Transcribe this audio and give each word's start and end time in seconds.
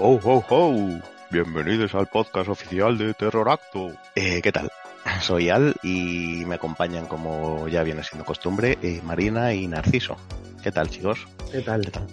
Ho, 0.00 0.20
ho, 0.22 0.44
ho. 0.48 1.00
Bienvenidos 1.28 1.92
al 1.96 2.06
podcast 2.06 2.48
oficial 2.48 2.96
de 2.96 3.14
Terror 3.14 3.48
Acto. 3.50 3.92
Eh, 4.14 4.40
¿Qué 4.40 4.52
tal? 4.52 4.70
Soy 5.22 5.50
Al 5.50 5.74
y 5.82 6.44
me 6.46 6.54
acompañan, 6.54 7.06
como 7.06 7.66
ya 7.66 7.82
viene 7.82 8.04
siendo 8.04 8.24
costumbre, 8.24 8.78
eh, 8.80 9.00
Marina 9.02 9.52
y 9.54 9.66
Narciso. 9.66 10.16
¿Qué 10.62 10.70
tal, 10.70 10.88
chicos? 10.88 11.26
¿Qué 11.50 11.62
tal? 11.62 11.80
¿Qué 11.80 11.90
tal? 11.90 12.06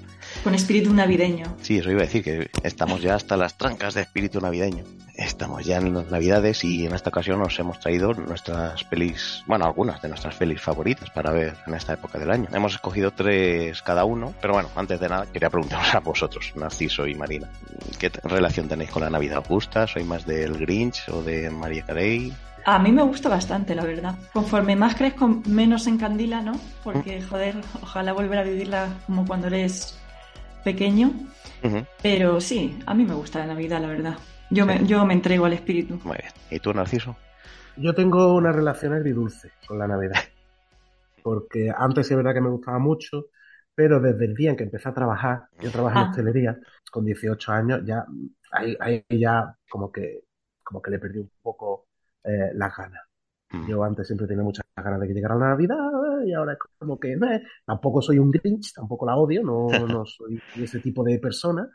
Con 0.43 0.55
espíritu 0.55 0.91
navideño. 0.95 1.45
Sí, 1.61 1.77
eso 1.77 1.91
iba 1.91 2.01
a 2.01 2.05
decir, 2.05 2.23
que 2.23 2.49
estamos 2.63 3.03
ya 3.03 3.13
hasta 3.13 3.37
las 3.37 3.55
trancas 3.55 3.93
de 3.93 4.01
espíritu 4.01 4.41
navideño. 4.41 4.83
Estamos 5.45 5.63
ya 5.63 5.77
en 5.77 5.93
las 5.93 6.09
navidades 6.09 6.63
y 6.63 6.87
en 6.87 6.95
esta 6.95 7.11
ocasión 7.11 7.37
nos 7.37 7.59
hemos 7.59 7.79
traído 7.79 8.15
nuestras 8.15 8.83
pelis, 8.85 9.43
bueno, 9.45 9.65
algunas 9.65 10.01
de 10.01 10.09
nuestras 10.09 10.33
pelis 10.37 10.59
favoritas 10.59 11.11
para 11.11 11.31
ver 11.31 11.53
en 11.67 11.75
esta 11.75 11.93
época 11.93 12.17
del 12.17 12.31
año. 12.31 12.47
Hemos 12.51 12.73
escogido 12.73 13.11
tres 13.11 13.79
cada 13.83 14.05
uno, 14.05 14.33
pero 14.41 14.55
bueno, 14.55 14.69
antes 14.75 14.99
de 14.99 15.07
nada 15.07 15.27
quería 15.31 15.51
preguntaros 15.51 15.93
a 15.93 15.99
vosotros, 15.99 16.51
Narciso 16.55 17.05
y 17.05 17.13
Marina, 17.13 17.47
¿qué 17.99 18.09
relación 18.23 18.67
tenéis 18.67 18.89
con 18.89 19.03
la 19.03 19.11
Navidad? 19.11 19.37
¿Os 19.37 19.47
gusta? 19.47 19.85
¿Soy 19.85 20.03
más 20.03 20.25
del 20.25 20.57
Grinch 20.57 21.07
o 21.09 21.21
de 21.21 21.51
María 21.51 21.85
Carey? 21.85 22.33
A 22.65 22.79
mí 22.79 22.91
me 22.91 23.03
gusta 23.03 23.29
bastante, 23.29 23.75
la 23.75 23.83
verdad. 23.83 24.15
Conforme 24.33 24.75
más 24.75 24.95
crezco, 24.95 25.27
menos 25.45 25.85
encandila, 25.85 26.41
¿no? 26.41 26.59
Porque, 26.83 27.21
joder, 27.21 27.61
ojalá 27.83 28.13
volver 28.13 28.39
a 28.39 28.43
vivirla 28.43 28.87
como 29.05 29.27
cuando 29.27 29.45
eres 29.45 29.95
pequeño. 30.63 31.11
Pero 32.01 32.41
sí, 32.41 32.79
a 32.87 32.95
mí 32.95 33.05
me 33.05 33.13
gusta 33.13 33.37
la 33.37 33.45
Navidad, 33.45 33.79
la 33.79 33.87
verdad. 33.89 34.17
Yo, 34.49 34.65
me, 34.65 34.85
yo 34.85 35.05
me 35.05 35.13
entrego 35.13 35.45
al 35.45 35.53
espíritu. 35.53 35.99
Muy 36.03 36.17
bien. 36.17 36.31
¿Y 36.49 36.59
tú, 36.59 36.73
Narciso? 36.73 37.15
Yo 37.75 37.93
tengo 37.93 38.33
una 38.35 38.51
relación 38.51 38.93
agridulce 38.93 39.51
con 39.67 39.79
la 39.79 39.87
Navidad. 39.87 40.19
Porque 41.21 41.71
antes 41.75 42.09
es 42.11 42.17
verdad 42.17 42.33
que 42.33 42.41
me 42.41 42.49
gustaba 42.49 42.79
mucho, 42.79 43.27
pero 43.75 43.99
desde 43.99 44.25
el 44.25 44.35
día 44.35 44.51
en 44.51 44.57
que 44.57 44.63
empecé 44.63 44.89
a 44.89 44.93
trabajar, 44.93 45.47
yo 45.59 45.71
trabajo 45.71 45.99
en 45.99 46.03
Ah. 46.03 46.09
hostelería, 46.09 46.59
con 46.91 47.05
18 47.05 47.51
años, 47.51 47.81
ya 47.85 48.05
ahí, 48.51 48.77
ahí 48.79 49.03
ya 49.09 49.55
como 49.69 49.91
que, 49.91 50.21
como 50.63 50.81
que 50.81 50.91
le 50.91 50.99
perdí 50.99 51.19
un 51.19 51.31
poco 51.41 51.87
eh, 52.23 52.51
las 52.53 52.75
ganas. 52.77 53.01
Mm. 53.51 53.67
Yo 53.69 53.83
antes 53.83 54.07
siempre 54.07 54.27
tenía 54.27 54.43
muchas 54.43 54.65
ganas 54.75 54.99
de 55.01 55.07
que 55.07 55.13
llegara 55.13 55.35
la 55.35 55.49
Navidad 55.49 55.77
y 56.25 56.33
ahora 56.33 56.53
es 56.53 56.59
como 56.77 56.99
que 56.99 57.13
eh, 57.13 57.43
tampoco 57.65 58.01
soy 58.01 58.19
un 58.19 58.31
Grinch, 58.31 58.73
tampoco 58.73 59.05
la 59.05 59.15
odio, 59.17 59.43
no, 59.43 59.67
no 59.87 60.05
soy 60.05 60.41
ese 60.57 60.79
tipo 60.79 61.03
de 61.03 61.19
persona, 61.19 61.69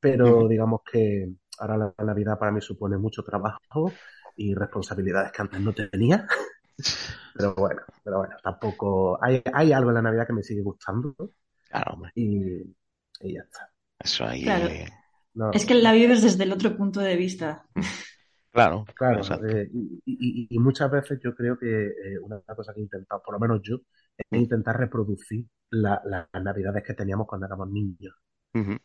pero 0.00 0.48
digamos 0.48 0.82
que 0.90 1.32
ahora 1.62 1.94
la 1.98 2.04
Navidad 2.04 2.38
para 2.38 2.52
mí 2.52 2.60
supone 2.60 2.96
mucho 2.98 3.22
trabajo 3.24 3.92
y 4.36 4.54
responsabilidades 4.54 5.32
que 5.32 5.42
antes 5.42 5.60
no 5.60 5.72
tenía. 5.74 6.26
Pero 7.34 7.54
bueno, 7.54 7.80
pero 8.04 8.18
bueno, 8.18 8.36
tampoco 8.42 9.18
hay, 9.22 9.42
hay 9.54 9.72
algo 9.72 9.90
en 9.90 9.94
la 9.94 10.02
Navidad 10.02 10.26
que 10.26 10.34
me 10.34 10.42
sigue 10.42 10.62
gustando 10.62 11.14
Claro, 11.68 11.94
hombre. 11.94 12.12
y, 12.14 12.60
y 13.20 13.34
ya 13.34 13.40
está. 13.40 13.70
Eso 13.98 14.26
ahí. 14.26 14.42
Claro. 14.42 14.66
eh, 14.68 14.86
No, 15.34 15.50
Es 15.52 15.64
que 15.64 15.74
la 15.74 15.92
vives 15.92 16.22
desde 16.22 16.44
el 16.44 16.52
otro 16.52 16.76
punto 16.76 17.00
de 17.00 17.16
vista. 17.16 17.64
Claro, 18.52 18.84
Claro, 18.94 19.22
eh, 19.48 19.68
y, 19.72 20.02
y- 20.04 20.46
y 20.50 20.58
muchas 20.58 20.90
veces 20.90 21.18
yo 21.22 21.34
creo 21.34 21.58
que 21.58 21.86
eh, 21.86 22.18
una 22.20 22.40
cosa 22.42 22.74
que 22.74 22.80
he 22.80 22.82
intentado, 22.82 23.22
por 23.24 23.34
lo 23.34 23.40
menos 23.40 23.60
yo, 23.62 23.76
es 24.18 24.26
Mm. 24.30 24.36
intentar 24.42 24.76
reproducir 24.78 25.46
la- 25.70 26.02
las 26.04 26.28
navidades 26.44 26.84
que 26.84 26.94
teníamos 26.94 27.26
cuando 27.26 27.46
éramos 27.46 27.70
niños. 27.70 28.14
Ujú. 28.54 28.76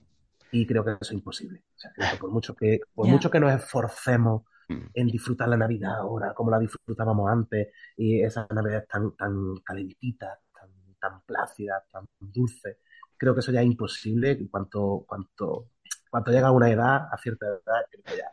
Y 0.52 0.66
creo 0.66 0.84
que 0.84 0.92
eso 0.92 1.00
es 1.02 1.12
imposible. 1.14 1.64
O 1.76 1.80
sea, 1.80 1.92
creo 1.94 2.10
que 2.10 2.18
por 2.18 2.32
mucho 2.32 2.56
que, 2.56 2.80
por 2.94 3.08
mucho 3.08 3.30
que 3.30 3.40
nos 3.40 3.54
esforcemos 3.54 4.44
Mm. 4.70 4.88
en 4.94 5.08
disfrutar 5.08 5.48
la 5.48 5.58
Navidad 5.58 5.98
ahora, 5.98 6.34
como 6.34 6.52
la 6.52 6.60
disfrutábamos 6.60 7.30
antes, 7.32 7.70
y 7.96 8.22
esas 8.22 8.50
navidades 8.52 8.88
tan, 8.88 9.16
tan 9.16 9.56
calentitas, 9.64 10.40
tan, 10.54 10.70
tan 11.00 11.22
plácidas, 11.22 11.84
tan 11.92 12.06
dulces, 12.20 12.78
creo 13.16 13.34
que 13.34 13.40
eso 13.42 13.52
ya 13.52 13.62
es 13.62 13.68
imposible. 13.68 14.32
Y 14.40 14.50
cuanto, 14.50 15.06
cuanto, 15.08 15.70
cuanto 16.10 16.32
llega 16.32 16.48
a 16.48 16.52
una 16.52 16.70
edad, 16.70 17.08
a 17.12 17.18
cierta 17.18 17.46
edad, 17.48 17.86
creo 17.90 18.04
que 18.04 18.18
ya 18.18 18.32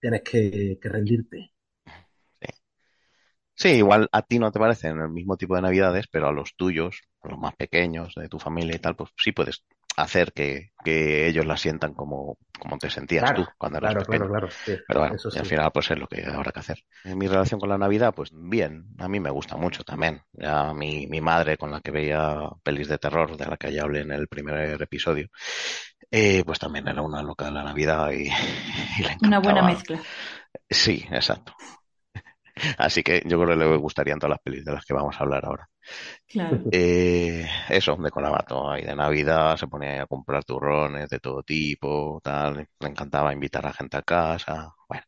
tienes 0.00 0.22
que, 0.22 0.78
que 0.80 0.88
rendirte. 0.88 1.52
Sí, 3.54 3.68
igual 3.68 4.08
a 4.12 4.22
ti 4.22 4.38
no 4.38 4.50
te 4.50 4.58
parecen 4.58 4.98
el 5.00 5.08
mismo 5.10 5.36
tipo 5.36 5.54
de 5.54 5.62
navidades, 5.62 6.06
pero 6.08 6.28
a 6.28 6.32
los 6.32 6.54
tuyos, 6.56 7.02
a 7.22 7.28
los 7.28 7.38
más 7.38 7.54
pequeños 7.54 8.14
de 8.14 8.28
tu 8.28 8.38
familia 8.38 8.76
y 8.76 8.78
tal, 8.78 8.96
pues 8.96 9.10
sí 9.16 9.32
puedes 9.32 9.64
hacer 9.96 10.32
que, 10.32 10.72
que 10.84 11.26
ellos 11.28 11.46
la 11.46 11.56
sientan 11.56 11.94
como, 11.94 12.38
como 12.58 12.78
te 12.78 12.90
sentías 12.90 13.32
Claro, 13.32 13.34
tú 13.34 13.52
cuando 13.58 13.78
eras 13.78 13.94
Claro, 13.94 14.04
pequeño. 14.04 14.26
claro, 14.26 14.28
claro. 14.28 14.48
sí, 14.50 14.72
Pero 14.86 15.00
bueno, 15.00 15.16
eso 15.16 15.30
y 15.30 15.38
al 15.38 15.44
sí. 15.44 15.46
final 15.46 15.70
pues 15.72 15.90
es 15.90 15.98
lo 15.98 16.06
que 16.08 16.24
habrá 16.24 16.52
que 16.52 16.60
hacer. 16.60 16.78
En 17.04 17.18
mi 17.18 17.26
relación 17.28 17.60
con 17.60 17.68
la 17.68 17.78
Navidad, 17.78 18.14
pues 18.14 18.30
bien, 18.32 18.86
a 18.98 19.08
mí 19.08 19.20
me 19.20 19.30
gusta 19.30 19.56
mucho 19.56 19.84
también. 19.84 20.22
Ya 20.32 20.72
mi, 20.74 21.06
mi 21.08 21.20
madre 21.20 21.56
con 21.58 21.70
la 21.70 21.80
que 21.80 21.90
veía 21.92 22.36
pelis 22.62 22.88
de 22.88 22.98
terror, 22.98 23.36
de 23.36 23.46
la 23.46 23.56
que 23.56 23.72
ya 23.72 23.82
hablé 23.82 24.00
en 24.00 24.12
el 24.12 24.28
primer 24.28 24.80
episodio, 24.82 25.28
eh, 26.10 26.42
pues 26.44 26.58
también 26.58 26.88
era 26.88 27.02
una 27.02 27.22
loca 27.22 27.46
de 27.46 27.52
la 27.52 27.64
Navidad 27.64 28.10
y, 28.12 28.28
y 28.98 29.02
le 29.02 29.18
Una 29.20 29.38
buena 29.40 29.62
mezcla. 29.62 30.06
Sí, 30.70 31.06
exacto. 31.10 31.54
Así 32.78 33.02
que 33.02 33.22
yo 33.26 33.40
creo 33.40 33.56
que 33.56 33.64
le 33.64 33.76
gustarían 33.76 34.18
todas 34.18 34.30
las 34.30 34.40
pelis 34.40 34.64
de 34.64 34.72
las 34.72 34.84
que 34.84 34.94
vamos 34.94 35.16
a 35.16 35.20
hablar 35.20 35.44
ahora. 35.44 35.68
Claro. 36.28 36.60
Eh, 36.72 37.46
eso, 37.68 37.96
decoraba 37.96 38.44
todo 38.46 38.70
ahí 38.70 38.82
de 38.84 38.96
Navidad, 38.96 39.56
se 39.56 39.66
ponía 39.66 39.90
ahí 39.92 39.98
a 39.98 40.06
comprar 40.06 40.44
turrones 40.44 41.08
de 41.08 41.18
todo 41.18 41.42
tipo, 41.42 42.20
tal. 42.22 42.68
Le 42.80 42.88
encantaba 42.88 43.32
invitar 43.32 43.66
a 43.66 43.72
gente 43.72 43.96
a 43.96 44.02
casa. 44.02 44.74
Bueno, 44.88 45.04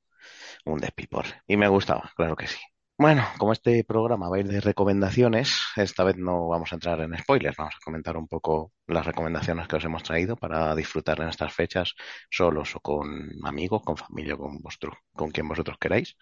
un 0.66 0.81
despipor. 0.81 1.27
Y 1.47 1.56
me 1.56 1.69
gustaba, 1.69 2.10
claro 2.16 2.37
que 2.37 2.47
sí. 2.47 2.59
Bueno, 2.97 3.25
como 3.38 3.53
este 3.53 3.83
programa 3.83 4.28
va 4.28 4.37
a 4.37 4.41
ir 4.41 4.47
de 4.47 4.60
recomendaciones, 4.60 5.53
esta 5.75 6.04
vez 6.04 6.16
no 6.16 6.47
vamos 6.47 6.71
a 6.72 6.77
entrar 6.77 7.00
en 7.00 7.19
spoilers, 7.19 7.56
vamos 7.56 7.75
a 7.75 7.84
comentar 7.84 8.16
un 8.16 8.28
poco 8.28 8.72
las 8.87 9.04
recomendaciones 9.04 9.66
que 9.66 9.75
os 9.77 9.84
hemos 9.84 10.04
traído 10.04 10.37
para 10.37 10.72
disfrutar 10.77 11.21
en 11.21 11.28
estas 11.28 11.53
fechas 11.53 11.94
solos 12.31 12.77
o 12.77 12.81
con 12.81 13.33
amigos, 13.44 13.83
con 13.83 13.97
familia, 13.97 14.37
con 14.37 14.60
vosotros, 14.60 14.94
con 15.12 15.31
quien 15.33 15.49
vosotros 15.49 15.77
queráis. 15.78 16.16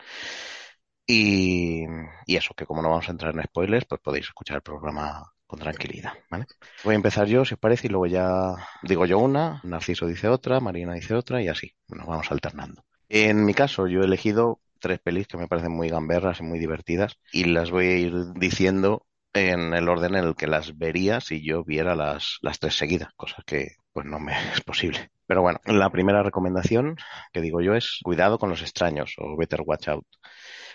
Y, 1.07 1.85
eso, 2.27 2.55
que 2.55 2.67
como 2.67 2.83
no 2.83 2.91
vamos 2.91 3.09
a 3.09 3.13
entrar 3.13 3.35
en 3.35 3.43
spoilers, 3.43 3.87
pues 3.87 4.01
podéis 4.01 4.27
escuchar 4.27 4.57
el 4.57 4.63
programa 4.63 5.23
con 5.47 5.59
tranquilidad, 5.59 6.13
¿vale? 6.31 6.47
Voy 6.85 6.95
a 6.95 6.97
empezar 6.97 7.27
yo, 7.27 7.45
si 7.45 7.55
os 7.55 7.61
parece, 7.61 7.89
y 7.89 7.91
luego 7.91 8.07
ya 8.07 8.55
digo 8.83 9.05
yo 9.05 9.19
una, 9.19 9.61
Narciso 9.65 10.07
dice 10.07 10.29
otra, 10.29 10.61
Marina 10.61 10.95
dice 10.95 11.15
otra 11.15 11.43
y 11.43 11.49
así, 11.49 11.75
nos 11.89 12.07
vamos 12.07 12.31
alternando. 12.31 12.85
En 13.09 13.45
mi 13.45 13.53
caso, 13.53 13.87
yo 13.87 14.01
he 14.01 14.05
elegido 14.05 14.61
tres 14.81 14.99
pelis 15.01 15.27
que 15.27 15.37
me 15.37 15.49
parecen 15.49 15.73
muy 15.73 15.89
gamberras 15.89 16.41
y 16.41 16.43
muy 16.43 16.59
divertidas 16.59 17.19
y 17.33 17.45
las 17.45 17.71
voy 17.71 17.87
a 17.87 17.97
ir 17.99 18.15
diciendo 18.35 19.07
en 19.35 19.73
el 19.75 19.89
orden 19.89 20.15
en 20.15 20.25
el 20.25 20.35
que 20.35 20.47
las 20.47 20.77
vería 20.77 21.21
si 21.21 21.43
yo 21.43 21.65
viera 21.65 21.95
las, 21.95 22.39
las 22.43 22.59
tres 22.59 22.77
seguidas, 22.77 23.11
cosa 23.17 23.43
que 23.47 23.77
pues 23.93 24.07
no 24.07 24.19
me 24.19 24.33
es 24.53 24.61
posible. 24.63 25.11
Pero 25.27 25.43
bueno, 25.43 25.61
la 25.65 25.91
primera 25.91 26.23
recomendación 26.23 26.97
que 27.33 27.41
digo 27.41 27.61
yo 27.61 27.75
es 27.75 28.01
Cuidado 28.03 28.39
con 28.39 28.51
los 28.51 28.63
extraños 28.63 29.15
o 29.19 29.37
Better 29.37 29.63
Watch 29.65 29.89
Out, 29.89 30.07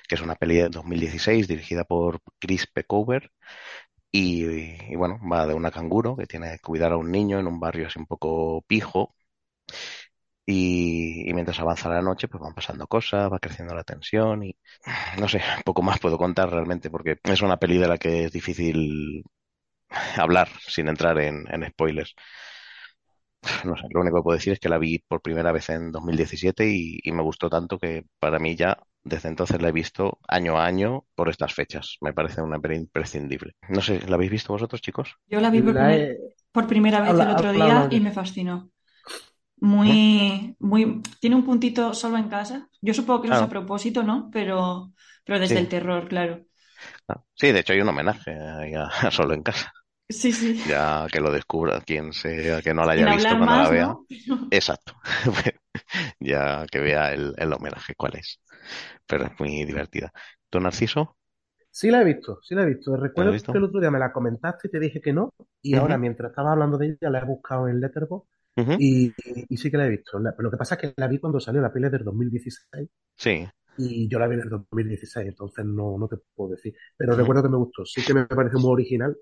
que 0.07 0.15
es 0.15 0.21
una 0.21 0.35
peli 0.35 0.55
de 0.57 0.69
2016 0.69 1.47
dirigida 1.47 1.83
por 1.83 2.21
Chris 2.39 2.67
Peckover 2.67 3.31
y, 4.11 4.45
y, 4.91 4.95
bueno, 4.95 5.19
va 5.31 5.47
de 5.47 5.53
una 5.55 5.71
canguro 5.71 6.15
que 6.17 6.27
tiene 6.27 6.51
que 6.53 6.59
cuidar 6.59 6.93
a 6.93 6.97
un 6.97 7.11
niño 7.11 7.39
en 7.39 7.47
un 7.47 7.59
barrio 7.59 7.87
así 7.87 7.99
un 7.99 8.07
poco 8.07 8.63
pijo 8.67 9.15
y, 10.45 11.31
mientras 11.33 11.59
avanza 11.59 11.89
la 11.89 12.01
noche 12.01 12.27
pues 12.27 12.41
van 12.41 12.53
pasando 12.53 12.87
cosas, 12.87 13.31
va 13.31 13.39
creciendo 13.39 13.75
la 13.75 13.83
tensión 13.83 14.43
y 14.43 14.55
no 15.19 15.27
sé, 15.27 15.41
poco 15.65 15.81
más 15.83 15.99
puedo 15.99 16.17
contar 16.17 16.49
realmente 16.49 16.89
porque 16.89 17.17
es 17.23 17.41
una 17.41 17.57
peli 17.57 17.77
de 17.77 17.87
la 17.87 17.97
que 17.97 18.25
es 18.25 18.31
difícil 18.31 19.23
hablar 20.17 20.49
sin 20.67 20.87
entrar 20.89 21.19
en, 21.19 21.45
spoilers. 21.71 22.15
No 23.65 23.75
sé, 23.77 23.83
lo 23.91 24.01
único 24.01 24.17
que 24.17 24.23
puedo 24.23 24.37
decir 24.37 24.53
es 24.53 24.59
que 24.59 24.69
la 24.69 24.77
vi 24.77 24.99
por 24.99 25.21
primera 25.21 25.51
vez 25.51 25.69
en 25.69 25.91
2017 25.91 26.67
y, 26.69 26.99
y 27.03 27.11
me 27.11 27.21
gustó 27.23 27.49
tanto 27.49 27.77
que 27.77 28.05
para 28.19 28.39
mí 28.39 28.55
ya 28.55 28.77
desde 29.03 29.29
entonces 29.29 29.61
la 29.61 29.69
he 29.69 29.71
visto 29.71 30.19
año 30.27 30.57
a 30.59 30.65
año 30.65 31.05
por 31.15 31.29
estas 31.29 31.53
fechas. 31.53 31.97
Me 32.01 32.13
parece 32.13 32.41
una 32.41 32.59
peli 32.59 32.75
imprescindible. 32.77 33.53
No 33.69 33.81
sé, 33.81 34.01
¿la 34.07 34.15
habéis 34.15 34.31
visto 34.31 34.53
vosotros, 34.53 34.81
chicos? 34.81 35.15
Yo 35.27 35.39
la 35.41 35.49
vi 35.49 35.61
por, 35.61 35.73
La 35.73 35.79
primer- 35.81 36.11
he- 36.11 36.17
por 36.51 36.67
primera 36.67 37.01
vez 37.01 37.19
el 37.19 37.29
otro 37.29 37.51
día 37.53 37.87
y 37.91 37.99
me 37.99 38.11
fascinó. 38.11 38.69
Muy, 39.59 40.55
muy, 40.59 41.01
tiene 41.21 41.35
un 41.37 41.45
puntito 41.45 41.93
solo 41.93 42.17
en 42.17 42.29
casa. 42.29 42.69
Yo 42.81 42.93
supongo 42.93 43.21
que 43.21 43.27
eso 43.29 43.35
es 43.35 43.41
a 43.41 43.45
Claro. 43.45 43.49
propósito, 43.49 44.03
¿no? 44.03 44.29
Pero, 44.31 44.93
pero 45.25 45.39
desde 45.39 45.55
Sí. 45.55 45.61
el 45.61 45.69
terror, 45.69 46.07
claro. 46.09 46.45
Ah, 47.07 47.21
Sí, 47.35 47.51
de 47.51 47.59
hecho 47.59 47.73
hay 47.73 47.81
un 47.81 47.89
homenaje 47.89 48.31
a, 48.75 48.87
a 49.07 49.11
Solo 49.11 49.33
en 49.33 49.43
Casa. 49.43 49.71
Sí, 50.09 50.31
sí. 50.33 50.63
Ya 50.63 51.07
que 51.11 51.19
lo 51.21 51.31
descubra 51.31 51.81
quien 51.81 52.13
sea 52.13 52.61
que 52.61 52.73
no 52.73 52.85
la 52.85 52.93
Sin 52.93 53.07
haya 53.07 53.07
visto 53.07 53.37
cuando 53.37 53.55
la 53.57 53.69
vea. 53.69 53.87
¿no? 54.27 54.47
Exacto. 54.51 54.93
ya 56.19 56.65
que 56.71 56.79
vea 56.79 57.13
el, 57.13 57.33
el 57.37 57.53
homenaje 57.53 57.95
cuál 57.95 58.15
es. 58.17 58.41
Pero 59.07 59.25
es 59.25 59.39
muy 59.39 59.65
divertida. 59.65 60.11
¿Tú, 60.49 60.59
Narciso? 60.59 61.17
Sí 61.71 61.91
la 61.91 62.01
he 62.01 62.05
visto, 62.05 62.39
sí 62.41 62.55
la 62.55 62.63
he 62.63 62.65
visto. 62.65 62.95
Recuerdo 62.97 63.31
visto? 63.31 63.51
que 63.51 63.57
el 63.59 63.63
otro 63.65 63.79
día 63.79 63.91
me 63.91 63.99
la 63.99 64.11
comentaste 64.11 64.67
y 64.67 64.71
te 64.71 64.79
dije 64.79 64.99
que 65.01 65.13
no, 65.13 65.33
y 65.61 65.75
ahora 65.75 65.97
mientras 65.97 66.31
estaba 66.31 66.51
hablando 66.53 66.77
de 66.77 66.87
ella 66.99 67.09
la 67.11 67.19
he 67.19 67.25
buscado 67.25 67.67
en 67.67 67.79
Letterboxd 67.79 68.27
y, 68.75 69.13
y 69.53 69.57
sí 69.57 69.69
que 69.71 69.77
la 69.77 69.85
he 69.87 69.89
visto. 69.89 70.19
La- 70.19 70.33
lo 70.37 70.49
que 70.51 70.57
pasa 70.57 70.75
es 70.75 70.81
que 70.81 70.93
la 70.97 71.07
vi 71.07 71.19
cuando 71.19 71.39
salió 71.39 71.61
la 71.61 71.71
peli 71.71 71.89
del 71.89 72.03
2016 72.03 72.89
Sí. 73.17 73.47
y 73.77 74.09
yo 74.09 74.19
la 74.19 74.27
vi 74.27 74.35
en 74.35 74.41
el 74.43 74.49
2016, 74.49 75.27
entonces 75.29 75.65
no, 75.65 75.97
no 75.99 76.07
te 76.07 76.17
puedo 76.35 76.51
decir. 76.51 76.75
Pero 76.97 77.15
recuerdo 77.15 77.43
que 77.43 77.49
me 77.49 77.57
gustó, 77.57 77.85
sí 77.85 78.03
que 78.05 78.13
me 78.13 78.25
parece 78.27 78.57
muy 78.57 78.71
original 78.73 79.17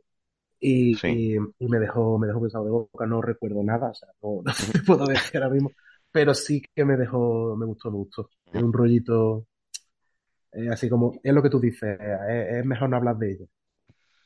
y, 0.59 1.01
Sí. 1.01 1.19
y, 1.35 1.35
y 1.59 1.67
me 1.67 1.79
dejó, 1.79 2.17
me 2.19 2.27
dejó 2.27 2.41
pensado 2.41 2.65
de 2.65 2.71
boca, 2.71 3.05
no 3.05 3.21
recuerdo 3.21 3.63
nada, 3.63 3.89
o 3.91 3.93
sea, 3.93 4.09
no, 4.23 4.41
no 4.45 4.53
te 4.73 4.79
puedo 4.83 5.05
decir 5.07 5.37
ahora 5.41 5.53
mismo, 5.53 5.73
pero 6.15 6.33
sí 6.33 6.63
que 6.73 6.85
me 6.85 6.95
dejó, 6.95 7.57
me 7.57 7.65
gustó, 7.65 7.91
me 7.91 7.97
gustó. 7.97 8.29
Tiene 8.49 8.65
un 8.65 8.71
rollito, 8.71 9.47
eh, 10.53 10.69
así 10.71 10.87
como, 10.87 11.19
es 11.21 11.33
lo 11.33 11.43
que 11.43 11.49
tú 11.49 11.59
dices, 11.59 11.99
es, 12.29 12.65
mejor 12.65 12.89
no 12.89 12.95
hablar 12.95 13.17
de 13.17 13.31
ella. 13.33 13.45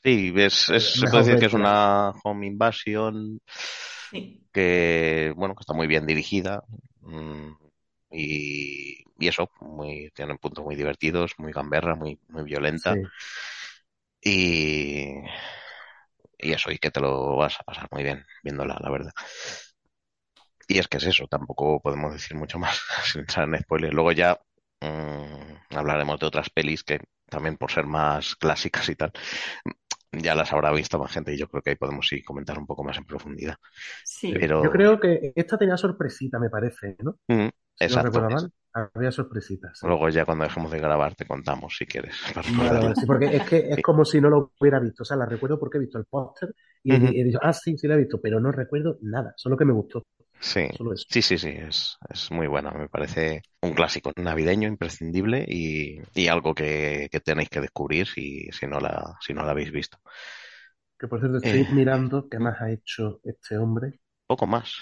Sí, 0.03 0.31
es, 0.35 0.53
se 0.53 1.07
puede 1.09 1.23
decir 1.23 1.39
que 1.39 1.47
es 1.47 1.53
una 1.53 2.11
home 2.23 2.45
invasion 2.45 3.41
que, 4.53 5.33
bueno, 5.35 5.55
que 5.55 5.61
está 5.61 5.73
muy 5.73 5.87
bien 5.87 6.05
dirigida 6.05 6.61
mm, 7.01 7.53
y, 8.11 9.03
y, 9.17 9.27
eso, 9.27 9.49
muy, 9.59 10.11
tiene 10.13 10.37
puntos 10.37 10.63
muy 10.63 10.75
divertidos, 10.75 11.33
muy 11.39 11.51
gamberra, 11.51 11.95
muy, 11.95 12.19
muy 12.27 12.43
violenta. 12.43 12.95
Y, 14.21 15.07
y 16.37 16.51
eso, 16.53 16.71
y 16.71 16.77
que 16.77 16.91
te 16.91 17.01
lo 17.01 17.35
vas 17.35 17.59
a 17.59 17.63
pasar 17.63 17.87
muy 17.89 18.03
bien 18.03 18.23
viéndola, 18.43 18.77
la 18.79 18.91
verdad. 18.91 19.11
Y 20.69 20.77
es 20.77 20.87
que 20.87 20.97
es 20.97 21.05
eso, 21.07 21.25
tampoco 21.27 21.81
podemos 21.81 22.13
decir 22.13 22.37
mucho 22.37 22.59
más 22.59 22.79
sin 23.11 23.21
entrar 23.21 23.47
en 23.49 23.59
spoilers. 23.59 23.93
Luego 23.93 24.11
ya 24.11 24.39
mmm, 24.81 25.75
hablaremos 25.75 26.19
de 26.19 26.27
otras 26.27 26.49
pelis 26.51 26.83
que 26.83 26.99
también 27.27 27.57
por 27.57 27.71
ser 27.71 27.85
más 27.85 28.35
clásicas 28.35 28.87
y 28.89 28.95
tal, 28.95 29.11
ya 30.11 30.35
las 30.35 30.53
habrá 30.53 30.71
visto 30.71 30.99
más 30.99 31.11
gente 31.11 31.33
y 31.33 31.37
yo 31.37 31.47
creo 31.47 31.63
que 31.63 31.71
ahí 31.71 31.75
podemos 31.75 32.07
sí 32.07 32.23
comentar 32.23 32.57
un 32.57 32.67
poco 32.67 32.83
más 32.83 32.97
en 32.97 33.05
profundidad. 33.05 33.55
Sí. 34.03 34.31
Pero... 34.31 34.63
Yo 34.63 34.71
creo 34.71 34.99
que 34.99 35.33
esta 35.35 35.57
tenía 35.57 35.75
sorpresita, 35.75 36.39
me 36.39 36.51
parece, 36.51 36.95
¿no? 36.99 37.17
Mm, 37.27 37.49
exacto. 37.79 38.51
había 38.73 39.11
sorpresitas. 39.11 39.79
Luego 39.81 40.09
ya 40.09 40.25
cuando 40.25 40.43
dejemos 40.43 40.71
de 40.71 40.79
grabar 40.79 41.15
te 41.15 41.25
contamos 41.25 41.75
si 41.75 41.87
quieres. 41.87 42.15
sí, 42.95 43.05
porque 43.07 43.37
es 43.37 43.43
que 43.43 43.57
es 43.69 43.81
como 43.81 44.05
si 44.05 44.21
no 44.21 44.29
lo 44.29 44.51
hubiera 44.59 44.79
visto. 44.79 45.01
O 45.01 45.05
sea, 45.05 45.17
la 45.17 45.25
recuerdo 45.25 45.59
porque 45.59 45.77
he 45.77 45.81
visto 45.81 45.97
el 45.97 46.05
póster 46.05 46.53
y 46.83 46.93
he 46.93 47.23
dicho, 47.23 47.39
ah, 47.41 47.53
sí, 47.53 47.75
sí 47.75 47.87
la 47.87 47.95
he 47.95 47.99
visto, 47.99 48.21
pero 48.21 48.39
no 48.39 48.51
recuerdo 48.51 48.99
nada, 49.01 49.33
solo 49.35 49.57
que 49.57 49.65
me 49.65 49.73
gustó. 49.73 50.03
Sí, 50.41 50.67
sí, 51.09 51.21
sí, 51.21 51.37
sí, 51.37 51.49
es, 51.49 51.97
es, 52.09 52.31
muy 52.31 52.47
buena. 52.47 52.71
Me 52.71 52.87
parece 52.87 53.41
un 53.61 53.73
clásico 53.73 54.11
navideño 54.15 54.67
imprescindible 54.67 55.45
y, 55.47 55.99
y 56.13 56.27
algo 56.27 56.55
que, 56.55 57.09
que, 57.11 57.19
tenéis 57.19 57.49
que 57.49 57.59
descubrir 57.59 58.07
si, 58.07 58.47
si, 58.51 58.65
no 58.65 58.79
la, 58.79 59.17
si 59.19 59.33
no 59.33 59.43
la 59.43 59.51
habéis 59.51 59.71
visto. 59.71 59.97
Que 60.97 61.07
por 61.07 61.19
cierto, 61.19 61.37
estoy 61.37 61.61
eh. 61.61 61.67
mirando 61.73 62.29
qué 62.29 62.39
más 62.39 62.61
ha 62.61 62.71
hecho 62.71 63.19
este 63.23 63.57
hombre. 63.57 63.99
Poco 64.27 64.47
más. 64.47 64.75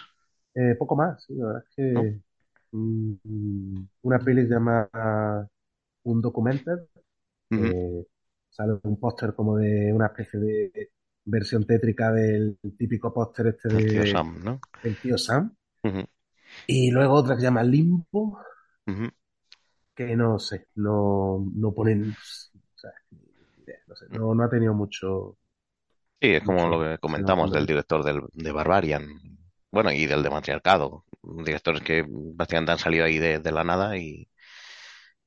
Eh, 0.53 0.75
poco 0.77 0.95
más, 0.95 1.23
sí, 1.23 1.35
la 1.35 1.47
verdad 1.47 1.63
es 1.67 1.75
que 1.75 2.21
mm, 2.71 3.77
una 4.03 4.19
peli 4.19 4.47
llamada 4.47 5.47
Un 6.03 6.21
Documental. 6.21 6.87
sale 8.49 8.79
un 8.83 8.99
póster 8.99 9.33
como 9.33 9.57
de 9.57 9.93
una 9.93 10.07
especie 10.07 10.39
de 10.39 10.91
versión 11.27 11.65
tétrica 11.65 12.11
del 12.11 12.57
típico 12.77 13.13
póster 13.13 13.47
este 13.47 13.69
de... 13.69 13.83
El 13.83 13.89
tío 13.89 14.07
Sam, 14.07 14.43
¿no? 14.43 14.59
El 14.83 14.95
tío 14.97 15.17
Sam. 15.17 15.55
Y 16.65 16.91
luego 16.91 17.13
otra 17.13 17.35
que 17.35 17.41
se 17.41 17.47
llama 17.47 17.63
Limbo, 17.63 18.39
que 19.93 20.15
no 20.15 20.39
sé, 20.39 20.67
no, 20.75 21.45
no 21.53 21.73
ponen... 21.73 22.11
O 22.11 22.79
sea, 22.79 22.91
no, 23.87 23.95
sé, 23.95 24.05
no, 24.09 24.33
no, 24.33 24.43
ha 24.43 24.49
tenido 24.49 24.73
mucho... 24.73 25.37
Sí, 26.19 26.29
es 26.29 26.43
como 26.43 26.67
lo 26.67 26.81
que 26.81 26.97
comentamos 26.97 27.51
del 27.51 27.65
director 27.65 28.03
del, 28.03 28.21
de 28.33 28.51
Barbarian, 28.51 29.07
bueno, 29.71 29.91
y 29.91 30.07
del 30.07 30.23
de 30.23 30.29
Matriarcado, 30.29 31.05
directores 31.21 31.83
que 31.83 32.03
básicamente 32.07 32.71
han 32.71 32.79
salido 32.79 33.05
ahí 33.05 33.19
de, 33.19 33.39
de 33.39 33.51
la 33.51 33.63
nada 33.63 33.97
y, 33.97 34.27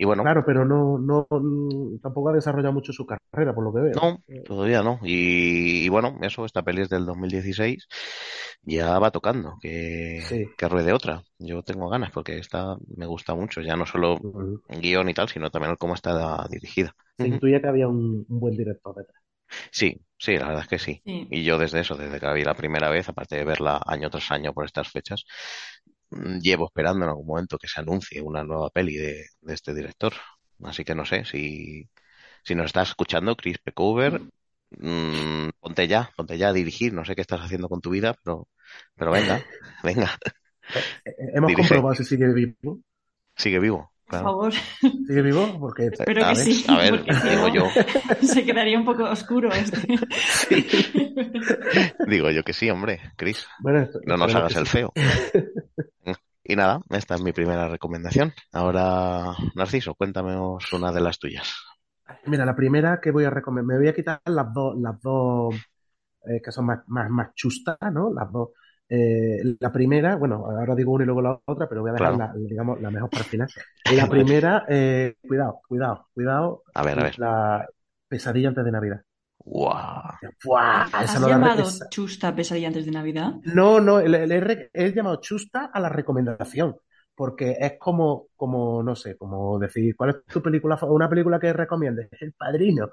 y 0.00 0.06
bueno. 0.06 0.22
Claro, 0.22 0.44
pero 0.46 0.64
no, 0.64 0.98
no, 0.98 1.28
tampoco 2.02 2.30
ha 2.30 2.32
desarrollado 2.32 2.72
mucho 2.72 2.90
su 2.90 3.04
carrera, 3.04 3.54
por 3.54 3.64
lo 3.64 3.70
que 3.70 3.80
veo. 3.80 3.92
No, 3.94 4.42
todavía 4.46 4.82
no. 4.82 4.98
Y, 5.02 5.90
bueno, 5.90 6.16
eso, 6.22 6.46
esta 6.46 6.62
peli 6.62 6.80
es 6.80 6.88
del 6.88 7.04
2016. 7.04 7.86
Ya 8.62 8.98
va 8.98 9.10
tocando 9.10 9.58
que, 9.60 10.48
que 10.56 10.68
ruede 10.70 10.94
otra. 10.94 11.22
Yo 11.38 11.62
tengo 11.62 11.90
ganas 11.90 12.12
porque 12.12 12.38
esta 12.38 12.78
me 12.96 13.04
gusta 13.04 13.34
mucho. 13.34 13.60
Ya 13.60 13.76
no 13.76 13.84
solo 13.84 14.18
el 14.70 14.80
guion 14.80 15.10
y 15.10 15.12
tal, 15.12 15.28
sino 15.28 15.50
también 15.50 15.76
cómo 15.76 15.92
está 15.92 16.46
dirigida. 16.48 16.94
Se 17.18 17.28
intuía 17.28 17.60
que 17.60 17.68
había 17.68 17.86
un, 17.86 18.24
buen 18.26 18.56
director 18.56 18.96
detrás. 18.96 19.22
Sí, 19.70 20.00
sí, 20.16 20.38
la 20.38 20.46
verdad 20.46 20.62
es 20.62 20.68
que 20.68 20.78
sí. 20.78 21.02
Y 21.04 21.44
yo 21.44 21.58
desde 21.58 21.80
eso, 21.80 21.94
desde 21.94 22.18
que 22.18 22.24
la 22.24 22.32
vi 22.32 22.42
la 22.42 22.54
primera 22.54 22.88
vez, 22.88 23.06
aparte 23.10 23.36
de 23.36 23.44
verla 23.44 23.82
año 23.84 24.08
tras 24.08 24.30
año 24.30 24.54
por 24.54 24.64
estas 24.64 24.88
fechas, 24.88 25.26
llevo 26.10 26.66
esperando 26.66 27.04
en 27.04 27.10
algún 27.10 27.26
momento 27.26 27.58
que 27.58 27.68
se 27.68 27.80
anuncie 27.80 28.20
una 28.20 28.44
nueva 28.44 28.70
peli 28.70 28.96
de, 28.96 29.26
este 29.48 29.74
director. 29.74 30.12
Así 30.62 30.84
que 30.84 30.94
no 30.94 31.06
sé, 31.06 31.24
si, 31.24 31.88
si 32.44 32.54
nos 32.54 32.66
estás 32.66 32.90
escuchando, 32.90 33.36
Chris 33.36 33.58
Pecover, 33.58 34.20
mmm, 34.70 35.48
ponte 35.60 35.88
ya, 35.88 36.10
ponte 36.16 36.36
ya 36.38 36.48
a 36.48 36.52
dirigir. 36.52 36.92
No 36.92 37.04
sé 37.04 37.14
qué 37.14 37.22
estás 37.22 37.40
haciendo 37.40 37.68
con 37.68 37.80
tu 37.80 37.90
vida, 37.90 38.14
pero, 38.22 38.48
pero 38.94 39.10
venga, 39.10 39.42
venga. 39.84 40.18
Eh, 40.74 41.10
eh, 41.10 41.14
hemos 41.34 41.52
comprobado 41.54 41.94
si 41.94 42.04
sigue 42.04 42.32
vivo. 42.32 42.80
Sigue 43.36 43.58
vivo. 43.58 43.92
Por 44.10 44.22
favor. 44.22 44.52
¿Sigue 44.52 45.22
vivo? 45.22 45.56
Porque... 45.58 45.86
Espero 45.92 46.28
que 46.28 46.36
sí. 46.36 46.64
A 46.68 46.78
ver, 46.78 47.04
digo 47.04 47.48
yo. 47.48 47.64
Se 48.22 48.44
quedaría 48.44 48.78
un 48.78 48.84
poco 48.84 49.04
oscuro 49.04 49.50
este. 49.52 49.78
Digo 52.06 52.30
yo 52.30 52.42
que 52.42 52.52
sí, 52.52 52.68
hombre, 52.70 53.00
Chris. 53.16 53.46
no 54.06 54.16
nos 54.16 54.34
hagas 54.34 54.56
el 54.56 54.66
feo. 54.66 54.92
Y 56.44 56.56
nada, 56.56 56.80
esta 56.90 57.14
es 57.14 57.22
mi 57.22 57.32
primera 57.32 57.68
recomendación. 57.68 58.32
Ahora, 58.52 59.34
Narciso, 59.54 59.94
cuéntame 59.94 60.36
una 60.72 60.90
de 60.90 61.00
las 61.00 61.18
tuyas. 61.18 61.54
Mira, 62.26 62.44
la 62.44 62.56
primera 62.56 63.00
que 63.00 63.12
voy 63.12 63.24
a 63.24 63.30
recomendar, 63.30 63.76
me 63.76 63.78
voy 63.78 63.88
a 63.88 63.94
quitar 63.94 64.20
las 64.24 64.52
dos, 64.52 64.76
las 64.80 65.00
dos 65.00 65.54
eh, 66.26 66.40
que 66.42 66.50
son 66.50 66.66
más, 66.66 66.80
más, 66.88 67.08
más 67.08 67.34
chustas, 67.34 67.78
¿no? 67.92 68.12
Las 68.12 68.32
dos 68.32 68.50
eh, 68.92 69.56
la 69.60 69.70
primera, 69.70 70.16
bueno, 70.16 70.46
ahora 70.46 70.74
digo 70.74 70.92
una 70.92 71.04
y 71.04 71.06
luego 71.06 71.22
la 71.22 71.40
otra, 71.44 71.68
pero 71.68 71.82
voy 71.82 71.90
a 71.90 71.92
dejar 71.94 72.16
la, 72.16 72.32
digamos, 72.34 72.80
la 72.80 72.90
mejor 72.90 73.08
para 73.08 73.22
el 73.22 73.30
final. 73.30 73.48
La 73.94 74.08
primera, 74.08 74.64
eh, 74.68 75.14
cuidado, 75.26 75.60
cuidado, 75.68 76.08
cuidado. 76.12 76.62
A 76.74 76.82
ver, 76.82 76.98
a 76.98 77.02
ver. 77.04 77.18
La 77.18 77.68
pesadilla 78.08 78.48
antes 78.48 78.64
de 78.64 78.72
Navidad. 78.72 79.02
¡Guau! 79.38 80.02
¿Has 80.92 81.20
llamado 81.20 81.62
Chusta 81.88 82.34
pesadilla 82.34 82.68
antes 82.68 82.84
de 82.84 82.90
Navidad? 82.90 83.34
No, 83.44 83.80
no, 83.80 84.00
el, 84.00 84.70
he 84.72 84.92
llamado 84.92 85.20
Chusta 85.20 85.70
a 85.72 85.80
la 85.80 85.88
recomendación. 85.88 86.76
Porque 87.14 87.56
es 87.60 87.74
como, 87.78 88.28
como, 88.34 88.82
no 88.82 88.96
sé, 88.96 89.16
como 89.16 89.58
decir, 89.58 89.94
¿cuál 89.94 90.10
es 90.10 90.24
tu 90.24 90.40
película, 90.40 90.78
una 90.82 91.08
película 91.08 91.38
que 91.38 91.52
recomiendes? 91.52 92.08
El 92.18 92.32
Padrino 92.32 92.88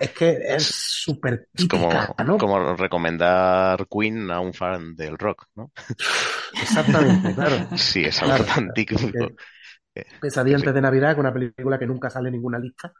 es 0.00 0.10
que 0.10 0.38
es 0.48 0.64
súper 0.64 1.48
típica, 1.54 2.14
como, 2.16 2.38
como 2.38 2.76
recomendar 2.76 3.86
Queen 3.88 4.30
a 4.30 4.40
un 4.40 4.52
fan 4.52 4.94
del 4.94 5.16
rock, 5.18 5.46
¿no? 5.54 5.70
Exactamente, 6.62 7.34
claro. 7.34 7.76
Sí, 7.76 8.04
es 8.04 8.22
algo 8.22 8.44
tan 8.44 8.72
típico. 8.72 9.00
Pesadilla 10.20 10.56
antes 10.56 10.74
de 10.74 10.80
Navidad, 10.80 11.14
con 11.14 11.26
una 11.26 11.32
película 11.32 11.78
que 11.78 11.86
nunca 11.86 12.10
sale 12.10 12.28
en 12.28 12.34
ninguna 12.34 12.58
lista 12.58 12.92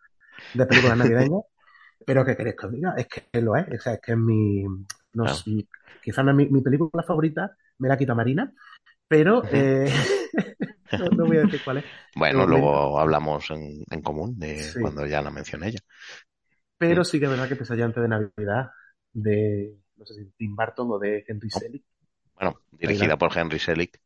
de 0.55 0.67
películas 0.67 0.99
navideñas. 0.99 1.43
Pero 2.07 2.25
¿qué 2.25 2.37
queréis 2.37 2.57
que 2.57 2.67
os 2.67 2.73
diga? 2.73 2.95
Es 2.97 3.07
que 3.07 3.41
lo 3.41 3.55
es. 3.57 3.67
O 3.69 3.81
sea, 3.81 3.95
es 3.95 4.01
que 4.01 4.13
es 4.13 4.19
mi. 4.19 4.65
No 5.15 5.25
quizás 6.03 6.25
no 6.25 6.31
es 6.33 6.51
mi, 6.51 6.61
película 6.61 7.05
favorita, 7.05 7.57
me 7.79 7.89
la 7.89 7.97
quita 7.97 8.15
Marina, 8.15 8.53
pero 9.07 9.43
eh, 9.53 9.93
no, 11.17 11.27
voy 11.27 11.37
a 11.37 11.43
decir 11.43 11.61
cuál 11.65 11.79
es. 11.79 11.85
Bueno, 12.17 12.47
luego 12.47 12.99
hablamos 12.99 13.49
en, 13.51 13.85
en 13.89 14.03
común 14.03 14.39
de 14.39 14.61
cuando 14.81 15.07
ya 15.07 15.23
la 15.23 15.31
mencioné 15.31 15.69
ella. 15.69 15.81
Pero 16.89 17.05
sí 17.05 17.19
que 17.19 17.27
es 17.27 17.31
verdad 17.31 17.49
que 17.49 17.57
Pesadilla 17.57 17.85
antes 17.85 18.03
de 18.03 18.09
Navidad 18.09 18.71
de, 19.13 19.79
no 19.97 20.05
sé 20.05 20.15
si 20.15 20.31
Tim 20.37 20.57
Burton 20.57 20.89
o 20.91 20.99
de 20.99 21.25
Henry 21.27 21.51
Selick. 21.51 21.85
Bueno, 22.35 22.59
dirigida 22.73 23.17
por 23.17 23.37
Henry 23.37 23.59
Selick 23.59 24.01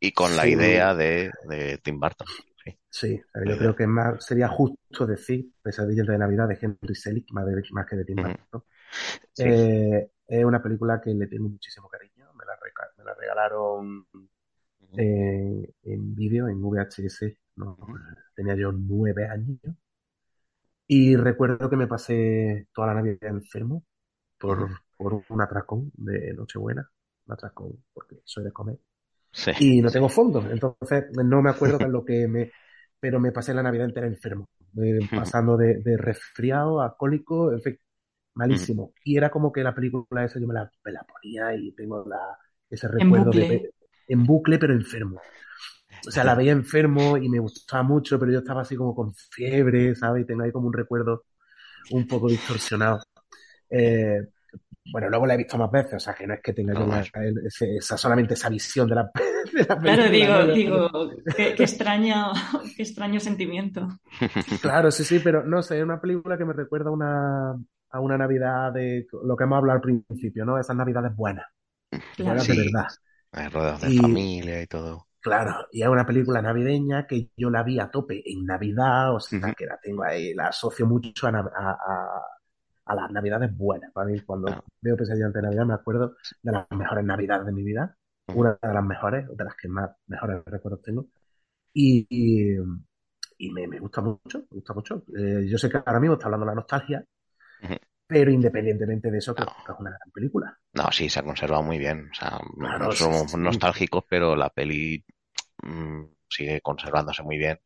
y 0.00 0.12
con 0.12 0.34
la 0.34 0.46
idea 0.46 0.94
de, 0.94 1.30
de, 1.48 1.78
Tim 1.78 2.00
Burton. 2.00 2.26
Sí, 2.88 3.20
yo 3.44 3.58
creo 3.58 3.76
que 3.76 3.86
más 3.86 4.24
sería 4.24 4.48
justo 4.48 5.06
decir 5.06 5.52
Pesadilla 5.62 6.00
antes 6.00 6.14
de 6.14 6.18
Navidad 6.18 6.48
de 6.48 6.58
Henry 6.60 6.94
Selick 6.94 7.30
más, 7.32 7.44
más 7.72 7.86
que 7.86 7.96
de 7.96 8.04
Tim 8.04 8.16
Burton. 8.16 8.64
Eh, 9.38 10.10
es 10.26 10.44
una 10.44 10.62
película 10.62 11.00
que 11.02 11.10
le 11.10 11.26
tengo 11.26 11.48
muchísimo 11.48 11.88
cariño. 11.88 12.32
Me 12.32 12.44
la, 12.46 12.58
me 12.96 13.04
la 13.04 13.14
regalaron 13.14 14.06
eh, 14.96 15.74
en 15.82 16.14
vídeo, 16.14 16.48
en 16.48 16.62
VHS. 16.62 17.36
No, 17.56 17.76
tenía 18.34 18.54
yo 18.56 18.72
nueve 18.72 19.28
años. 19.28 19.60
Y 20.86 21.16
recuerdo 21.16 21.68
que 21.68 21.76
me 21.76 21.86
pasé 21.86 22.68
toda 22.72 22.88
la 22.88 22.94
Navidad 22.94 23.30
enfermo 23.30 23.84
por, 24.38 24.68
por 24.96 25.22
un 25.28 25.42
atracón 25.42 25.90
de 25.94 26.32
Nochebuena. 26.34 26.88
Un 27.26 27.32
atracón, 27.32 27.84
porque 27.92 28.20
soy 28.24 28.44
de 28.44 28.52
comer. 28.52 28.78
Y 29.58 29.80
no 29.82 29.90
tengo 29.90 30.08
fondos. 30.08 30.44
Entonces, 30.50 31.06
no 31.12 31.42
me 31.42 31.50
acuerdo 31.50 31.78
de 31.78 31.88
lo 31.88 32.04
que 32.04 32.28
me. 32.28 32.50
Pero 32.98 33.20
me 33.20 33.32
pasé 33.32 33.52
la 33.52 33.62
Navidad 33.62 33.86
entera 33.86 34.06
enfermo. 34.06 34.48
Eh, 34.82 35.00
pasando 35.10 35.56
de, 35.56 35.80
de, 35.82 35.96
resfriado 35.96 36.82
a 36.82 36.96
cólico, 36.96 37.52
en 37.52 37.62
fin, 37.62 37.78
malísimo. 38.34 38.92
Y 39.04 39.16
era 39.16 39.30
como 39.30 39.50
que 39.50 39.62
la 39.62 39.74
película 39.74 40.24
esa 40.24 40.38
yo 40.38 40.46
me 40.46 40.54
la, 40.54 40.70
me 40.84 40.92
la 40.92 41.04
ponía 41.04 41.54
y 41.54 41.72
tengo 41.72 42.04
la, 42.06 42.38
ese 42.68 42.88
recuerdo 42.88 43.30
de, 43.30 43.70
en 44.08 44.24
bucle, 44.24 44.58
pero 44.58 44.74
enfermo. 44.74 45.20
O 46.06 46.10
sea, 46.10 46.24
la 46.24 46.34
veía 46.34 46.52
enfermo 46.52 47.16
y 47.16 47.28
me 47.28 47.38
gustaba 47.38 47.82
mucho, 47.82 48.18
pero 48.18 48.32
yo 48.32 48.38
estaba 48.38 48.62
así 48.62 48.76
como 48.76 48.94
con 48.94 49.14
fiebre, 49.14 49.94
¿sabes? 49.94 50.22
Y 50.22 50.26
tengo 50.26 50.42
ahí 50.42 50.52
como 50.52 50.68
un 50.68 50.72
recuerdo 50.72 51.24
un 51.90 52.06
poco 52.06 52.28
distorsionado. 52.28 53.00
Eh, 53.70 54.20
bueno, 54.92 55.08
luego 55.08 55.26
la 55.26 55.34
he 55.34 55.38
visto 55.38 55.58
más 55.58 55.70
veces, 55.70 55.94
o 55.94 56.00
sea, 56.00 56.14
que 56.14 56.26
no 56.26 56.34
es 56.34 56.40
que 56.40 56.52
tenga 56.52 56.74
yo 56.74 56.88
esa, 57.76 57.96
solamente 57.96 58.34
esa 58.34 58.48
visión 58.48 58.88
de 58.88 58.94
la, 58.94 59.10
película. 59.12 59.78
Claro, 59.80 60.08
digo, 60.10 60.46
digo, 60.54 61.10
qué, 61.36 61.54
extraño, 61.58 62.32
qué 62.76 62.82
extraño 62.82 63.18
sentimiento. 63.18 63.88
Claro, 64.60 64.90
sí, 64.90 65.04
sí, 65.04 65.18
pero 65.18 65.44
no 65.44 65.62
sé, 65.62 65.78
es 65.78 65.84
una 65.84 66.00
película 66.00 66.38
que 66.38 66.44
me 66.44 66.52
recuerda 66.52 66.90
una, 66.90 67.50
a 67.90 68.00
una 68.00 68.16
Navidad 68.16 68.72
de 68.72 69.06
lo 69.24 69.36
que 69.36 69.44
hemos 69.44 69.58
hablado 69.58 69.78
al 69.78 69.82
principio, 69.82 70.44
¿no? 70.44 70.58
Esas 70.58 70.76
Navidades 70.76 71.14
buenas. 71.16 71.46
Buenas 72.18 72.46
de 72.46 72.56
verdad. 72.56 72.86
Rodeados 73.52 73.80
de 73.82 73.96
familia 73.96 74.62
y 74.62 74.66
todo. 74.66 75.06
Claro, 75.26 75.66
y 75.72 75.82
es 75.82 75.88
una 75.88 76.06
película 76.06 76.40
navideña 76.40 77.04
que 77.04 77.30
yo 77.36 77.50
la 77.50 77.64
vi 77.64 77.80
a 77.80 77.90
tope 77.90 78.22
en 78.24 78.46
Navidad, 78.46 79.12
o 79.12 79.18
sea, 79.18 79.52
que 79.54 79.66
la 79.66 79.76
tengo 79.76 80.04
ahí, 80.04 80.32
la 80.32 80.46
asocio 80.46 80.86
mucho 80.86 81.26
a, 81.26 81.30
a, 82.84 82.94
las 82.94 83.10
Navidades 83.10 83.50
buenas. 83.56 83.90
Para 83.92 84.06
mí, 84.06 84.20
cuando 84.20 84.52
ah. 84.52 84.62
veo 84.80 84.96
Pesadilla 84.96 85.26
ante 85.26 85.42
Navidad, 85.42 85.66
me 85.66 85.74
acuerdo 85.74 86.14
de 86.40 86.52
las 86.52 86.70
mejores 86.70 87.04
Navidades 87.04 87.44
de 87.44 87.52
mi 87.52 87.64
vida, 87.64 87.96
una 88.36 88.56
de 88.62 88.72
las 88.72 88.84
mejores, 88.84 89.26
de 89.36 89.44
las 89.44 89.56
que 89.56 89.66
más 89.66 89.90
mejores 90.06 90.44
recuerdos 90.46 90.82
tengo. 90.82 91.08
Y, 91.72 92.06
y, 92.08 93.50
me, 93.50 93.66
me, 93.66 93.80
gusta 93.80 94.02
mucho, 94.02 94.38
me 94.48 94.58
gusta 94.58 94.74
mucho. 94.74 95.02
Eh, 95.18 95.44
yo 95.48 95.58
sé 95.58 95.68
que 95.68 95.78
ahora 95.84 95.98
mismo 95.98 96.14
está 96.14 96.26
hablando 96.26 96.46
de 96.46 96.50
la 96.52 96.54
nostalgia, 96.54 97.04
pero 98.06 98.30
independientemente 98.30 99.10
de 99.10 99.18
eso, 99.18 99.34
creo 99.34 99.48
que 99.48 99.72
es 99.72 99.80
una 99.80 99.90
gran 99.90 100.10
película. 100.14 100.56
No, 100.74 100.92
sí, 100.92 101.08
se 101.08 101.18
ha 101.18 101.24
conservado 101.24 101.64
muy 101.64 101.78
bien. 101.78 102.10
O 102.12 102.14
sea, 102.14 102.38
no 102.56 102.92
somos 102.92 103.36
nostálgicos, 103.36 104.04
pero 104.08 104.36
la 104.36 104.50
peli 104.50 105.04
mm, 105.66 106.14
sigue 106.28 106.60
conservándose 106.60 107.22
muy 107.22 107.38
bien. 107.38 107.58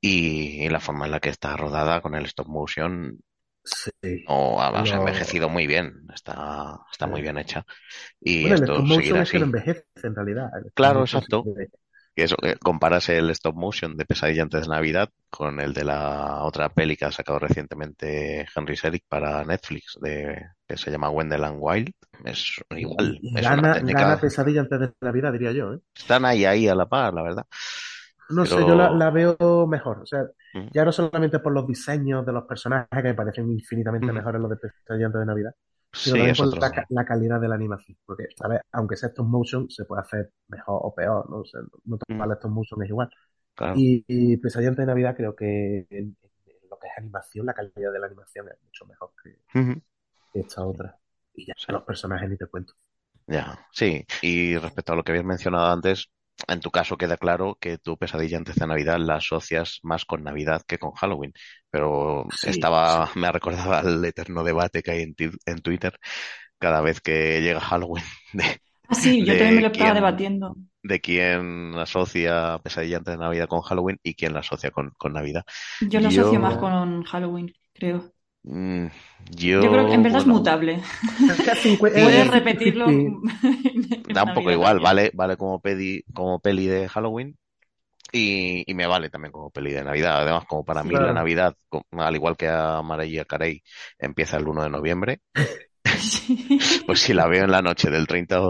Y, 0.00 0.68
la 0.68 0.80
forma 0.80 1.06
en 1.06 1.12
la 1.12 1.20
que 1.20 1.30
está 1.30 1.56
rodada 1.56 2.00
con 2.00 2.14
el 2.14 2.26
stop 2.26 2.48
motion 2.48 3.18
Sí. 3.66 4.24
O 4.28 4.60
ha 4.60 4.84
envejecido 4.84 5.48
muy 5.48 5.66
bien, 5.66 6.06
está, 6.14 6.78
está 6.88 7.08
muy 7.08 7.20
bien 7.20 7.36
hecha. 7.36 7.66
Y 8.20 8.42
bueno, 8.42 8.54
esto 8.54 8.72
el 8.74 8.78
stop 8.78 8.86
motion 8.86 9.16
es 9.22 9.30
que 9.32 9.36
envejece 9.38 9.84
en 10.04 10.14
realidad. 10.14 10.50
Claro, 10.72 11.00
exacto. 11.00 11.44
Y 12.18 12.22
eso, 12.22 12.36
que 12.36 12.56
comparas 12.56 13.10
el 13.10 13.28
stop 13.30 13.54
motion 13.54 13.94
de 13.94 14.06
Pesadilla 14.06 14.42
antes 14.42 14.62
de 14.62 14.68
Navidad 14.68 15.10
con 15.28 15.60
el 15.60 15.74
de 15.74 15.84
la 15.84 16.44
otra 16.44 16.70
peli 16.70 16.96
que 16.96 17.04
ha 17.04 17.12
sacado 17.12 17.38
recientemente 17.38 18.46
Henry 18.56 18.74
Selick 18.74 19.04
para 19.06 19.44
Netflix, 19.44 19.98
de, 20.00 20.46
que 20.66 20.78
se 20.78 20.90
llama 20.90 21.10
Wendell 21.10 21.44
Wild. 21.58 21.92
Es 22.24 22.54
igual. 22.70 23.20
Es 23.22 23.42
gana, 23.42 24.18
Pesadilla 24.18 24.62
antes 24.62 24.80
de 24.80 24.92
Navidad, 25.02 25.30
diría 25.30 25.52
yo. 25.52 25.74
¿eh? 25.74 25.80
Están 25.94 26.24
ahí, 26.24 26.46
ahí 26.46 26.66
a 26.66 26.74
la 26.74 26.88
par, 26.88 27.12
la 27.12 27.22
verdad. 27.22 27.46
No 28.30 28.46
sé, 28.46 28.56
yo 28.56 28.74
la, 28.74 29.10
veo 29.10 29.66
mejor. 29.66 29.98
O 29.98 30.06
sea, 30.06 30.24
ya 30.72 30.86
no 30.86 30.92
solamente 30.92 31.38
por 31.40 31.52
los 31.52 31.66
diseños 31.66 32.24
de 32.24 32.32
los 32.32 32.44
personajes 32.44 32.88
que 32.90 33.08
me 33.08 33.14
parecen 33.14 33.52
infinitamente 33.52 34.10
mejores 34.10 34.40
los 34.40 34.50
de 34.50 34.56
Pesadilla 34.56 35.06
antes 35.06 35.20
de 35.20 35.26
Navidad, 35.26 35.52
sino 35.96 36.16
también 36.16 36.36
por 36.36 36.90
la, 36.90 37.04
calidad 37.04 37.40
de 37.40 37.48
la 37.48 37.54
animación. 37.54 37.96
Porque, 38.04 38.28
ver, 38.48 38.62
aunque 38.72 38.96
sea 38.96 39.08
stop 39.08 39.26
motion, 39.26 39.70
se 39.70 39.84
puede 39.84 40.02
hacer 40.02 40.32
mejor 40.48 40.80
o 40.82 40.94
peor, 40.94 41.28
¿no? 41.30 41.38
O 41.38 41.44
sea, 41.44 41.60
no 41.84 41.98
todo 41.98 42.16
mm. 42.16 42.32
stop 42.32 42.50
motion 42.50 42.82
es 42.82 42.88
igual. 42.88 43.10
Y, 43.74 44.04
y 44.06 44.36
Pesadilla 44.36 44.72
de 44.72 44.86
Navidad 44.86 45.16
creo 45.16 45.34
que 45.34 45.86
en, 45.88 46.16
lo 46.70 46.78
que 46.78 46.88
es 46.88 46.98
animación, 46.98 47.46
la 47.46 47.54
calidad 47.54 47.92
de 47.92 47.98
la 47.98 48.06
animación 48.06 48.48
es 48.48 48.62
mucho 48.62 48.84
mejor 48.86 49.12
que, 49.22 49.82
esta 50.34 50.66
otra. 50.66 50.98
Y 51.34 51.46
ya, 51.46 51.54
los 51.68 51.82
personajes 51.82 52.28
ni 52.28 52.36
te 52.36 52.46
cuento. 52.46 52.74
Ya, 53.26 53.66
sí. 53.72 54.04
Y 54.22 54.56
respecto 54.58 54.92
a 54.92 54.96
lo 54.96 55.02
que 55.02 55.12
habías 55.12 55.24
mencionado 55.24 55.72
antes, 55.72 56.10
en 56.48 56.60
tu 56.60 56.70
caso 56.70 56.96
queda 56.96 57.16
claro 57.16 57.58
que 57.60 57.78
tu 57.78 57.96
pesadilla 57.96 58.38
antes 58.38 58.56
de 58.56 58.66
Navidad 58.66 58.98
la 58.98 59.16
asocias 59.16 59.80
más 59.82 60.04
con 60.04 60.22
Navidad 60.22 60.62
que 60.66 60.78
con 60.78 60.92
Halloween. 60.92 61.32
Pero 61.70 62.26
estaba, 62.42 63.10
me 63.16 63.26
ha 63.26 63.32
recordado 63.32 63.72
al 63.72 64.04
eterno 64.04 64.44
debate 64.44 64.82
que 64.82 64.90
hay 64.92 65.02
en, 65.02 65.14
en, 65.44 65.58
Twitter 65.60 65.98
cada 66.58 66.80
vez 66.80 67.00
que 67.00 67.40
llega 67.40 67.60
Halloween. 67.60 68.04
De, 68.32 68.44
ah, 68.88 68.94
sí, 68.94 69.24
yo 69.24 69.32
también 69.32 69.56
me 69.56 69.62
lo 69.62 69.68
estaba 69.68 69.94
debatiendo. 69.94 70.56
De 70.82 71.00
quién 71.00 71.74
asocia 71.76 72.60
pesadilla 72.62 72.98
antes 72.98 73.14
de 73.14 73.18
Navidad 73.18 73.48
con 73.48 73.62
Halloween 73.62 73.98
y 74.02 74.14
quién 74.14 74.32
la 74.32 74.40
asocia 74.40 74.70
con, 74.70 74.90
con 74.96 75.12
Navidad. 75.12 75.42
Yo 75.80 75.98
la 76.00 76.08
asocio 76.08 76.38
más 76.38 76.56
con 76.58 77.02
Halloween, 77.02 77.52
creo. 77.74 78.12
Mm, 78.46 78.86
yo, 79.30 79.60
creo 79.60 79.88
que 79.88 79.94
en 79.94 80.02
verdad 80.04 80.20
es 80.20 80.26
mutable. 80.26 80.80
Puedes 81.78 82.28
repetirlo. 82.28 82.86
da 84.14 84.22
un 84.22 84.34
poco 84.34 84.52
igual, 84.52 84.78
vale, 84.78 85.10
vale 85.14 85.36
como, 85.36 85.60
peli, 85.60 86.04
como 86.14 86.38
peli 86.38 86.66
de 86.66 86.88
Halloween 86.88 87.36
y, 88.12 88.64
me 88.74 88.86
vale 88.86 89.10
también 89.10 89.32
como 89.32 89.50
peli 89.50 89.72
de 89.72 89.82
Navidad. 89.82 90.20
Además, 90.22 90.44
como 90.46 90.64
para 90.64 90.84
mí 90.84 90.94
la 90.94 91.12
Navidad, 91.12 91.56
al 91.90 92.14
igual 92.14 92.36
que 92.36 92.48
a 92.48 92.80
María 92.82 93.24
Carey, 93.24 93.62
empieza 93.98 94.36
el 94.36 94.46
1 94.46 94.62
de 94.62 94.70
noviembre. 94.70 95.20
pues 96.86 97.00
si 97.00 97.14
la 97.14 97.26
veo 97.26 97.44
en 97.44 97.50
la 97.50 97.62
noche 97.62 97.90
del, 97.90 98.06
30 98.06 98.40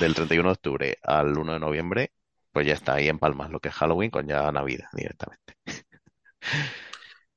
del 0.00 0.14
31 0.14 0.48
de 0.48 0.52
octubre 0.52 0.98
al 1.02 1.36
1 1.36 1.52
de 1.52 1.60
noviembre, 1.60 2.12
pues 2.50 2.66
ya 2.66 2.72
está 2.74 2.94
ahí 2.94 3.08
en 3.08 3.18
palmas 3.18 3.50
lo 3.50 3.60
que 3.60 3.68
es 3.68 3.74
Halloween 3.74 4.10
con 4.10 4.26
ya 4.26 4.50
Navidad 4.50 4.88
directamente. 4.94 5.56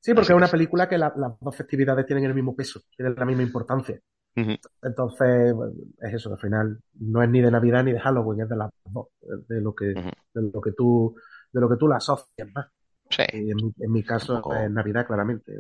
Sí, 0.06 0.14
porque 0.14 0.34
es 0.34 0.38
una 0.38 0.48
película 0.48 0.88
que 0.88 1.00
las 1.00 1.14
dos 1.16 1.56
festividades 1.56 2.06
tienen 2.06 2.26
el 2.26 2.36
mismo 2.36 2.56
peso, 2.56 2.80
tienen 2.96 3.16
la 3.18 3.26
misma 3.26 3.42
importancia. 3.42 4.00
Entonces, 4.36 5.56
es 6.00 6.14
eso, 6.14 6.32
al 6.32 6.40
final 6.40 6.80
no 7.00 7.24
es 7.24 7.30
ni 7.30 7.42
de 7.42 7.50
Navidad 7.50 7.84
ni 7.84 7.92
de 7.92 8.00
Halloween, 8.00 8.42
es 8.42 8.50
de 8.50 8.56
las 8.56 8.70
dos, 8.84 9.08
de 9.48 9.62
lo 9.62 9.74
que, 9.74 9.86
de 9.86 10.52
lo 10.54 10.62
que 10.62 10.74
tú, 10.74 11.16
de 11.52 11.60
lo 11.60 11.68
que 11.68 11.78
tú 11.78 11.88
la 11.88 11.96
asocias 11.96 12.48
más. 12.54 12.68
Sí. 13.10 13.24
Y 13.34 13.50
en, 13.50 13.92
mi, 13.92 14.04
caso 14.04 14.44
es 14.54 14.70
Navidad, 14.70 15.08
claramente. 15.08 15.54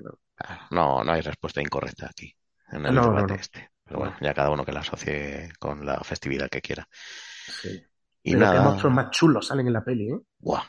¿no? 0.69 1.03
no, 1.03 1.11
hay 1.11 1.21
respuesta 1.21 1.59
incorrecta 1.59 2.05
aquí, 2.05 2.31
en 2.71 2.85
el 2.85 2.93
debate 2.93 3.33
este. 3.33 3.71
Pero 3.83 3.97
bueno, 3.97 4.15
ya 4.21 4.35
cada 4.35 4.51
uno 4.51 4.63
que 4.63 4.73
la 4.73 4.81
asocie 4.81 5.49
con 5.57 5.83
la 5.83 5.99
festividad 6.01 6.49
que 6.49 6.61
quiera. 6.61 6.87
Sí. 6.91 7.83
Y 8.27 8.31
Pero 8.31 8.45
nada. 8.47 8.63
monstruos 8.63 8.91
más 8.91 9.11
chulos 9.11 9.45
salen 9.45 9.67
en 9.67 9.73
la 9.73 9.83
peli, 9.83 10.09
¿eh? 10.09 10.17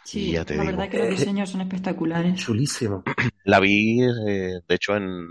sí, 0.05 0.33
la 0.33 0.45
verdad 0.45 0.91
que 0.91 0.99
los 0.99 1.09
diseños 1.09 1.49
son 1.49 1.63
espectaculares. 1.63 2.35
Chulísimo. 2.39 3.03
La 3.45 3.61
vi, 3.61 4.03
eh, 4.03 4.61
de 4.69 4.75
hecho, 4.75 4.95
en, 4.95 5.27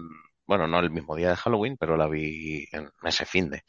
bueno, 0.47 0.65
no 0.65 0.79
el 0.79 0.89
mismo 0.89 1.15
día 1.15 1.29
de 1.29 1.35
Halloween, 1.35 1.77
pero 1.77 1.97
la 1.97 2.07
vi 2.07 2.65
en 2.71 2.89
ese 3.03 3.25
fin 3.25 3.51
de. 3.51 3.61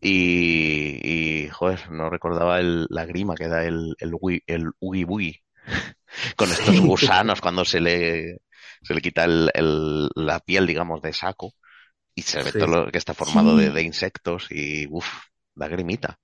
Y, 0.00 1.44
y 1.44 1.48
joder, 1.48 1.90
no 1.90 2.08
recordaba 2.08 2.58
el, 2.58 2.86
la 2.88 3.04
grima 3.04 3.34
que 3.34 3.48
da 3.48 3.64
el, 3.64 3.94
el, 3.98 4.14
el 4.46 4.70
ugi 4.80 5.42
con 6.36 6.50
estos 6.50 6.80
gusanos 6.80 7.40
cuando 7.42 7.66
se 7.66 7.80
le, 7.80 8.38
se 8.82 8.94
le 8.94 9.00
quita 9.02 9.24
el, 9.24 9.50
el, 9.52 10.08
la 10.14 10.40
piel, 10.40 10.66
digamos, 10.66 11.02
de 11.02 11.12
saco 11.12 11.52
y 12.14 12.22
se 12.22 12.42
ve 12.42 12.52
todo 12.52 12.66
lo 12.66 12.90
que 12.90 12.98
está 12.98 13.12
formado 13.12 13.56
de, 13.56 13.70
de, 13.70 13.82
insectos 13.82 14.46
y 14.50 14.86
uff, 14.88 15.06
da 15.54 15.68
grimita. 15.68 16.18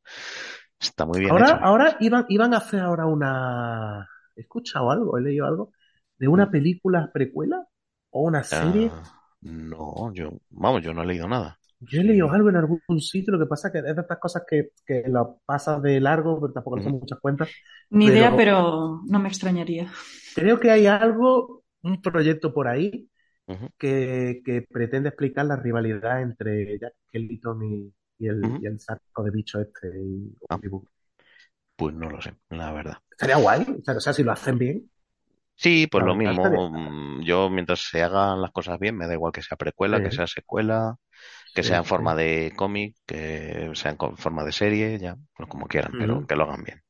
Está 0.80 1.06
muy 1.06 1.20
bien. 1.20 1.30
Ahora, 1.30 1.46
hecho. 1.46 1.58
ahora 1.62 1.96
iban, 2.00 2.26
iban 2.28 2.54
a 2.54 2.58
hacer 2.58 2.80
ahora 2.80 3.06
una. 3.06 4.08
¿He 4.34 4.42
escuchado 4.42 4.90
algo? 4.90 5.18
¿He 5.18 5.22
leído 5.22 5.46
algo? 5.46 5.72
¿De 6.18 6.28
una 6.28 6.46
mm. 6.46 6.50
película 6.50 7.10
precuela? 7.12 7.66
¿O 8.10 8.22
una 8.22 8.42
serie? 8.42 8.90
Ah, 8.92 9.02
no, 9.42 10.12
yo, 10.12 10.30
vamos, 10.50 10.82
yo 10.82 10.92
no 10.92 11.02
he 11.02 11.06
leído 11.06 11.28
nada. 11.28 11.58
Yo 11.80 12.00
he 12.00 12.04
leído 12.04 12.30
algo 12.30 12.48
en 12.48 12.56
algún 12.56 13.00
sitio, 13.00 13.34
lo 13.34 13.38
que 13.38 13.48
pasa 13.48 13.68
es 13.68 13.72
que 13.72 13.78
es 13.80 13.96
de 13.96 14.00
estas 14.00 14.18
cosas 14.18 14.44
que, 14.48 14.70
que 14.86 15.04
lo 15.08 15.40
pasas 15.44 15.82
de 15.82 16.00
largo, 16.00 16.40
pero 16.40 16.52
tampoco 16.54 16.78
le 16.78 16.82
son 16.82 16.92
muchas 16.92 17.20
cuentas. 17.20 17.50
Ni 17.90 18.06
idea, 18.06 18.34
pero 18.34 19.02
no 19.06 19.18
me 19.18 19.28
extrañaría. 19.28 19.90
Creo 20.34 20.58
que 20.58 20.70
hay 20.70 20.86
algo, 20.86 21.64
un 21.82 22.00
proyecto 22.00 22.54
por 22.54 22.66
ahí, 22.66 23.08
que, 23.78 24.40
que, 24.44 24.62
pretende 24.62 25.10
explicar 25.10 25.46
la 25.46 25.56
rivalidad 25.56 26.22
entre 26.22 26.78
Jack 26.80 26.94
Skellington 27.08 27.62
y, 27.62 27.94
y 28.18 28.28
el, 28.28 28.58
y 28.60 28.66
el 28.66 28.78
saco 28.80 29.22
de 29.24 29.30
bicho 29.30 29.60
este. 29.60 29.88
Y, 29.88 30.36
ah. 30.48 30.58
Pues 31.76 31.94
no 31.94 32.08
lo 32.08 32.20
sé, 32.20 32.34
la 32.50 32.72
verdad. 32.72 32.98
Estaría 33.10 33.36
guay, 33.36 33.66
o 33.86 34.00
sea, 34.00 34.12
si 34.12 34.22
lo 34.22 34.32
hacen 34.32 34.58
bien. 34.58 34.90
Sí, 35.54 35.86
pues 35.90 36.04
lo 36.04 36.14
mismo. 36.14 36.70
Mm, 36.70 37.22
yo, 37.22 37.48
mientras 37.48 37.80
se 37.80 38.02
hagan 38.02 38.42
las 38.42 38.50
cosas 38.50 38.78
bien, 38.78 38.96
me 38.96 39.06
da 39.06 39.14
igual 39.14 39.32
que 39.32 39.42
sea 39.42 39.56
precuela, 39.56 40.02
que 40.02 40.10
sea 40.10 40.26
secuela, 40.26 40.96
que 41.54 41.62
sea 41.62 41.78
en 41.78 41.84
forma 41.84 42.14
de 42.14 42.52
cómic, 42.54 42.96
que 43.06 43.70
sea 43.74 43.92
en 43.92 44.16
forma 44.16 44.44
de 44.44 44.52
serie, 44.52 44.98
ya, 44.98 45.16
pues 45.34 45.48
como 45.48 45.66
quieran, 45.66 45.92
pero 45.98 46.26
que 46.26 46.36
lo 46.36 46.44
hagan 46.44 46.62
bien. 46.62 46.82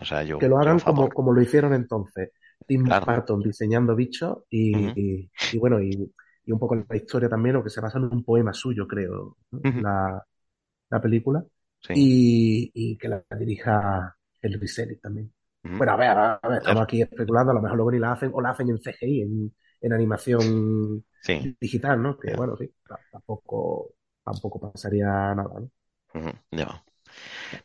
O 0.00 0.04
sea, 0.04 0.22
yo. 0.22 0.38
Que 0.38 0.48
lo 0.48 0.58
hagan 0.58 0.78
como, 0.80 1.08
como 1.08 1.32
lo 1.32 1.42
hicieron 1.42 1.74
entonces. 1.74 2.30
Tim 2.66 2.84
Burton 2.84 3.40
diseñando 3.40 3.96
bichos 3.96 4.44
y, 4.48 4.76
y, 4.76 5.30
y, 5.52 5.58
bueno, 5.58 5.82
y, 5.82 5.90
y, 6.44 6.52
un 6.52 6.60
poco 6.60 6.76
la 6.76 6.96
historia 6.96 7.28
también, 7.28 7.56
o 7.56 7.64
que 7.64 7.70
se 7.70 7.80
basa 7.80 7.98
en 7.98 8.04
un 8.04 8.22
poema 8.24 8.52
suyo, 8.52 8.86
creo. 8.86 9.36
la, 9.50 10.24
la 10.92 11.00
película, 11.00 11.44
y, 11.88 12.70
y, 12.74 12.96
que 12.96 13.08
la 13.08 13.24
dirija 13.38 14.16
el 14.40 14.68
Selick 14.68 15.00
también. 15.00 15.32
Bueno, 15.62 15.92
a 15.92 15.96
ver, 15.96 16.10
a 16.10 16.40
ver, 16.48 16.58
estamos 16.58 16.82
aquí 16.82 17.02
especulando, 17.02 17.52
a 17.52 17.54
lo 17.54 17.62
mejor 17.62 17.76
luego 17.76 17.92
ni 17.92 17.98
la 17.98 18.12
hacen, 18.12 18.30
o 18.34 18.40
la 18.40 18.50
hacen 18.50 18.68
en 18.68 18.78
CGI, 18.78 19.22
en, 19.22 19.54
en 19.80 19.92
animación 19.92 21.04
digital, 21.60 22.02
¿no? 22.02 22.18
Que 22.18 22.34
bueno, 22.34 22.56
sí, 22.56 22.72
tampoco, 23.10 23.94
tampoco 24.24 24.60
pasaría 24.72 25.06
nada, 25.34 25.60
¿no? 25.60 25.70
Ya. 26.50 26.84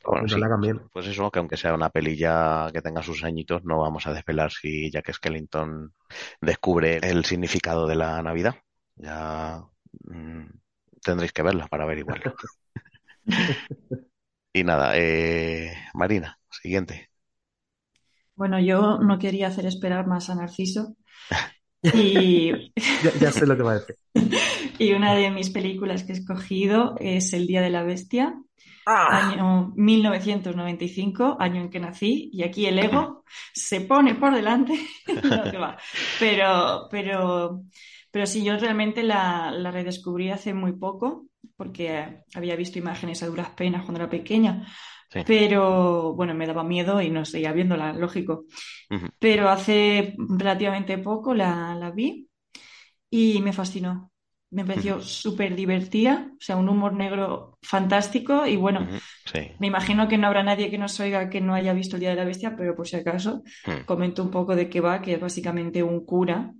Bueno, 0.05 0.27
sí, 0.27 0.35
pues, 0.59 0.75
pues 0.91 1.07
eso, 1.07 1.31
que 1.31 1.39
aunque 1.39 1.57
sea 1.57 1.73
una 1.73 1.89
pelilla 1.89 2.69
que 2.71 2.81
tenga 2.81 3.01
sus 3.01 3.23
añitos, 3.23 3.63
no 3.63 3.79
vamos 3.79 4.07
a 4.07 4.13
desvelar 4.13 4.51
si 4.51 4.91
Jack 4.91 5.13
Skellington 5.13 5.93
descubre 6.41 6.97
el 6.97 7.25
significado 7.25 7.87
de 7.87 7.95
la 7.95 8.21
Navidad. 8.21 8.55
Ya 8.95 9.63
mmm, 10.05 10.45
tendréis 11.03 11.33
que 11.33 11.43
verla 11.43 11.67
para 11.67 11.83
averiguarlo. 11.83 12.33
y 14.53 14.63
nada, 14.63 14.93
eh, 14.95 15.73
Marina, 15.93 16.39
siguiente. 16.49 17.09
Bueno, 18.35 18.59
yo 18.59 18.99
no 18.99 19.17
quería 19.17 19.47
hacer 19.47 19.65
esperar 19.65 20.07
más 20.07 20.29
a 20.29 20.35
Narciso. 20.35 20.95
Y... 21.93 22.73
ya, 23.21 23.31
sé 23.31 23.45
lo 23.45 23.55
que 23.55 23.61
va 23.61 23.73
a 23.73 23.79
decir. 23.79 23.95
y 24.79 24.93
una 24.93 25.13
de 25.13 25.29
mis 25.29 25.51
películas 25.51 26.03
que 26.03 26.13
he 26.13 26.15
escogido 26.15 26.95
es 26.99 27.33
El 27.33 27.45
Día 27.45 27.61
de 27.61 27.69
la 27.69 27.83
Bestia, 27.83 28.35
¡Ah! 28.85 29.29
año 29.29 29.73
1995, 29.75 31.37
año 31.39 31.61
en 31.61 31.69
que 31.69 31.79
nací, 31.79 32.31
y 32.33 32.43
aquí 32.43 32.65
el 32.65 32.79
ego 32.79 33.23
se 33.53 33.81
pone 33.81 34.15
por 34.15 34.33
delante. 34.33 34.73
Pero, 36.19 36.87
pero, 36.89 37.63
pero 38.11 38.25
sí, 38.25 38.43
yo 38.43 38.57
realmente 38.57 39.03
la, 39.03 39.51
la 39.51 39.69
redescubrí 39.71 40.31
hace 40.31 40.53
muy 40.53 40.73
poco, 40.73 41.26
porque 41.55 42.23
había 42.33 42.55
visto 42.55 42.79
imágenes 42.79 43.23
a 43.23 43.27
duras 43.27 43.49
penas 43.51 43.83
cuando 43.83 44.01
era 44.01 44.09
pequeña. 44.09 44.67
Pero 45.25 46.13
bueno, 46.13 46.33
me 46.33 46.45
daba 46.45 46.63
miedo 46.63 47.01
y 47.01 47.09
no 47.09 47.23
seguía 47.23 47.53
viéndola, 47.53 47.93
lógico. 47.93 48.45
Pero 49.19 49.49
hace 49.49 50.15
relativamente 50.17 50.97
poco 50.97 51.33
la, 51.33 51.75
la, 51.75 51.91
vi 51.91 52.27
y 53.09 53.41
me 53.41 53.53
fascinó. 53.53 54.11
Me 54.49 54.63
pareció 54.63 55.01
súper 55.01 55.55
divertida, 55.55 56.31
o 56.31 56.37
sea, 56.39 56.55
un 56.55 56.69
humor 56.69 56.93
negro 56.93 57.57
fantástico 57.61 58.47
y 58.47 58.55
bueno, 58.55 58.87
me 59.59 59.67
imagino 59.67 60.07
que 60.07 60.17
no 60.17 60.27
habrá 60.27 60.41
nadie 60.41 60.69
que 60.69 60.77
nos 60.77 60.97
oiga 61.01 61.29
que 61.29 61.41
no 61.41 61.53
haya 61.53 61.73
visto 61.73 61.97
El 61.97 62.01
Día 62.01 62.11
de 62.11 62.15
la 62.15 62.23
Bestia, 62.23 62.55
pero 62.55 62.73
por 62.73 62.87
si 62.87 62.95
acaso 62.95 63.43
comento 63.85 64.23
un 64.23 64.31
poco 64.31 64.55
de 64.55 64.69
qué 64.69 64.79
va, 64.79 65.01
que 65.01 65.13
es 65.13 65.19
básicamente 65.19 65.83
un 65.83 66.05
cura 66.05 66.53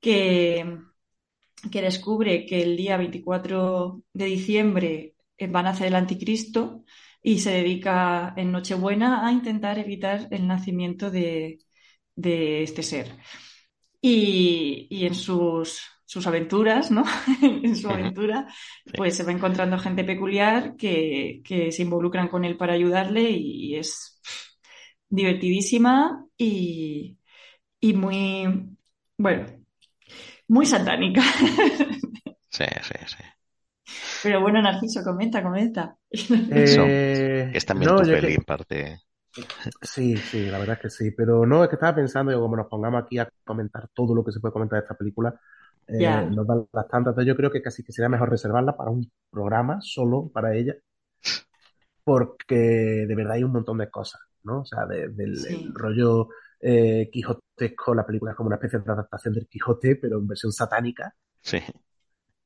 que, 0.00 0.78
que 1.70 1.82
descubre 1.82 2.46
que 2.46 2.62
el 2.62 2.76
día 2.76 2.96
24 2.96 4.02
de 4.12 4.24
diciembre 4.24 5.14
eh, 5.38 5.46
van 5.46 5.66
a 5.66 5.70
hacer 5.70 5.88
el 5.88 5.94
anticristo 5.94 6.84
y 7.22 7.38
se 7.40 7.52
dedica 7.52 8.34
en 8.36 8.52
Nochebuena 8.52 9.26
a 9.26 9.32
intentar 9.32 9.78
evitar 9.78 10.28
el 10.30 10.46
nacimiento 10.46 11.10
de, 11.10 11.58
este 12.16 12.82
ser. 12.82 13.16
Y, 14.00 15.06
en 15.06 15.14
sus, 15.14 15.80
sus, 16.04 16.26
aventuras, 16.26 16.90
¿no? 16.90 17.04
en 17.42 17.76
su 17.76 17.88
aventura, 17.88 18.48
pues 18.96 19.16
se 19.16 19.22
va 19.24 19.32
encontrando 19.32 19.78
gente 19.78 20.04
peculiar 20.04 20.76
que, 20.76 21.42
se 21.70 21.82
involucran 21.82 22.28
con 22.28 22.44
él 22.44 22.56
para 22.56 22.74
ayudarle 22.74 23.30
y, 23.30 23.76
es 23.76 24.20
divertidísima 25.08 26.26
y, 26.36 27.18
y 27.80 27.92
muy, 27.94 28.76
bueno, 29.18 29.61
muy 30.52 30.66
satánica. 30.66 31.22
Sí, 32.54 32.66
sí, 32.82 32.94
sí. 33.06 33.24
Pero 34.22 34.42
bueno, 34.42 34.60
Narciso, 34.60 35.02
comenta, 35.02 35.42
comenta. 35.42 35.96
Eh, 36.10 37.50
es 37.54 37.64
también 37.64 37.96
tu 37.96 38.02
peli 38.02 38.34
en 38.34 38.44
parte. 38.44 39.00
Sí, 39.80 40.18
sí, 40.18 40.50
la 40.50 40.58
verdad 40.58 40.76
es 40.76 40.82
que 40.82 40.90
sí. 40.90 41.12
Pero 41.12 41.46
no, 41.46 41.64
es 41.64 41.70
que 41.70 41.76
estaba 41.76 41.94
pensando, 41.94 42.30
yo 42.30 42.42
como 42.42 42.56
nos 42.56 42.66
pongamos 42.66 43.02
aquí 43.02 43.18
a 43.18 43.26
comentar 43.42 43.88
todo 43.94 44.14
lo 44.14 44.22
que 44.22 44.32
se 44.32 44.40
puede 44.40 44.52
comentar 44.52 44.80
de 44.80 44.84
esta 44.84 44.94
película, 44.94 45.34
eh, 45.88 46.28
nos 46.30 46.46
dan 46.46 46.66
las 46.74 46.88
tantas. 46.88 47.16
yo 47.24 47.34
creo 47.34 47.50
que 47.50 47.62
casi 47.62 47.82
que 47.82 47.92
sería 47.92 48.10
mejor 48.10 48.28
reservarla 48.28 48.76
para 48.76 48.90
un 48.90 49.10
programa 49.30 49.78
solo 49.80 50.28
para 50.28 50.54
ella. 50.54 50.74
Porque 52.04 53.06
de 53.08 53.14
verdad 53.14 53.36
hay 53.36 53.44
un 53.44 53.52
montón 53.52 53.78
de 53.78 53.90
cosas, 53.90 54.20
¿no? 54.42 54.60
O 54.60 54.64
sea, 54.66 54.84
del 54.84 55.72
rollo 55.72 56.28
eh, 56.62 57.10
quijotesco, 57.12 57.94
la 57.94 58.06
película 58.06 58.30
es 58.30 58.36
como 58.36 58.46
una 58.46 58.56
especie 58.56 58.78
de 58.78 58.92
adaptación 58.92 59.34
del 59.34 59.48
Quijote, 59.48 59.96
pero 59.96 60.18
en 60.18 60.28
versión 60.28 60.52
satánica. 60.52 61.12
Sí. 61.40 61.58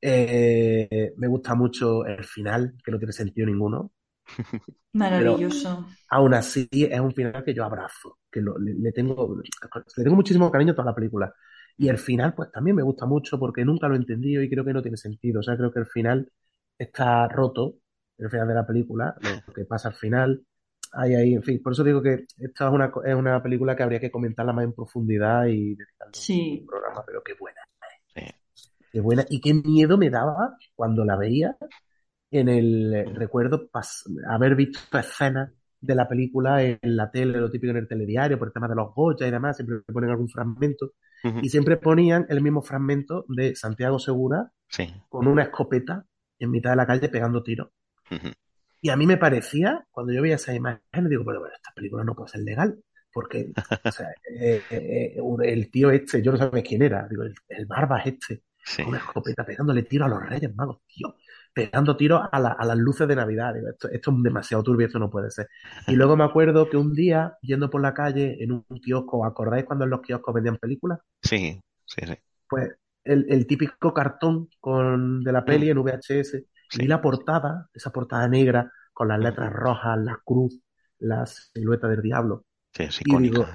Eh, 0.01 1.13
me 1.17 1.27
gusta 1.27 1.53
mucho 1.55 2.05
el 2.05 2.23
final, 2.23 2.75
que 2.83 2.91
no 2.91 2.97
tiene 2.97 3.13
sentido 3.13 3.45
ninguno. 3.45 3.91
Maravilloso. 4.93 5.85
aún 6.09 6.33
así, 6.33 6.67
es 6.71 6.99
un 6.99 7.13
final 7.13 7.43
que 7.43 7.53
yo 7.53 7.63
abrazo, 7.63 8.17
que 8.31 8.41
le, 8.41 8.91
tengo, 8.91 9.37
le 9.37 10.03
tengo 10.03 10.15
muchísimo 10.15 10.51
cariño 10.51 10.71
a 10.71 10.75
toda 10.75 10.87
la 10.91 10.95
película. 10.95 11.31
Y 11.77 11.87
el 11.89 11.99
final, 11.99 12.33
pues 12.33 12.51
también 12.51 12.75
me 12.75 12.81
gusta 12.81 13.05
mucho 13.05 13.37
porque 13.37 13.63
nunca 13.63 13.87
lo 13.87 13.93
he 13.93 13.97
entendido 13.97 14.41
y 14.41 14.49
creo 14.49 14.65
que 14.65 14.73
no 14.73 14.81
tiene 14.81 14.97
sentido. 14.97 15.41
O 15.41 15.43
sea, 15.43 15.55
creo 15.55 15.71
que 15.71 15.79
el 15.79 15.85
final 15.85 16.31
está 16.77 17.27
roto, 17.27 17.75
el 18.17 18.31
final 18.31 18.47
de 18.47 18.53
la 18.55 18.65
película, 18.65 19.15
lo 19.21 19.53
que 19.53 19.65
pasa 19.65 19.89
al 19.89 19.93
final. 19.93 20.43
Hay 20.99 21.13
ahí, 21.15 21.33
en 21.33 21.43
fin, 21.43 21.61
por 21.61 21.73
eso 21.73 21.83
digo 21.83 22.01
que 22.01 22.25
esta 22.37 22.67
es 22.67 22.73
una, 22.73 22.91
es 23.05 23.15
una 23.15 23.41
película 23.41 23.75
que 23.75 23.83
habría 23.83 23.99
que 23.99 24.11
comentarla 24.11 24.53
más 24.53 24.65
en 24.65 24.73
profundidad 24.73 25.45
y 25.45 25.75
dedicarle 25.75 26.13
sí. 26.13 26.59
un 26.61 26.67
programa, 26.67 27.03
pero 27.05 27.21
qué 27.23 27.33
buena. 27.39 27.61
Sí 28.15 28.23
qué 28.91 29.01
buena. 29.01 29.25
Y 29.29 29.39
qué 29.39 29.53
miedo 29.53 29.97
me 29.97 30.09
daba 30.09 30.57
cuando 30.75 31.05
la 31.05 31.15
veía 31.15 31.55
en 32.31 32.49
el 32.49 32.93
eh, 32.93 33.05
recuerdo 33.13 33.69
haber 34.27 34.55
visto 34.55 34.79
escenas 34.97 35.51
de 35.79 35.95
la 35.95 36.07
película 36.07 36.63
en 36.63 36.79
la 36.81 37.11
tele, 37.11 37.39
lo 37.39 37.51
típico 37.51 37.71
en 37.71 37.77
el 37.77 37.87
telediario, 37.87 38.39
por 38.39 38.47
el 38.47 38.53
tema 38.53 38.67
de 38.67 38.75
los 38.75 38.93
Goya 38.95 39.27
y 39.27 39.31
demás, 39.31 39.57
siempre 39.57 39.81
ponen 39.93 40.09
algún 40.09 40.29
fragmento. 40.29 40.93
Y 41.41 41.49
siempre 41.49 41.77
ponían 41.77 42.27
el 42.29 42.41
mismo 42.41 42.61
fragmento 42.61 43.25
de 43.27 43.55
Santiago 43.55 43.97
Segura 43.99 44.51
con 45.09 45.27
una 45.27 45.43
escopeta 45.43 46.05
en 46.39 46.51
mitad 46.51 46.69
de 46.69 46.75
la 46.75 46.85
calle 46.85 47.09
pegando 47.09 47.41
tiros. 47.41 47.69
Y 48.81 48.89
a 48.89 48.95
mí 48.95 49.07
me 49.07 49.17
parecía, 49.17 49.85
cuando 49.91 50.13
yo 50.13 50.21
veía 50.21 50.35
esa 50.35 50.53
imagen, 50.53 51.09
digo, 51.09 51.23
pero 51.25 51.39
bueno, 51.39 51.55
esta 51.55 51.71
película 51.73 52.03
no 52.03 52.15
puede 52.15 52.29
ser 52.29 52.41
legal, 52.41 52.79
porque 53.11 53.51
o 53.83 53.91
sea, 53.91 54.09
eh, 54.39 54.61
eh, 54.69 55.17
el 55.43 55.71
tío 55.71 55.89
este, 55.91 56.21
yo 56.21 56.31
no 56.31 56.37
sabía 56.37 56.63
quién 56.63 56.81
era, 56.81 57.07
digo, 57.07 57.23
el, 57.23 57.33
el 57.49 57.65
barba 57.65 57.99
este, 57.99 58.43
una 58.85 58.97
escopeta 58.97 59.45
pegándole 59.45 59.83
tiro 59.83 60.05
a 60.05 60.09
los 60.09 60.21
Reyes 60.21 60.53
Magos, 60.55 60.79
tío. 60.87 61.15
Pegando 61.53 61.97
tiro 61.97 62.21
a, 62.31 62.39
las 62.39 62.77
luces 62.77 63.07
de 63.07 63.15
Navidad. 63.15 63.55
esto, 63.57 63.89
esto, 63.89 64.11
es 64.11 64.23
demasiado 64.23 64.63
turbio, 64.63 64.87
esto 64.87 64.99
no 64.99 65.09
puede 65.09 65.31
ser. 65.31 65.47
Y 65.87 65.95
luego 65.95 66.15
me 66.15 66.23
acuerdo 66.23 66.69
que 66.69 66.77
un 66.77 66.93
día, 66.93 67.37
yendo 67.41 67.69
por 67.69 67.81
la 67.81 67.93
calle 67.93 68.37
en 68.43 68.51
un 68.51 68.63
kiosco, 68.81 69.25
¿acordáis 69.25 69.65
cuando 69.65 69.85
en 69.85 69.91
los 69.91 70.01
kioscos 70.01 70.35
vendían 70.35 70.57
películas? 70.57 70.99
Sí, 71.21 71.59
sí, 71.85 72.01
sí. 72.05 72.13
Pues 72.47 72.75
el, 73.03 73.47
típico 73.47 73.93
cartón 73.93 74.49
con, 74.59 75.23
de 75.23 75.31
la 75.31 75.43
peli 75.43 75.67
mm. 75.67 75.71
en 75.71 75.83
VHS 75.83 76.43
y 76.73 76.87
la 76.87 77.01
portada, 77.01 77.69
esa 77.73 77.91
portada 77.91 78.27
negra 78.27 78.71
con 78.93 79.07
las 79.07 79.19
letras 79.19 79.51
rojas, 79.53 79.97
la 79.99 80.19
cruz, 80.23 80.59
la 80.99 81.25
silueta 81.25 81.87
del 81.87 82.01
diablo. 82.01 82.45
Sí, 82.73 82.83
es 82.83 82.99
y 83.05 83.17
digo, 83.17 83.45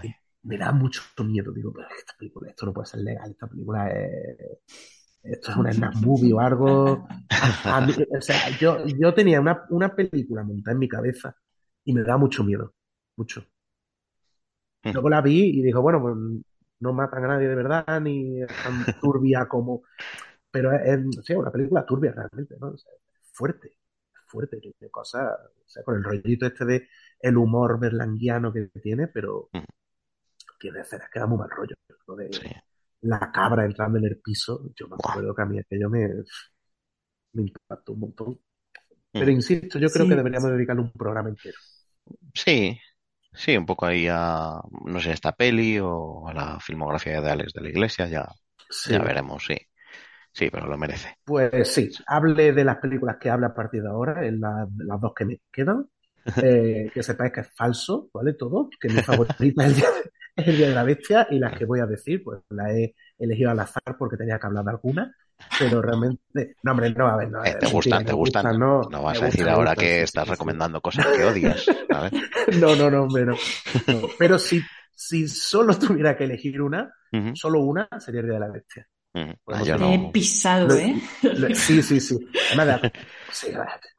me 0.42 0.59
da 0.59 0.72
mucho 0.72 1.03
miedo. 1.25 1.53
Digo, 1.53 1.72
pero 1.72 1.88
esta 1.96 2.14
película, 2.18 2.51
esto 2.51 2.66
no 2.66 2.72
puede 2.72 2.87
ser 2.87 3.01
legal, 3.01 3.31
esta 3.31 3.46
película 3.46 3.88
es 3.88 4.62
esto 5.22 5.53
es 5.53 5.57
una 5.57 5.72
snap 5.72 5.94
movie 5.96 6.33
o 6.33 6.40
algo. 6.40 6.92
o 6.92 8.20
sea, 8.20 8.51
yo, 8.59 8.85
yo 8.87 9.14
tenía 9.14 9.40
una, 9.40 9.64
una 9.70 9.94
película 9.94 10.42
montada 10.42 10.72
en 10.72 10.79
mi 10.79 10.88
cabeza 10.88 11.37
y 11.85 11.92
me 11.92 12.03
da 12.03 12.16
mucho 12.16 12.44
miedo. 12.44 12.75
Mucho. 13.16 13.44
Hmm. 14.83 14.92
Luego 14.92 15.11
la 15.11 15.20
vi 15.20 15.59
y 15.59 15.62
dijo, 15.62 15.81
bueno, 15.81 16.01
pues 16.01 16.14
no 16.81 16.92
matan 16.92 17.25
a 17.25 17.29
nadie 17.29 17.48
de 17.48 17.55
verdad, 17.55 18.01
ni 18.01 18.42
es 18.42 18.48
tan 18.48 18.85
turbia 19.01 19.46
como. 19.46 19.83
Pero 20.51 20.72
es, 20.72 21.01
sí, 21.25 21.35
una 21.35 21.51
película 21.51 21.87
turbia 21.87 22.12
realmente, 22.12 22.57
¿no? 22.61 22.75
Fuerte, 23.32 23.78
fuerte, 24.26 24.58
tiene 24.60 24.90
cosas, 24.90 25.30
o 25.64 25.68
sea, 25.68 25.82
con 25.82 25.96
el 25.96 26.04
rollito 26.04 26.46
este 26.46 26.64
de 26.64 26.88
el 27.20 27.36
humor 27.36 27.78
berlanguiano 27.80 28.52
que 28.52 28.68
tiene, 28.80 29.08
pero 29.08 29.48
hmm. 29.52 29.64
tiene 30.58 30.80
escenas 30.80 31.08
que 31.10 31.18
da 31.18 31.26
muy 31.26 31.38
mal 31.38 31.50
rollo. 31.50 31.74
De, 32.16 32.62
la 33.02 33.32
cabra 33.32 33.64
entrando 33.64 33.98
en 33.98 34.04
el 34.04 34.20
piso, 34.20 34.70
yo 34.76 34.86
me 34.88 34.94
acuerdo 34.94 35.34
que 35.34 35.42
a 35.42 35.44
mí 35.44 35.58
aquello 35.58 35.90
me, 35.90 36.08
me 37.32 37.42
impactó 37.42 37.92
un 37.92 38.00
montón. 38.00 38.40
Pero 39.10 39.26
mm. 39.26 39.30
insisto, 39.30 39.78
yo 39.78 39.90
creo 39.90 40.08
que 40.08 40.14
deberíamos 40.14 40.50
dedicarle 40.50 40.82
un 40.82 40.92
programa 40.92 41.28
entero. 41.28 41.58
Sí, 42.32 42.78
sí, 43.32 43.56
un 43.56 43.66
poco 43.66 43.86
ahí 43.86 44.06
a, 44.08 44.60
no 44.86 45.00
sé, 45.00 45.10
a 45.10 45.14
esta 45.14 45.32
peli 45.32 45.78
o 45.80 46.28
a 46.28 46.32
la 46.32 46.60
filmografía 46.60 47.20
de 47.20 47.30
Alex 47.30 47.52
de 47.52 47.60
la 47.60 47.68
Iglesia, 47.68 48.06
ya, 48.06 48.28
ya 48.88 48.98
veremos, 49.00 49.44
sí. 49.44 49.56
Sí, 50.32 50.48
pero 50.50 50.66
lo 50.66 50.78
merece. 50.78 51.16
Pues 51.24 51.68
sí, 51.68 51.90
hable 52.06 52.52
de 52.52 52.64
las 52.64 52.78
películas 52.78 53.16
que 53.20 53.30
hable 53.30 53.46
a 53.46 53.54
partir 53.54 53.82
de 53.82 53.88
ahora, 53.88 54.26
en 54.26 54.40
las 54.40 55.00
dos 55.00 55.12
que 55.14 55.24
me 55.24 55.40
quedan. 55.50 55.86
Eh, 56.40 56.88
que 56.94 57.02
sepáis 57.02 57.32
que 57.32 57.40
es 57.40 57.48
falso, 57.52 58.08
¿vale? 58.14 58.34
Todo, 58.34 58.70
que 58.80 58.88
mi 58.88 59.02
favorita 59.02 59.66
es 59.66 60.46
el 60.46 60.56
día 60.56 60.68
de 60.68 60.74
la 60.74 60.84
bestia 60.84 61.26
y 61.28 61.40
las 61.40 61.58
que 61.58 61.64
voy 61.64 61.80
a 61.80 61.86
decir, 61.86 62.22
pues 62.22 62.40
las 62.50 62.70
he 62.70 62.94
elegido 63.18 63.50
al 63.50 63.58
azar 63.58 63.96
porque 63.98 64.16
tenía 64.16 64.38
que 64.38 64.46
hablar 64.46 64.64
de 64.64 64.70
alguna, 64.70 65.16
pero 65.58 65.82
realmente, 65.82 66.56
no 66.62 66.72
hombre, 66.72 66.90
no, 66.90 67.08
a 67.08 67.16
ver, 67.16 67.30
no. 67.30 67.44
Eh, 67.44 67.56
te 67.58 67.66
gustan, 67.66 68.04
te 68.04 68.12
gustan. 68.12 68.58
no, 68.58 68.82
no, 68.82 69.02
vas 69.02 69.20
a 69.20 69.26
decir 69.26 69.48
ahora 69.48 69.74
que 69.74 70.02
estás 70.02 70.28
recomendando 70.28 70.80
cosas 70.80 71.06
que 71.06 71.24
odias, 71.24 71.66
¿sabes? 71.90 72.12
no, 72.60 72.76
no, 72.76 72.90
no, 72.90 73.08
pero, 73.12 73.36
pero 74.18 74.38
si, 74.38 74.62
si 74.94 75.28
solo 75.28 75.74
tuviera 75.78 76.16
que 76.16 76.24
elegir 76.24 76.60
una, 76.62 76.92
solo 77.34 77.60
una 77.60 77.88
sería 77.98 78.20
el 78.20 78.26
día 78.26 78.34
de 78.34 78.40
la 78.40 78.52
bestia. 78.52 78.88
Pues 79.12 79.64
yo 79.66 79.77
He 79.77 80.11
pisado, 80.12 80.75
¿eh? 80.75 80.94
sí, 81.55 81.83
sí, 81.83 82.01
sí. 82.01 82.18
sí. 83.33 83.53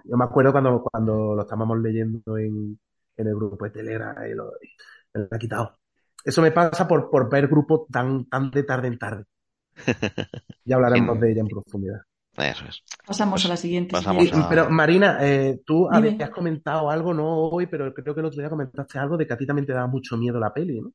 Yo 0.05 0.17
me 0.17 0.23
acuerdo 0.25 0.51
cuando, 0.51 0.81
cuando 0.81 1.35
lo 1.35 1.41
estábamos 1.43 1.79
leyendo 1.79 2.37
en, 2.37 2.79
en 3.17 3.27
el 3.27 3.35
grupo 3.35 3.65
de 3.65 3.71
Telera 3.71 4.15
y 4.29 4.33
lo, 4.33 4.51
y 4.61 4.67
me 5.13 5.21
lo 5.21 5.27
ha 5.31 5.37
quitado. 5.37 5.77
Eso 6.25 6.41
me 6.41 6.51
pasa 6.51 6.87
por, 6.87 7.09
por 7.09 7.29
ver 7.29 7.47
grupos 7.47 7.87
tan, 7.91 8.25
tan 8.25 8.49
de 8.51 8.63
tarde 8.63 8.87
en 8.87 8.97
tarde. 8.97 9.23
Ya 10.65 10.75
hablaremos 10.77 11.19
de 11.19 11.31
ella 11.31 11.41
en 11.41 11.47
profundidad. 11.47 12.01
Eso 12.37 12.65
es. 12.67 12.81
Pasamos 13.05 13.33
Pues 13.41 13.45
a 13.45 13.49
la 13.49 13.57
siguiente. 13.57 13.91
pasamos 13.91 14.23
siguiente. 14.23 14.45
a- 14.45 14.49
Pero 14.49 14.69
Marina, 14.69 15.17
eh, 15.21 15.61
tú 15.65 15.89
Dime. 15.91 16.09
habías 16.09 16.29
comentado 16.29 16.89
algo, 16.89 17.13
no 17.13 17.27
hoy, 17.49 17.67
pero 17.67 17.93
creo 17.93 18.13
que 18.15 18.21
el 18.21 18.25
otro 18.27 18.39
día 18.39 18.49
comentaste 18.49 18.97
algo 18.97 19.17
de 19.17 19.27
que 19.27 19.33
a 19.33 19.37
ti 19.37 19.45
también 19.45 19.65
te 19.65 19.73
daba 19.73 19.87
mucho 19.87 20.17
miedo 20.17 20.39
la 20.39 20.53
peli, 20.53 20.79
¿no? 20.81 20.91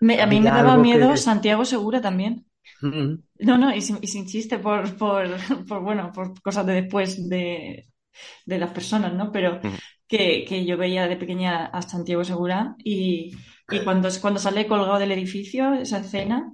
Me- 0.00 0.20
a 0.20 0.26
mí 0.26 0.40
me 0.40 0.50
daba 0.50 0.76
miedo 0.78 1.10
que- 1.10 1.16
Santiago 1.18 1.64
Segura 1.64 2.00
también. 2.00 2.46
Mm, 2.82 3.22
No, 3.40 3.58
no, 3.58 3.74
y 3.74 3.80
sin, 3.82 3.98
y 4.02 4.06
sin 4.08 4.26
chiste 4.26 4.58
por, 4.58 4.96
por, 4.96 5.26
por, 5.66 5.80
bueno, 5.82 6.12
por 6.12 6.40
cosas 6.42 6.66
de 6.66 6.74
después 6.82 7.28
de, 7.28 7.88
de 8.46 8.58
las 8.58 8.72
personas, 8.72 9.14
¿no? 9.14 9.32
Pero 9.32 9.60
Ujú. 9.62 9.78
que, 10.08 10.44
que 10.46 10.64
yo 10.66 10.78
veía 10.78 11.08
de 11.08 11.16
pequeña 11.16 11.66
a 11.66 11.82
Santiago 11.82 12.24
Segura 12.24 12.76
y, 12.78 13.32
y 13.68 13.84
cuando, 13.84 14.08
cuando 14.22 14.40
sale 14.40 14.66
colgado 14.68 14.98
del 14.98 15.12
edificio, 15.12 15.74
esa 15.74 16.00
escena, 16.00 16.52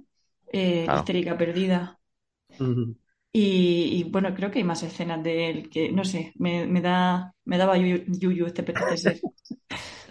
eh, 0.53 0.85
Claro. 0.85 0.93
histérica 0.93 1.37
perdida. 1.37 1.99
mm. 2.59 2.93
Y, 3.31 4.01
y, 4.01 4.03
bueno, 4.09 4.33
creo 4.35 4.49
que 4.51 4.59
hay 4.59 4.63
más 4.65 4.81
escenas 4.83 5.23
de 5.23 5.49
él 5.49 5.69
que, 5.69 5.91
no 5.91 6.03
sé, 6.03 6.33
me, 6.37 6.65
me 6.65 6.81
da, 6.81 7.35
me 7.45 7.57
daba 7.59 7.77
yuyu, 7.77 8.45
este 8.47 8.63
ser. 8.97 9.23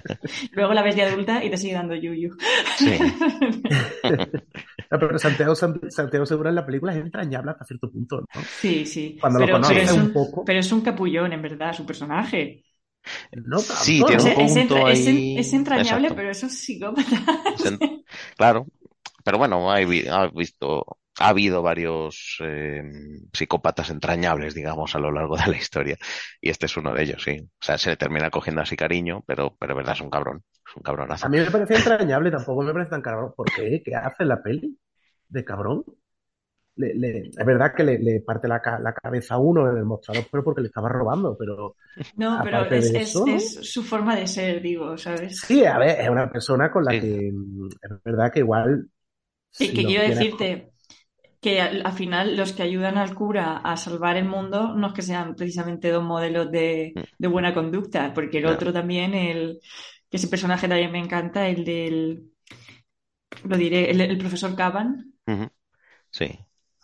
Luego 0.53 0.75
la 0.75 0.83
ves 0.83 0.97
de 0.97 1.03
adulta 1.03 1.45
y 1.45 1.51
te 1.51 1.57
sigue 1.57 1.75
dando 1.75 1.95
yuyu. 1.95 2.37
Sí. 2.77 2.99
Ah, 4.91 4.99
Pero 4.99 5.19
Santiago, 5.19 5.55
Santiago 5.55 6.25
Segura 6.27 6.49
en 6.51 6.57
la 6.57 6.65
película 6.65 6.93
es 6.95 6.99
entrañable 7.05 7.51
hasta 7.51 7.65
cierto 7.67 7.91
punto, 7.91 8.21
¿no? 8.21 8.27
Sí, 8.61 8.87
sí. 8.87 9.17
Cuando 9.21 9.39
lo 9.41 9.47
pero, 9.47 9.53
conoces 9.53 9.81
pero 9.81 9.85
es 9.85 9.93
un 9.93 10.03
un, 10.07 10.13
poco. 10.13 10.45
pero 10.45 10.61
es 10.61 10.73
un 10.73 10.81
capullón, 10.83 11.33
en 11.33 11.43
verdad, 11.43 11.73
su 11.75 11.85
personaje. 11.87 12.65
No 13.33 13.59
Sí, 13.61 14.05
tiene 14.07 14.23
Es, 14.23 14.25
un 14.25 14.31
es 14.41 14.53
punto 14.53 14.89
es 14.89 15.07
ahí- 15.07 15.39
es 15.39 15.53
entrañable, 15.53 16.09
Exacto. 16.09 16.17
pero 16.17 16.31
es 16.31 16.43
un 16.43 16.51
psicópata. 16.51 17.17
Claro, 18.37 18.67
pero 19.25 19.39
bueno, 19.39 19.71
has 19.73 20.33
visto, 20.35 20.99
ha 21.21 21.29
habido 21.29 21.63
varios 21.63 22.37
eh, 22.41 22.83
psicópatas 23.33 23.91
entrañables, 23.91 24.55
digamos, 24.55 24.95
a 24.95 24.99
lo 24.99 25.13
largo 25.13 25.37
de 25.37 25.47
la 25.49 25.57
historia, 25.57 25.97
y 26.41 26.51
este 26.51 26.67
es 26.67 26.77
uno 26.77 26.93
de 26.95 27.03
ellos, 27.03 27.23
sí. 27.23 27.39
O 27.41 27.65
sea, 27.65 27.79
se 27.79 27.91
le 27.91 27.97
termina 27.97 28.31
cogiendo 28.31 28.63
así 28.63 28.77
cariño, 28.77 29.23
pero, 29.27 29.57
pero 29.59 29.75
verdad 29.75 29.95
es 29.95 30.01
un 30.01 30.11
cabrón, 30.11 30.45
es 30.69 30.77
un 30.77 30.83
cabronazo. 30.83 31.27
A 31.27 31.29
mí 31.29 31.39
me 31.39 31.51
parece 31.51 31.75
entrañable, 31.77 32.31
tampoco 32.31 32.63
me 32.63 32.73
parece 32.73 32.91
tan 32.91 33.03
cabrón. 33.03 33.33
¿Por 33.37 33.47
qué? 33.55 33.83
¿Qué 33.85 33.95
hace 33.95 34.25
la 34.25 34.43
peli? 34.43 34.79
¿De 35.29 35.45
cabrón? 35.45 35.85
Le- 36.77 36.95
le- 36.95 37.29
es 37.29 37.47
verdad 37.47 37.75
que 37.77 37.85
le, 37.85 37.99
le 37.99 38.21
parte 38.21 38.47
la, 38.49 38.61
ca- 38.63 38.79
la 38.79 38.93
cabeza 38.95 39.35
a 39.35 39.39
uno 39.39 39.69
en 39.71 39.79
el 39.79 39.85
mostrador, 39.85 40.25
pero 40.31 40.45
porque 40.45 40.61
le 40.63 40.69
estaba 40.69 40.89
robando, 40.89 41.37
pero 41.39 41.77
No, 42.17 42.41
pero 42.43 42.65
es, 42.65 42.71
de 42.71 42.97
es- 42.97 43.03
eso, 43.03 43.27
¿no? 43.27 43.37
es 43.37 43.73
su 43.73 43.83
forma 43.83 44.17
de 44.17 44.27
ser, 44.27 44.61
digo, 44.63 44.97
¿sabes? 44.99 45.41
sí, 45.47 45.65
a 45.65 45.79
ver, 45.79 46.01
es 46.01 46.09
una 46.11 46.31
persona 46.31 46.71
con 46.71 46.85
la 46.85 46.93
Sí. 46.93 47.01
que 47.01 47.31
mm, 47.33 47.69
es 47.83 48.03
verdad 48.05 48.33
que 48.33 48.41
igual 48.41 48.89
Y 49.59 49.67
si 49.67 49.73
que 49.73 49.85
quiero 49.85 49.91
quieres- 50.05 50.19
decirte 50.19 50.73
que 51.41 51.61
al, 51.61 51.87
al 51.87 51.93
final 51.93 52.37
los 52.37 52.53
que 52.53 52.63
ayudan 52.63 52.99
al 52.99 53.15
cura 53.15 53.59
a 53.59 53.77
salvar 53.77 54.17
el 54.17 54.27
mundo 54.27 54.75
no 54.75 54.89
es 54.89 54.93
que 54.95 55.03
sean 55.03 55.35
precisamente 55.37 55.91
dos 55.91 56.05
modelos 56.05 56.51
de, 56.51 56.99
de 57.19 57.29
buena 57.29 57.55
conducta, 57.55 58.13
porque 58.15 58.39
el 58.39 58.47
Claro. 58.47 58.57
otro 58.57 58.73
también, 58.73 59.15
el, 59.15 59.61
que 60.11 60.17
ese 60.17 60.29
personaje 60.29 60.69
también 60.69 60.93
me 60.93 60.99
encanta, 60.99 61.49
el 61.49 61.65
del, 61.65 62.33
lo 63.45 63.57
diré, 63.57 63.91
el, 63.91 64.01
el 64.01 64.19
profesor 64.19 64.55
Caban. 64.57 65.13
Sí, 66.11 66.39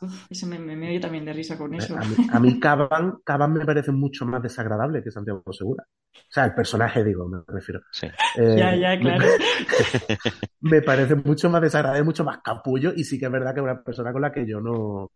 Uf, 0.05 0.27
ese 0.31 0.47
me, 0.47 0.59
me, 0.59 0.77
me 0.77 0.89
oye 0.89 1.01
también 1.01 1.25
de 1.25 1.33
risa 1.33 1.57
con 1.59 1.75
eso. 1.75 1.97
A 1.97 2.01
mí, 2.01 2.15
a 2.33 2.41
mí 2.41 2.61
Caban, 2.61 3.19
Caban 3.25 3.53
me 3.53 3.65
parece 3.65 3.93
mucho 3.93 4.25
más 4.27 4.43
desagradable 4.43 5.03
que 5.03 5.11
Santiago 5.11 5.43
Segura. 5.53 5.85
O 6.15 6.19
sea, 6.31 6.45
el 6.45 6.55
personaje, 6.55 7.03
digo, 7.05 7.29
me 7.29 7.41
refiero. 7.49 7.81
sí. 7.93 8.07
Eh, 8.37 8.57
Ya, 8.59 8.75
ya, 8.77 8.91
me- 8.91 9.01
claro. 9.01 9.25
Me, 10.61 10.81
parece 10.83 11.15
mucho 11.17 11.51
más 11.51 11.61
desagradable, 11.63 12.03
mucho 12.05 12.25
más 12.25 12.39
capullo, 12.43 12.93
y 12.97 13.05
sí 13.05 13.19
que 13.19 13.27
es 13.27 13.33
verdad 13.33 13.53
que 13.55 13.61
es 13.61 13.65
una 13.65 13.83
persona 13.83 14.13
con 14.13 14.23
la 14.23 14.33
que 14.33 14.47
yo 14.47 14.61
no, 14.61 15.11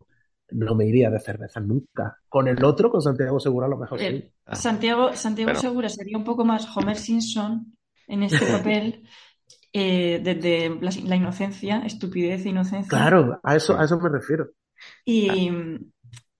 no 0.50 0.74
me 0.74 0.86
iría 0.86 1.10
de 1.10 1.20
cerveza 1.20 1.60
nunca. 1.60 2.18
Con 2.28 2.48
el 2.48 2.62
otro, 2.64 2.90
con 2.90 3.00
Santiago 3.00 3.40
Segura, 3.40 3.66
a 3.66 3.70
lo 3.70 3.78
mejor 3.78 3.98
sí. 3.98 4.04
El- 4.06 4.32
Ah. 4.44 4.54
Santiago, 4.54 5.14
Santiago 5.14 5.48
Pero- 5.48 5.60
Segura 5.60 5.88
sería 5.88 6.16
un 6.18 6.24
poco 6.24 6.44
más 6.44 6.66
Homer 6.76 6.96
Simpson 6.96 7.74
en 8.06 8.22
este 8.22 8.38
papel, 8.46 9.06
eh, 9.72 10.20
desde 10.22 10.70
la, 10.80 10.90
la 11.04 11.16
inocencia, 11.16 11.80
estupidez 11.84 12.44
e 12.46 12.48
inocencia. 12.50 12.88
Claro, 12.88 13.40
a 13.42 13.56
eso, 13.56 13.78
a 13.78 13.84
eso 13.84 13.98
me 14.00 14.08
refiero. 14.08 14.48
Y, 15.04 15.50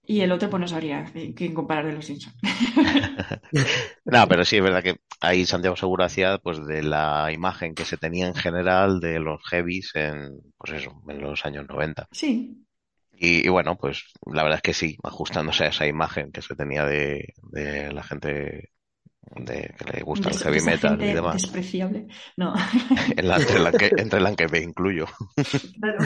y 0.05 0.21
el 0.21 0.31
otro, 0.31 0.49
pues 0.49 0.61
no 0.61 0.67
sabría 0.67 1.05
quién 1.35 1.53
comparar 1.53 1.85
de 1.85 1.93
los 1.93 2.05
Simpsons. 2.05 2.35
No, 4.05 4.27
pero 4.27 4.45
sí 4.45 4.57
es 4.57 4.63
verdad 4.63 4.83
que 4.83 4.99
ahí 5.21 5.45
Santiago 5.45 5.75
Segura 5.75 6.05
hacía 6.05 6.37
pues 6.39 6.65
de 6.65 6.83
la 6.83 7.31
imagen 7.31 7.75
que 7.75 7.85
se 7.85 7.97
tenía 7.97 8.27
en 8.27 8.35
general 8.35 8.99
de 8.99 9.19
los 9.19 9.41
heavies 9.49 9.91
en, 9.95 10.39
pues 10.57 10.73
eso, 10.81 11.01
en 11.07 11.21
los 11.21 11.45
años 11.45 11.65
90. 11.67 12.07
Sí, 12.11 12.65
Y, 13.13 13.45
y 13.45 13.49
bueno, 13.49 13.77
pues 13.77 14.03
la 14.25 14.43
verdad 14.43 14.57
es 14.57 14.63
que 14.63 14.73
sí, 14.73 14.97
ajustándose 15.03 15.65
a 15.65 15.69
esa 15.69 15.87
imagen 15.87 16.31
que 16.31 16.41
se 16.41 16.55
tenía 16.55 16.85
de, 16.85 17.33
de 17.51 17.91
la 17.93 18.03
gente 18.03 18.71
de, 19.35 19.75
que 19.77 19.85
le 19.93 20.03
gusta 20.03 20.29
de 20.29 20.35
el 20.35 20.39
heavy 20.39 20.61
metal 20.61 21.03
y 21.05 21.11
gente 21.11 21.13
demás. 21.13 21.41
despreciable. 21.41 22.07
No, 22.37 22.53
En 23.15 23.27
la- 23.27 23.37
entre, 23.37 23.59
la 23.59 23.73
que, 23.73 23.93
entre 23.97 24.19
la 24.19 24.35
que 24.35 24.47
me 24.47 24.59
incluyo. 24.59 25.05
claro. 25.79 25.99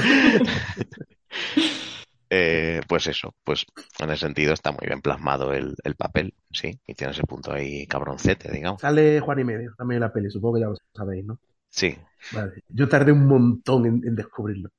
Eh, 2.36 2.82
pues 2.88 3.08
eso, 3.08 3.36
pues 3.44 3.66
en 4.00 4.10
ese 4.10 4.26
sentido 4.26 4.54
está 4.54 4.72
muy 4.72 4.88
bien 4.88 5.02
plasmado 5.02 5.54
el, 5.54 5.76
el 5.84 5.96
papel, 5.96 6.34
sí, 6.52 6.80
y 6.88 6.96
tiene 6.96 7.12
ese 7.14 7.24
punto 7.24 7.52
ahí 7.54 7.86
cabroncete, 7.88 8.52
digamos. 8.52 8.82
Sale 8.82 9.20
Juan 9.20 9.40
y 9.40 9.44
Medio 9.44 9.74
también 9.78 10.02
la 10.02 10.12
peli, 10.14 10.30
supongo 10.30 10.56
que 10.56 10.62
ya 10.62 10.68
lo 10.68 10.76
sabéis, 10.94 11.26
¿no? 11.26 11.40
Sí, 11.70 11.98
Vale. 12.32 12.54
Yo 12.70 12.90
tardé 12.90 13.12
un 13.14 13.28
montón 13.28 13.86
en, 13.86 14.08
en 14.08 14.16
descubrirlo. 14.16 14.70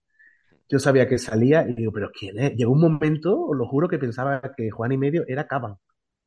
Yo 0.68 0.78
sabía 0.80 1.08
que 1.08 1.18
salía 1.18 1.68
y 1.68 1.74
digo, 1.74 1.92
¿pero 1.92 2.10
quién 2.12 2.38
es? 2.40 2.54
Llegó 2.56 2.72
un 2.72 2.80
momento, 2.82 3.40
os 3.46 3.56
lo 3.56 3.66
juro, 3.68 3.88
que 3.88 3.98
pensaba 3.98 4.42
que 4.56 4.70
Juan 4.70 4.92
y 4.92 4.98
Medio 4.98 5.24
era 5.28 5.46
Caban. 5.48 5.76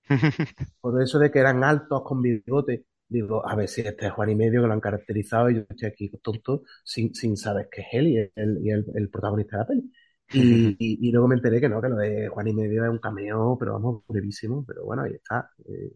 Por 0.81 1.01
eso 1.01 1.19
de 1.19 1.31
que 1.31 1.39
eran 1.39 1.63
altos 1.63 2.01
con 2.03 2.21
bigote. 2.21 2.85
Digo, 3.09 3.47
a 3.47 3.55
ver 3.55 3.69
si 3.69 3.81
este 3.81 4.07
es 4.07 4.11
Juan 4.11 4.29
y 4.31 4.35
Medio 4.35 4.61
que 4.61 4.67
lo 4.67 4.73
han 4.73 4.81
caracterizado 4.81 5.49
y 5.49 5.55
yo 5.55 5.61
estoy 5.69 5.87
aquí 5.87 6.09
tonto 6.21 6.63
sin, 6.83 7.15
sin 7.15 7.37
saber 7.37 7.69
que 7.71 7.81
es 7.81 7.87
él 7.93 8.07
y, 8.07 8.17
el, 8.35 8.59
y 8.61 8.69
el, 8.71 8.85
el 8.95 9.09
protagonista 9.09 9.57
de 9.57 9.61
la 9.63 9.67
peli. 9.67 9.91
Y, 10.31 10.75
y, 10.79 11.07
y 11.07 11.11
luego 11.11 11.27
me 11.27 11.35
enteré 11.35 11.59
que 11.61 11.69
no, 11.69 11.81
que 11.81 11.89
lo 11.89 11.97
de 11.97 12.27
Juan 12.27 12.47
y 12.47 12.53
Medio 12.53 12.83
es 12.83 12.89
un 12.89 12.99
cameo, 12.99 13.57
pero 13.59 13.73
vamos, 13.73 14.03
brevísimo, 14.07 14.65
pero 14.65 14.85
bueno, 14.85 15.03
ahí 15.03 15.13
está. 15.13 15.51
Eh, 15.65 15.93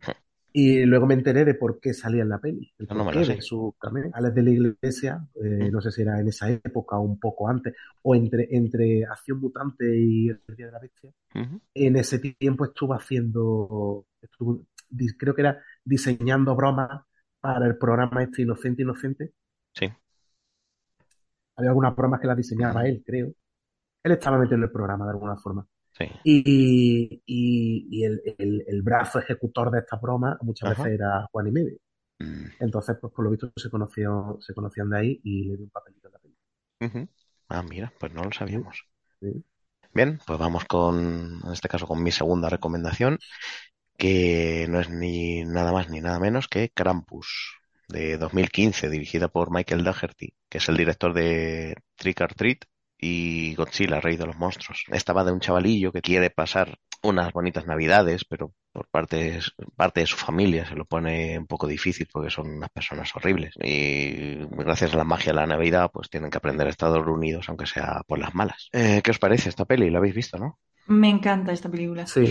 y 0.52 0.84
luego 0.84 1.06
me 1.06 1.14
enteré 1.14 1.44
de 1.44 1.54
por 1.54 1.80
qué 1.80 1.92
salía 1.92 2.22
en 2.22 2.28
la 2.28 2.38
peli, 2.38 2.72
el 2.78 2.86
No 2.86 3.04
me 3.04 3.12
lo 3.12 3.24
sé. 3.24 3.36
de 3.36 3.42
su 3.42 3.74
cameo. 3.80 4.10
Alex 4.12 4.34
de 4.34 4.42
la 4.42 4.50
Iglesia, 4.50 5.26
eh, 5.42 5.70
no 5.70 5.80
sé 5.80 5.90
si 5.90 6.02
era 6.02 6.20
en 6.20 6.28
esa 6.28 6.50
época 6.50 6.96
o 6.96 7.02
un 7.02 7.18
poco 7.18 7.48
antes, 7.48 7.74
o 8.02 8.14
entre, 8.14 8.48
entre 8.50 9.04
Acción 9.04 9.40
Mutante 9.40 9.84
y 9.96 10.28
El 10.28 10.56
Día 10.56 10.66
de 10.66 10.72
la 10.72 10.78
Bestia, 10.78 11.12
en 11.74 11.96
ese 11.96 12.18
tiempo 12.20 12.64
estuvo 12.64 12.94
haciendo, 12.94 14.06
estuvo, 14.22 14.64
creo 15.18 15.34
que 15.34 15.42
era 15.42 15.60
diseñando 15.84 16.54
bromas 16.54 17.02
para 17.40 17.66
el 17.66 17.76
programa 17.76 18.22
este 18.22 18.42
Inocente 18.42 18.82
Inocente. 18.82 19.32
Sí. 19.74 19.86
Había 21.56 21.70
algunas 21.70 21.94
bromas 21.94 22.20
que 22.20 22.26
las 22.26 22.36
diseñaba 22.36 22.86
él, 22.86 23.02
creo. 23.04 23.34
Él 24.04 24.12
estaba 24.12 24.38
metido 24.38 24.56
en 24.58 24.64
el 24.64 24.72
programa 24.72 25.06
de 25.06 25.12
alguna 25.12 25.36
forma. 25.38 25.66
sí. 25.98 26.06
Y, 26.24 27.22
y, 27.26 27.88
y 27.90 28.04
el, 28.04 28.22
el- 28.38 28.64
el 28.68 28.82
brazo 28.82 29.18
ejecutor 29.20 29.70
de 29.70 29.80
estas 29.80 30.00
bromas 30.02 30.38
muchas 30.42 30.68
Ajá. 30.68 30.70
veces 30.70 30.92
era 30.94 31.26
Juan 31.32 31.48
y 31.48 31.52
Medio. 31.52 31.78
Mm, 32.22 32.50
Entonces, 32.58 32.96
pues 33.00 33.12
por 33.12 33.24
lo 33.26 33.30
visto 33.32 33.52
se 33.56 33.70
conoció, 33.70 34.38
se 34.40 34.54
conocían 34.54 34.90
de 34.90 34.98
ahí 34.98 35.20
y 35.24 35.44
le 35.46 35.56
dio 35.56 35.64
un 35.66 35.70
papelito 35.70 36.08
en 36.08 36.12
la 36.14 36.18
película. 36.20 36.42
Ah, 37.48 37.62
mira, 37.62 37.94
pues 37.98 38.12
no 38.12 38.22
lo 38.22 38.32
sabíamos. 38.32 38.86
Sí. 39.20 39.44
Bien, 39.92 40.18
pues 40.26 40.38
vamos 40.38 40.64
con, 40.64 41.40
en 41.44 41.52
este 41.52 41.68
caso, 41.68 41.86
con 41.86 42.02
mi 42.02 42.10
segunda 42.10 42.48
recomendación, 42.48 43.18
que 43.98 44.66
no 44.70 44.80
es 44.80 44.90
ni 44.90 45.44
nada 45.44 45.72
más 45.72 45.90
ni 45.90 46.00
nada 46.00 46.18
menos 46.20 46.48
que 46.48 46.70
Krampus, 46.70 47.56
de 47.88 48.18
2015, 48.18 48.90
dirigida 48.90 49.28
por 49.28 49.52
Michael 49.52 49.84
Dougherty, 49.84 50.34
que 50.50 50.58
es 50.58 50.68
el 50.68 50.76
director 50.78 51.14
de 51.14 51.76
Trick 51.96 52.20
or 52.22 52.34
Treat 52.34 52.60
y 52.98 53.54
Godzilla, 53.54 54.00
Rey 54.00 54.16
de 54.16 54.26
los 54.26 54.36
Monstruos. 54.36 54.84
Esta 54.88 55.12
va 55.12 55.24
de 55.24 55.32
un 55.32 55.40
chavalillo 55.40 55.92
que 55.92 56.00
quiere 56.00 56.30
pasar 56.30 56.78
unas 57.02 57.32
bonitas 57.32 57.66
navidades, 57.66 58.24
pero 58.24 58.52
por 58.72 58.88
parte, 58.88 59.40
parte 59.76 60.00
de 60.00 60.06
su 60.06 60.16
familia 60.16 60.66
se 60.66 60.74
lo 60.74 60.86
pone 60.86 61.38
un 61.38 61.46
poco 61.46 61.66
difícil 61.66 62.08
porque 62.10 62.30
son 62.30 62.48
unas 62.48 62.70
personas 62.70 63.14
horribles. 63.14 63.54
Y 63.62 64.36
gracias 64.50 64.94
a 64.94 64.98
la 64.98 65.04
magia 65.04 65.32
de 65.32 65.40
la 65.40 65.46
Navidad, 65.46 65.90
pues 65.92 66.08
tienen 66.08 66.30
que 66.30 66.38
aprender 66.38 66.66
a 66.66 66.70
Estados 66.70 67.06
Unidos, 67.06 67.46
aunque 67.48 67.66
sea 67.66 68.02
por 68.06 68.18
las 68.18 68.34
malas. 68.34 68.68
Eh, 68.72 69.00
¿qué 69.02 69.10
os 69.10 69.18
parece 69.18 69.50
esta 69.50 69.66
peli? 69.66 69.90
¿La 69.90 69.98
habéis 69.98 70.14
visto, 70.14 70.38
no? 70.38 70.58
Me 70.86 71.08
encanta 71.08 71.52
esta 71.52 71.68
película. 71.68 72.06
Sí, 72.06 72.26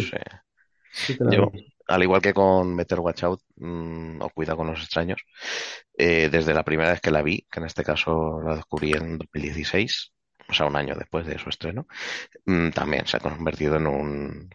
Sí. 0.94 1.18
Yo, 1.32 1.52
al 1.88 2.04
igual 2.04 2.22
que 2.22 2.34
con 2.34 2.78
Better 2.78 3.00
Watch 3.00 3.24
Out 3.24 3.42
mm, 3.56 4.22
o 4.22 4.30
Cuidado 4.30 4.58
con 4.58 4.68
los 4.68 4.80
extraños, 4.80 5.22
eh, 5.98 6.30
desde 6.32 6.54
la 6.54 6.64
primera 6.64 6.92
vez 6.92 7.02
que 7.02 7.12
la 7.12 7.24
vi, 7.24 7.48
que 7.52 7.60
en 7.60 7.66
este 7.66 7.84
caso 7.84 8.40
la 8.42 8.56
descubrí 8.56 8.92
en 8.92 9.18
2016, 9.18 10.13
o 10.48 10.54
sea, 10.54 10.68
un 10.68 10.76
año 10.76 10.96
después 10.96 11.26
de 11.26 11.40
su 11.40 11.50
estreno, 11.50 11.88
mm, 12.46 12.70
también 12.70 13.06
se 13.08 13.18
ha 13.18 13.20
convertido 13.20 13.78
en 13.78 13.88
un, 13.88 14.50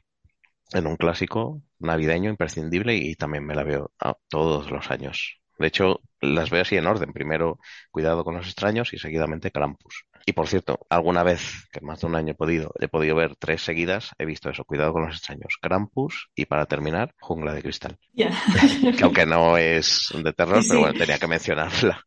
en 0.73 0.87
un 0.87 0.97
clásico 0.97 1.63
navideño 1.79 2.31
imprescindible 2.31 2.95
y 2.97 3.15
también 3.15 3.45
me 3.47 3.55
la 3.55 3.65
veo 3.65 3.93
todos 4.29 4.71
los 4.71 4.91
años. 4.91 5.39
De 5.59 5.67
hecho, 5.67 6.01
las 6.21 6.51
veo 6.51 6.63
así 6.63 6.77
en 6.77 6.87
orden. 6.87 7.13
Primero, 7.13 7.59
Cuidado 7.91 8.25
con 8.25 8.37
los 8.37 8.47
extraños 8.47 8.93
y 8.93 8.99
seguidamente 8.99 9.51
Krampus. 9.51 10.05
Y 10.25 10.33
por 10.33 10.47
cierto, 10.47 10.87
alguna 10.89 11.23
vez, 11.23 11.69
que 11.73 11.81
más 11.81 12.01
de 12.01 12.07
un 12.07 12.15
año 12.15 12.33
he 12.33 12.37
podido, 12.37 12.73
he 12.79 12.87
podido 12.89 13.17
ver 13.17 13.35
tres 13.37 13.63
seguidas, 13.63 14.11
he 14.19 14.25
visto 14.25 14.51
eso, 14.51 14.65
Cuidado 14.65 14.93
con 14.93 15.07
los 15.07 15.17
extraños, 15.17 15.59
Krampus 15.61 16.29
y 16.35 16.47
para 16.47 16.67
terminar, 16.67 17.15
Jungla 17.19 17.55
de 17.55 17.63
Cristal. 17.63 17.99
que 18.97 19.05
aunque 19.05 19.27
no 19.27 19.57
es 19.57 20.13
de 20.15 20.33
terror, 20.33 20.63
pero 20.69 20.81
bueno, 20.81 20.99
tenía 20.99 21.19
que 21.19 21.27
mencionarla. 21.27 22.05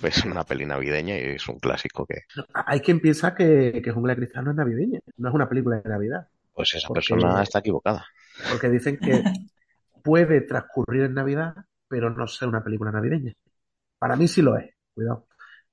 Pues 0.00 0.18
es 0.18 0.24
una 0.24 0.44
peli 0.44 0.66
navideña 0.66 1.16
y 1.16 1.22
es 1.36 1.48
un 1.48 1.58
clásico 1.58 2.06
que... 2.06 2.22
Hay 2.54 2.80
quien 2.80 3.00
piensa 3.00 3.34
que, 3.34 3.80
que 3.82 3.90
Jungla 3.90 4.14
de 4.14 4.20
Cristal 4.20 4.44
no 4.44 4.50
es 4.50 4.56
navideña, 4.56 5.00
no 5.16 5.28
es 5.28 5.34
una 5.34 5.48
película 5.48 5.80
de 5.80 5.88
Navidad. 5.88 6.28
Pues 6.52 6.74
esa 6.74 6.88
persona 6.88 7.42
está 7.42 7.60
equivocada. 7.60 8.04
Porque 8.50 8.68
dicen 8.68 8.98
que 8.98 9.22
puede 10.02 10.42
transcurrir 10.42 11.02
en 11.02 11.14
Navidad, 11.14 11.54
pero 11.88 12.10
no 12.10 12.26
ser 12.26 12.48
una 12.48 12.62
película 12.62 12.90
navideña. 12.90 13.32
Para 13.98 14.16
mí 14.16 14.28
sí 14.28 14.42
lo 14.42 14.56
es, 14.56 14.70
cuidado. 14.94 15.26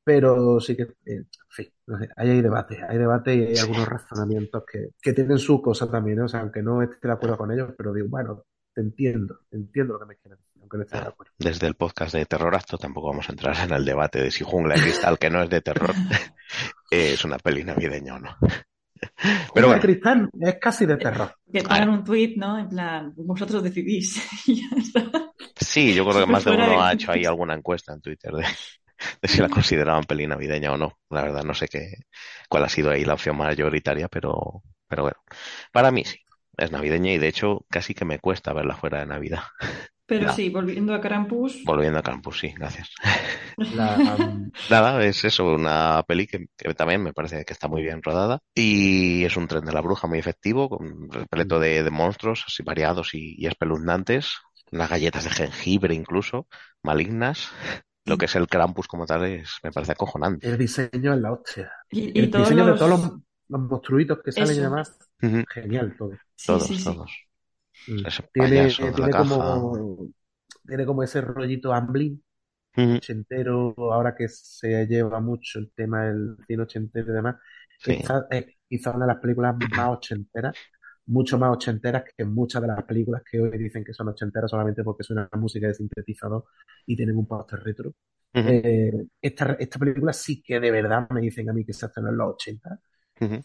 Pero 0.03 0.59
sí 0.59 0.75
que, 0.75 0.83
eh, 0.83 0.95
en 1.05 1.27
fin, 1.49 1.67
ahí 2.15 2.29
hay 2.29 2.41
debate, 2.41 2.79
hay 2.87 2.97
debate 2.97 3.35
y 3.35 3.45
hay 3.47 3.57
algunos 3.57 3.87
razonamientos 3.87 4.63
que, 4.71 4.91
que 5.01 5.13
tienen 5.13 5.37
su 5.37 5.61
cosa 5.61 5.89
también, 5.91 6.21
o 6.21 6.27
sea, 6.27 6.39
aunque 6.39 6.63
no 6.63 6.81
esté 6.81 7.07
de 7.07 7.13
acuerdo 7.13 7.37
con 7.37 7.51
ellos, 7.51 7.73
pero 7.77 7.93
digo, 7.93 8.07
bueno, 8.09 8.45
te 8.73 8.81
entiendo, 8.81 9.41
entiendo 9.51 9.93
lo 9.93 9.99
que 9.99 10.05
me 10.05 10.15
quieren 10.15 10.39
no 10.59 10.83
acuerdo. 10.83 11.33
Desde 11.37 11.67
el 11.67 11.75
podcast 11.75 12.13
de 12.13 12.25
Terror 12.25 12.55
Acto 12.55 12.77
tampoco 12.77 13.09
vamos 13.09 13.27
a 13.29 13.31
entrar 13.31 13.55
en 13.63 13.73
el 13.73 13.85
debate 13.85 14.21
de 14.21 14.31
si 14.31 14.43
Jungla 14.43 14.75
de 14.75 14.81
Cristal, 14.81 15.17
que 15.17 15.29
no 15.29 15.41
es 15.41 15.49
de 15.49 15.61
terror, 15.61 15.93
es 16.91 17.23
una 17.23 17.37
peli 17.37 17.63
navideña 17.63 18.15
o 18.15 18.19
no. 18.19 18.37
Pero 19.53 19.67
bueno. 19.67 19.81
Cristal 19.81 20.29
es 20.39 20.55
casi 20.59 20.85
de 20.85 20.97
terror. 20.97 21.33
Que 21.51 21.63
pongan 21.63 21.89
un 21.89 22.03
tweet, 22.03 22.33
¿no? 22.37 22.59
En 22.59 22.69
plan, 22.69 23.13
vosotros 23.15 23.63
decidís. 23.63 24.21
sí, 25.55 25.93
yo 25.93 26.05
creo 26.05 26.25
que 26.25 26.31
más 26.31 26.43
de 26.43 26.51
uno 26.51 26.83
ha 26.83 26.93
hecho 26.93 27.11
ahí 27.11 27.25
alguna 27.25 27.53
encuesta 27.53 27.93
en 27.93 28.01
Twitter 28.01 28.33
de, 28.33 28.45
de 29.21 29.27
si 29.27 29.41
la 29.41 29.49
consideraban 29.49 30.03
peli 30.03 30.27
navideña 30.27 30.71
o 30.71 30.77
no. 30.77 30.99
La 31.09 31.23
verdad 31.23 31.43
no 31.43 31.53
sé 31.53 31.67
qué, 31.67 31.93
cuál 32.47 32.63
ha 32.63 32.69
sido 32.69 32.91
ahí 32.91 33.05
la 33.05 33.13
opción 33.13 33.37
mayoritaria, 33.37 34.07
pero, 34.07 34.63
pero 34.87 35.03
bueno, 35.03 35.17
para 35.71 35.91
mí 35.91 36.03
sí, 36.05 36.19
es 36.57 36.71
navideña 36.71 37.11
y 37.11 37.17
de 37.17 37.27
hecho 37.27 37.65
casi 37.69 37.93
que 37.93 38.05
me 38.05 38.19
cuesta 38.19 38.53
verla 38.53 38.75
fuera 38.75 38.99
de 38.99 39.05
Navidad. 39.05 39.43
Pero 40.09 40.33
sí, 40.33 40.49
volviendo 40.49 40.93
a 40.93 40.99
Krampus. 40.99 41.63
Volviendo 41.63 41.99
a 41.99 42.01
Krampus, 42.01 42.39
sí, 42.39 42.53
gracias. 42.57 42.89
Nada, 44.69 45.05
es 45.05 45.23
eso, 45.23 45.45
una 45.53 46.03
peli 46.07 46.25
que, 46.25 46.47
también 46.75 47.03
me 47.03 47.13
parece 47.13 47.45
que 47.45 47.53
está 47.53 47.67
muy 47.67 47.83
bien 47.83 48.01
rodada 48.01 48.39
y 48.55 49.23
es 49.23 49.37
un 49.37 49.47
tren 49.47 49.63
de 49.63 49.71
la 49.71 49.81
bruja 49.81 50.07
muy 50.07 50.17
efectivo, 50.17 50.67
con 50.67 51.11
repleto 51.11 51.59
de, 51.59 51.83
de 51.83 51.91
monstruos 51.91 52.43
así 52.47 52.63
variados 52.63 53.13
y, 53.13 53.35
y 53.37 53.45
espeluznantes, 53.45 54.31
unas 54.71 54.89
galletas 54.89 55.25
de 55.25 55.29
jengibre 55.29 55.93
incluso, 55.93 56.47
malignas 56.81 57.51
lo 58.09 58.17
que 58.17 58.25
es 58.25 58.35
el 58.35 58.47
Krampus 58.47 58.87
como 58.87 59.05
tal 59.05 59.25
es, 59.25 59.59
me 59.63 59.71
parece 59.71 59.91
acojonante. 59.91 60.49
El 60.49 60.57
diseño 60.57 61.13
es 61.13 61.19
la 61.19 61.31
hostia. 61.31 61.71
Y, 61.91 62.19
el 62.19 62.31
diseño 62.31 62.65
de 62.65 62.73
todos 62.73 62.89
los, 62.89 63.59
monstruitos 63.59 64.19
que 64.23 64.31
salen 64.31 64.57
y 64.57 64.59
demás, 64.59 64.97
genial 65.53 65.95
todo. 65.97 66.11
todos, 66.45 66.83
todos. 66.83 67.28
Mm. 67.87 68.03
Tiene, 68.31 68.69
tiene 68.95 69.13
como, 69.15 70.07
tiene 70.65 70.85
como 70.85 71.03
ese 71.03 71.21
rollito 71.21 71.73
Amblin, 71.73 72.23
ochentero, 72.97 73.75
ahora 73.93 74.15
que 74.15 74.27
se 74.29 74.85
lleva 74.87 75.19
mucho 75.19 75.59
el 75.59 75.71
tema 75.73 76.05
del 76.05 76.37
cine 76.47 76.63
ochentero 76.63 77.11
y 77.11 77.15
demás. 77.15 77.35
Quizás 77.83 78.25
es 78.29 78.45
quizá 78.67 78.91
una 78.91 79.05
de 79.05 79.13
las 79.13 79.21
películas 79.21 79.55
más 79.75 79.89
ochenteras 79.89 80.55
mucho 81.09 81.39
más 81.39 81.51
ochenteras 81.51 82.03
que 82.15 82.23
muchas 82.23 82.61
de 82.61 82.67
las 82.67 82.83
películas 82.83 83.23
que 83.29 83.39
hoy 83.39 83.57
dicen 83.57 83.83
que 83.83 83.93
son 83.93 84.09
ochenteras 84.09 84.51
solamente 84.51 84.83
porque 84.83 85.03
suena 85.03 85.27
música 85.33 85.67
de 85.67 85.73
sintetizador 85.73 86.45
y 86.85 86.95
tienen 86.95 87.17
un 87.17 87.27
póster 87.27 87.59
retro. 87.61 87.93
eh, 88.33 88.91
esta, 89.21 89.53
esta 89.53 89.79
película 89.79 90.13
sí 90.13 90.41
que 90.41 90.59
de 90.59 90.71
verdad 90.71 91.09
me 91.09 91.21
dicen 91.21 91.49
a 91.49 91.53
mí 91.53 91.65
que 91.65 91.73
se 91.73 91.87
estrenó 91.87 92.09
en 92.09 92.17
los 92.17 92.33
80. 92.35 92.79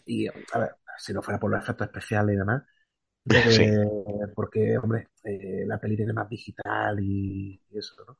Y 0.05 0.27
a 0.27 0.59
ver, 0.59 0.75
si 0.97 1.13
no 1.13 1.21
fuera 1.21 1.39
por 1.39 1.51
los 1.51 1.61
efectos 1.61 1.87
especiales 1.87 2.35
y 2.35 2.37
demás, 2.37 2.63
eh, 3.33 3.87
porque, 4.35 4.77
hombre, 4.77 5.07
eh, 5.23 5.63
la 5.65 5.79
peli 5.79 5.95
tiene 5.95 6.13
más 6.13 6.29
digital 6.29 6.99
y, 6.99 7.59
eso, 7.71 7.95
¿no? 8.07 8.17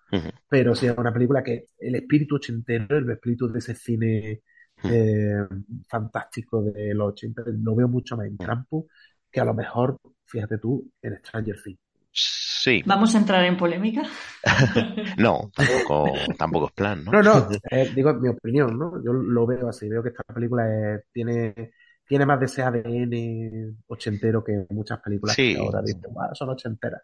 Pero 0.49 0.73
sí 0.75 0.87
es 0.87 0.97
una 0.97 1.13
película 1.13 1.43
que 1.43 1.65
el 1.79 1.95
espíritu 1.95 2.35
ochentero, 2.35 2.97
el 2.97 3.09
espíritu 3.09 3.47
de 3.47 3.59
ese 3.59 3.75
cine 3.75 4.41
eh, 4.83 5.47
fantástico 5.87 6.61
de 6.61 6.93
los 6.93 7.13
80, 7.13 7.43
lo 7.61 7.75
veo 7.75 7.87
mucho 7.87 8.17
más 8.17 8.27
en 8.27 8.37
campo 8.37 8.87
que 9.31 9.41
a 9.41 9.45
lo 9.45 9.53
mejor, 9.53 9.97
fíjate 10.25 10.57
tú, 10.57 10.89
en 11.01 11.17
Stranger 11.17 11.57
Things. 11.61 11.79
Sí. 12.11 12.81
¿Vamos 12.85 13.13
a 13.13 13.17
entrar 13.17 13.43
en 13.43 13.57
polémica? 13.57 14.03
no, 15.17 15.51
tampoco, 15.53 16.13
tampoco 16.37 16.67
es 16.67 16.71
plan, 16.71 17.03
¿no? 17.03 17.11
No, 17.11 17.21
no, 17.21 17.49
eh, 17.71 17.91
digo 17.93 18.13
mi 18.13 18.29
opinión, 18.29 18.79
¿no? 18.79 19.03
Yo 19.03 19.11
lo 19.11 19.45
veo 19.45 19.67
así, 19.67 19.89
veo 19.89 20.01
que 20.01 20.09
esta 20.09 20.23
película 20.23 20.99
tiene, 21.11 21.73
tiene 22.07 22.25
más 22.25 22.39
de 22.39 22.45
ese 22.45 22.63
ADN 22.63 23.83
ochentero 23.87 24.43
que 24.43 24.65
muchas 24.69 24.99
películas 24.99 25.35
que 25.35 25.57
ahora 25.57 25.81
dicen, 25.81 26.11
son 26.33 26.49
ochenteras. 26.49 27.01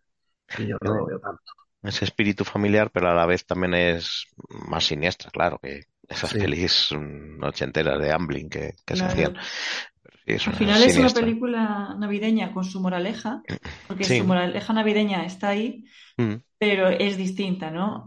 Y 0.57 0.67
yo 0.67 0.77
no 0.81 0.95
lo 0.95 1.05
veo 1.05 1.19
tanto. 1.19 1.41
Ese 1.81 2.05
espíritu 2.05 2.43
familiar, 2.43 2.91
pero 2.91 3.09
a 3.09 3.15
la 3.15 3.25
vez 3.25 3.45
también 3.45 3.73
es 3.73 4.27
más 4.49 4.85
siniestra, 4.85 5.31
claro, 5.31 5.59
que 5.61 5.85
esas 6.07 6.33
pelis 6.33 6.89
ochenteras 7.41 7.99
de 7.99 8.11
Amblin 8.11 8.49
que, 8.49 8.75
se 8.85 9.03
hacían. 9.03 9.35
Al 10.27 10.53
final 10.53 10.83
es 10.83 10.97
una 10.97 11.09
película 11.09 11.95
navideña 11.97 12.53
con 12.53 12.63
su 12.63 12.79
moraleja, 12.79 13.41
porque 13.87 14.03
su 14.03 14.23
moraleja 14.23 14.73
navideña 14.73 15.25
está 15.25 15.49
ahí, 15.49 15.85
mm. 16.17 16.35
pero 16.59 16.89
es 16.89 17.17
distinta, 17.17 17.71
¿no? 17.71 18.03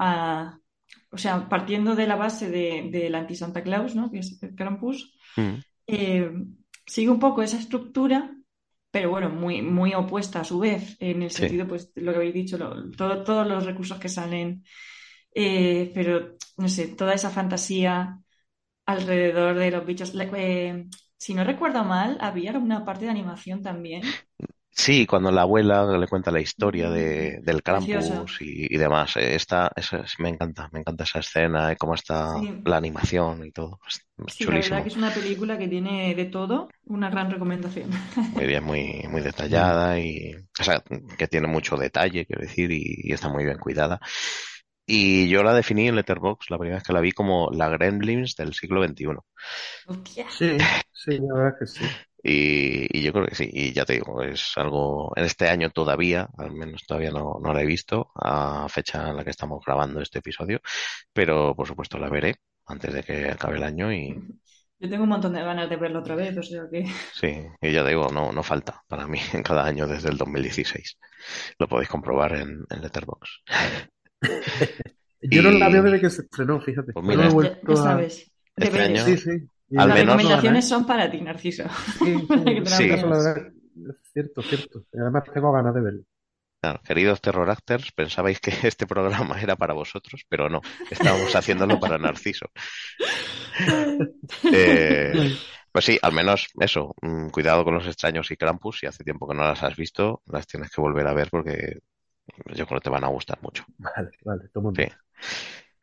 o 1.11 1.19
sea, 1.19 1.49
partiendo 1.49 1.95
de 1.95 2.07
la 2.09 2.17
base 2.17 2.51
de, 2.51 2.89
del 2.91 3.15
anti-Santa 3.15 3.63
Claus, 3.63 3.95
¿no? 3.95 4.11
Que 4.11 4.19
es 4.19 4.39
Krampus, 4.57 5.17
mm. 5.37 5.55
eh, 5.87 6.31
sigue 6.87 7.11
un 7.11 7.19
poco 7.21 7.43
esa 7.43 7.59
estructura, 7.59 8.37
pero 8.91 9.11
bueno, 9.11 9.29
muy, 9.31 9.63
muy 9.63 9.95
opuesta 9.95 10.41
a 10.41 10.45
su 10.45 10.59
vez, 10.61 10.97
en 11.01 11.23
el 11.23 11.31
sentido, 11.31 11.67
pues, 11.67 11.91
lo 11.97 12.13
que 12.13 12.17
habéis 12.19 12.35
dicho, 12.35 12.59
todos 12.97 13.47
los 13.49 13.67
recursos 13.67 13.99
que 13.99 14.09
salen, 14.09 14.65
eh, 15.35 15.91
pero, 15.95 16.37
no 16.59 16.69
sé, 16.69 16.89
toda 16.89 17.15
esa 17.15 17.31
fantasía 17.31 18.21
alrededor 18.87 19.57
de 19.59 19.71
los 19.73 19.87
bichos. 19.87 20.13
Eh, 20.17 20.87
si 21.19 21.35
no 21.35 21.45
recuerdo 21.45 21.85
mal, 21.85 22.19
había 22.21 22.53
una 22.59 22.85
parte 22.85 23.07
de 23.07 23.13
animación 23.13 23.63
también. 23.63 24.03
Sí, 24.77 25.07
cuando 25.07 25.31
la 25.31 25.43
abuela 25.43 25.87
le 25.97 26.09
cuenta 26.09 26.33
la 26.33 26.41
historia 26.41 26.91
de, 26.91 27.39
del 27.43 27.63
Krampus 27.63 28.39
y, 28.41 28.77
demás. 28.77 29.17
Eh, 29.17 29.37
esta, 29.37 29.71
me 30.19 30.31
encanta, 30.31 30.69
me 30.73 30.81
encanta 30.81 31.05
esa 31.05 31.21
escena 31.21 31.73
y 31.73 31.77
cómo 31.77 31.95
está 31.95 32.35
la 32.65 32.77
animación 32.77 33.45
y 33.47 33.53
todo. 33.53 33.79
sí, 34.27 34.45
la 34.45 34.55
verdad 34.55 34.83
que 34.83 34.89
es 34.89 34.97
una 34.97 35.15
película 35.15 35.57
que 35.57 35.69
tiene 35.69 36.15
de 36.17 36.25
todo, 36.25 36.69
una 36.87 37.09
gran 37.09 37.31
recomendación. 37.31 37.89
Muy 38.35 38.47
bien, 38.47 38.65
muy, 38.65 39.05
muy 39.09 39.21
detallada 39.21 39.99
y, 40.01 40.35
o 40.35 40.65
sea, 40.65 40.83
que 41.17 41.29
tiene 41.29 41.47
mucho 41.47 41.77
detalle, 41.77 42.27
quiero 42.27 42.43
decir, 42.43 42.73
y 42.73 43.13
está 43.13 43.29
muy 43.29 43.45
bien 43.45 43.59
cuidada. 43.59 44.01
Y 44.87 45.29
yo 45.29 45.43
la 45.43 45.55
definí 45.55 45.89
en 45.89 45.97
Letterboxd, 45.97 46.51
la 46.51 46.59
primera 46.59 46.77
vez 46.77 46.85
que 46.85 46.93
la 46.93 47.01
vi, 47.01 47.13
como 47.13 47.51
la 47.51 47.69
Gremlins 47.71 48.35
del 48.37 48.53
siglo 48.53 48.85
XXI. 48.87 49.07
Sí, 50.29 50.59
sí, 50.93 51.19
la 51.19 51.35
verdad 51.35 51.59
que 51.59 51.67
sí. 51.67 51.85
Y, 52.27 53.03
yo 53.03 53.13
creo 53.13 53.27
que 53.27 53.35
sí, 53.35 53.51
y 53.53 53.73
ya 53.75 53.85
te 53.85 53.93
digo, 53.93 54.23
es 54.23 54.53
algo 54.57 55.13
en 55.15 55.25
este 55.25 55.47
año 55.47 55.69
todavía, 55.69 56.27
al 56.39 56.53
menos 56.53 56.87
todavía 56.87 57.11
no, 57.11 57.39
no 57.43 57.53
la 57.53 57.61
he 57.61 57.67
visto 57.67 58.13
a 58.15 58.67
fecha 58.71 59.11
en 59.11 59.17
la 59.19 59.25
que 59.25 59.31
estamos 59.31 59.63
grabando 59.65 60.01
este 60.01 60.21
episodio, 60.21 60.63
pero 61.13 61.55
por 61.55 61.67
supuesto 61.69 61.99
la 61.99 62.09
veré 62.09 62.37
antes 62.67 62.95
de 62.95 63.03
que 63.03 63.29
acabe 63.31 63.59
el 63.59 63.63
año 63.63 63.93
y... 63.93 64.17
Yo 64.79 64.89
tengo 64.89 65.03
un 65.03 65.11
montón 65.11 65.35
de 65.35 65.43
ganas 65.43 65.69
de 65.69 65.77
verlo 65.77 65.99
otra 65.99 66.15
vez, 66.15 66.35
o 66.39 66.43
sea 66.43 66.63
que... 66.71 66.87
Sí, 67.13 67.45
y 67.61 67.73
ya 67.73 67.85
digo, 67.85 68.09
no, 68.09 68.33
no 68.33 68.43
falta 68.43 68.83
para 68.89 69.07
mí 69.07 69.19
en 69.35 69.43
cada 69.43 69.67
año 69.67 69.87
desde 69.87 70.09
el 70.09 70.17
2016. 70.17 70.99
Lo 71.59 71.69
podéis 71.69 71.91
comprobar 71.91 72.37
en, 72.37 72.65
en 72.71 72.81
Letterboxd. 72.81 73.43
Yo 75.21 75.43
no 75.43 75.51
la 75.51 75.69
veo 75.69 75.83
desde 75.83 76.01
que 76.01 76.11
se 76.11 76.23
estrenó, 76.23 76.59
fíjate. 76.61 76.93
Pues 76.95 77.07
mira, 77.07 77.29
ya, 77.29 77.77
sabes. 77.77 78.31
Este 78.57 78.81
año, 78.81 79.05
sí, 79.05 79.19
sí. 79.19 79.49
Las 79.69 79.95
recomendaciones 79.95 80.69
son 80.69 80.87
para 80.87 81.11
ti, 81.11 81.21
Narciso. 81.21 81.65
Sí, 81.99 82.27
sí. 82.67 82.91
es 82.91 84.13
cierto, 84.13 84.43
cierto. 84.43 84.85
Además 84.93 85.25
tengo 85.33 85.53
ganas 85.53 85.75
de 85.75 85.81
verlo. 85.81 86.05
Claro, 86.61 86.81
queridos 86.83 87.21
terror 87.21 87.51
actors, 87.51 87.93
pensabais 87.93 88.41
que 88.41 88.51
este 88.67 88.87
programa 88.87 89.39
era 89.39 89.55
para 89.55 89.75
vosotros, 89.75 90.25
pero 90.29 90.49
no, 90.49 90.63
estábamos 90.91 91.35
haciéndolo 91.37 91.79
para 91.79 91.99
Narciso. 91.99 92.47
eh, 94.51 95.37
pues 95.71 95.85
sí, 95.85 95.99
al 96.01 96.13
menos 96.13 96.49
eso, 96.59 96.95
mm, 97.03 97.29
cuidado 97.29 97.65
con 97.65 97.75
los 97.75 97.87
extraños 97.87 98.31
y 98.31 98.37
Krampus, 98.37 98.79
si 98.79 98.87
hace 98.87 99.05
tiempo 99.05 99.29
que 99.29 99.35
no 99.35 99.43
las 99.43 99.63
has 99.63 99.77
visto, 99.77 100.23
las 100.27 100.47
tienes 100.47 100.71
que 100.71 100.81
volver 100.81 101.07
a 101.07 101.13
ver 101.13 101.29
porque 101.31 101.81
yo 102.55 102.67
creo 102.67 102.81
que 102.81 102.85
te 102.85 102.91
van 102.91 103.05
a 103.05 103.09
gustar 103.09 103.39
mucho. 103.43 103.67
Vale, 103.77 104.11
vale, 104.25 104.49
tomo 104.49 104.73
sí. 104.75 104.87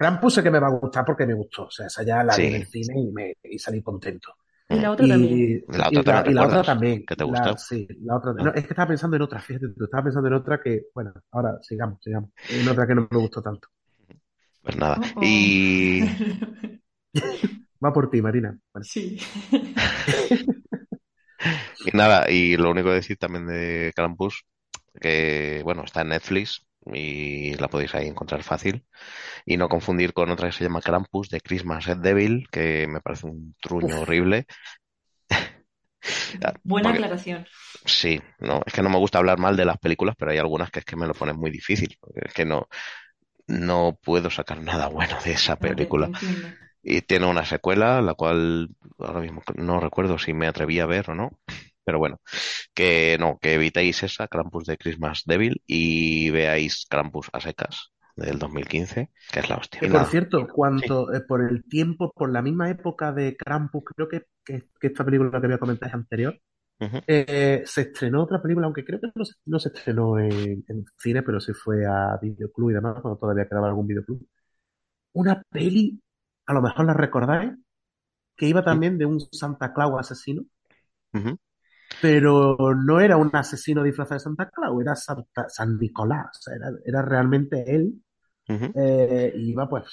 Krampus 0.02 0.34
sé 0.34 0.42
que 0.42 0.50
me 0.50 0.60
va 0.60 0.66
a 0.66 0.72
gustar 0.72 1.06
porque 1.06 1.28
me 1.28 1.36
gustó. 1.36 1.66
O 1.66 1.70
sea, 1.70 1.86
esa 1.86 2.02
ya 2.02 2.24
la 2.24 2.36
vi 2.36 2.46
en 2.48 2.56
el 2.56 2.66
cine 2.66 3.00
y, 3.00 3.12
me, 3.12 3.38
y 3.44 3.60
salí 3.60 3.84
contento. 3.84 4.34
Y 4.68 4.80
la 4.80 4.90
otra 4.94 5.08
también. 5.08 5.64
La 5.68 5.90
otra, 5.90 6.02
y 6.02 6.04
la, 6.04 6.32
y 6.32 6.34
la 6.34 6.48
otra 6.48 6.64
también. 6.64 7.06
¿Que 7.06 7.16
te 7.16 7.24
gustó? 7.24 7.56
sí, 7.56 7.88
la 8.02 8.18
otra. 8.18 8.34
No. 8.34 8.52
es 8.52 8.64
que 8.66 8.74
estaba 8.74 8.88
pensando 8.88 9.16
en 9.16 9.22
otra, 9.22 9.40
fíjate, 9.40 9.68
tú 9.78 9.84
estaba 9.84 10.06
pensando 10.06 10.28
en 10.28 10.34
otra 10.34 10.60
que, 10.60 10.86
bueno, 10.96 11.14
ahora 11.30 11.60
sigamos, 11.62 12.00
sigamos. 12.02 12.32
En 12.50 12.68
otra 12.68 12.88
que 12.88 12.96
no 12.96 13.08
me 13.12 13.18
gustó 13.20 13.44
tanto. 13.44 13.68
Pues 14.64 14.76
nada. 14.76 14.98
Oh, 15.00 15.20
oh. 15.20 15.24
Y. 15.24 16.02
Va 17.86 17.94
por 17.94 18.10
ti, 18.10 18.24
Marina. 18.24 18.58
Sí. 18.82 19.20
y 21.86 21.96
nada, 21.96 22.28
y 22.28 22.58
lo 22.58 22.72
único 22.72 22.90
que 22.90 22.96
decir 22.96 23.18
también 23.18 23.46
de 23.46 23.94
Krampus, 23.96 24.46
que 25.00 25.62
bueno, 25.64 25.84
está 25.84 26.02
en 26.02 26.10
Netflix 26.10 26.66
y 26.86 27.54
la 27.56 27.68
podéis 27.68 27.94
ahí 27.96 28.08
encontrar 28.08 28.44
fácil. 28.44 28.86
Y 29.46 29.58
no 29.58 29.70
confundir 29.70 30.14
con 30.14 30.30
otra 30.32 30.50
que 30.50 30.56
se 30.56 30.64
llama 30.64 30.82
Krampus 30.82 31.30
de 31.30 31.42
Christmas 31.42 31.86
Red 31.86 31.98
Devil, 31.98 32.48
que 32.52 32.88
me 32.88 33.02
parece 33.02 33.28
un 33.28 33.56
truño 33.62 34.02
horrible. 34.02 34.46
Buena 36.64 36.92
aclaración. 36.92 37.46
Sí, 37.86 38.22
no, 38.40 38.62
es 38.66 38.74
que 38.74 38.82
no 38.82 38.90
me 38.90 38.98
gusta 38.98 39.20
hablar 39.20 39.40
mal 39.40 39.56
de 39.56 39.66
las 39.66 39.78
películas, 39.78 40.16
pero 40.18 40.32
hay 40.32 40.38
algunas 40.38 40.72
que 40.72 40.80
es 40.80 40.86
que 40.86 40.96
me 40.96 41.08
lo 41.08 41.14
ponen 41.14 41.38
muy 41.38 41.52
difícil. 41.52 41.98
Es 42.16 42.34
que 42.34 42.46
no, 42.46 42.68
no 43.48 43.98
puedo 44.02 44.30
sacar 44.30 44.62
nada 44.62 44.88
bueno 44.88 45.18
de 45.24 45.34
esa 45.34 45.56
película. 45.58 46.10
Y 46.84 47.02
tiene 47.02 47.28
una 47.28 47.46
secuela, 47.46 48.02
la 48.02 48.16
cual 48.16 48.70
ahora 48.98 49.20
mismo 49.20 49.44
no 49.56 49.80
recuerdo 49.80 50.18
si 50.18 50.34
me 50.34 50.48
atreví 50.48 50.80
a 50.80 50.86
ver 50.86 51.12
o 51.12 51.16
no. 51.16 51.32
Pero 51.92 52.00
bueno, 52.00 52.22
que 52.74 53.18
no, 53.20 53.38
que 53.38 53.56
evitéis 53.56 54.02
esa, 54.04 54.30
Krampus 54.30 54.64
de 54.64 54.78
Christmas 54.78 55.24
Devil, 55.26 55.62
y 55.68 56.30
veáis 56.30 56.86
Krampus 56.90 57.28
a 57.34 57.42
secas 57.42 57.92
del 58.16 58.40
2015, 58.40 59.10
que 59.30 59.40
es 59.42 59.50
la 59.50 59.58
hostia. 59.58 59.86
Y 59.86 59.90
por 59.90 60.06
cierto, 60.06 60.48
cuando 60.48 61.14
eh, 61.14 61.20
por 61.20 61.42
el 61.42 61.66
tiempo, 61.66 62.14
por 62.16 62.32
la 62.32 62.42
misma 62.42 62.70
época 62.70 63.12
de 63.12 63.36
Krampus, 63.36 63.84
creo 63.94 64.08
que, 64.08 64.22
que, 64.46 64.64
esta 64.80 65.04
película 65.04 65.42
que 65.42 65.48
voy 65.48 65.56
a 65.56 65.60
comentar 65.60 65.90
es 65.90 65.96
anterior, 65.96 66.40
eh, 66.80 67.64
se 67.66 67.82
estrenó 67.82 68.24
otra 68.24 68.42
película, 68.42 68.68
aunque 68.68 68.86
creo 68.86 69.02
que 69.02 69.12
no 69.46 69.60
se, 69.60 69.68
estrenó 69.68 70.18
en, 70.18 70.64
cine, 70.98 71.24
pero 71.24 71.42
sí 71.42 71.52
fue 71.52 71.86
a 71.86 72.18
videoclub 72.22 72.70
y 72.70 72.74
demás, 72.76 73.02
cuando 73.02 73.20
todavía 73.20 73.50
quedaba 73.50 73.68
algún 73.68 73.88
videoclub. 73.88 74.26
Una 75.12 75.44
peli, 75.50 76.02
a 76.46 76.54
lo 76.54 76.62
mejor 76.62 76.86
la 76.86 76.94
recordáis, 76.94 77.52
que 78.38 78.48
iba 78.48 78.64
también 78.64 78.98
de 78.98 79.06
un 79.06 79.20
Santa 79.20 79.74
Claus 79.74 80.00
asesino, 80.00 80.44
pero 82.00 82.56
no 82.76 83.00
era 83.00 83.18
un 83.18 83.30
asesino 83.34 83.84
disfrazado 83.84 84.16
de 84.16 84.24
Santa 84.24 84.50
Claus, 84.50 84.82
era 84.82 84.96
San 84.96 85.78
Nicolás, 85.78 86.42
era, 86.54 86.72
era 86.86 87.02
realmente 87.02 87.76
él. 87.76 88.02
Eh, 88.48 89.34
iba, 89.38 89.70
pues, 89.70 89.86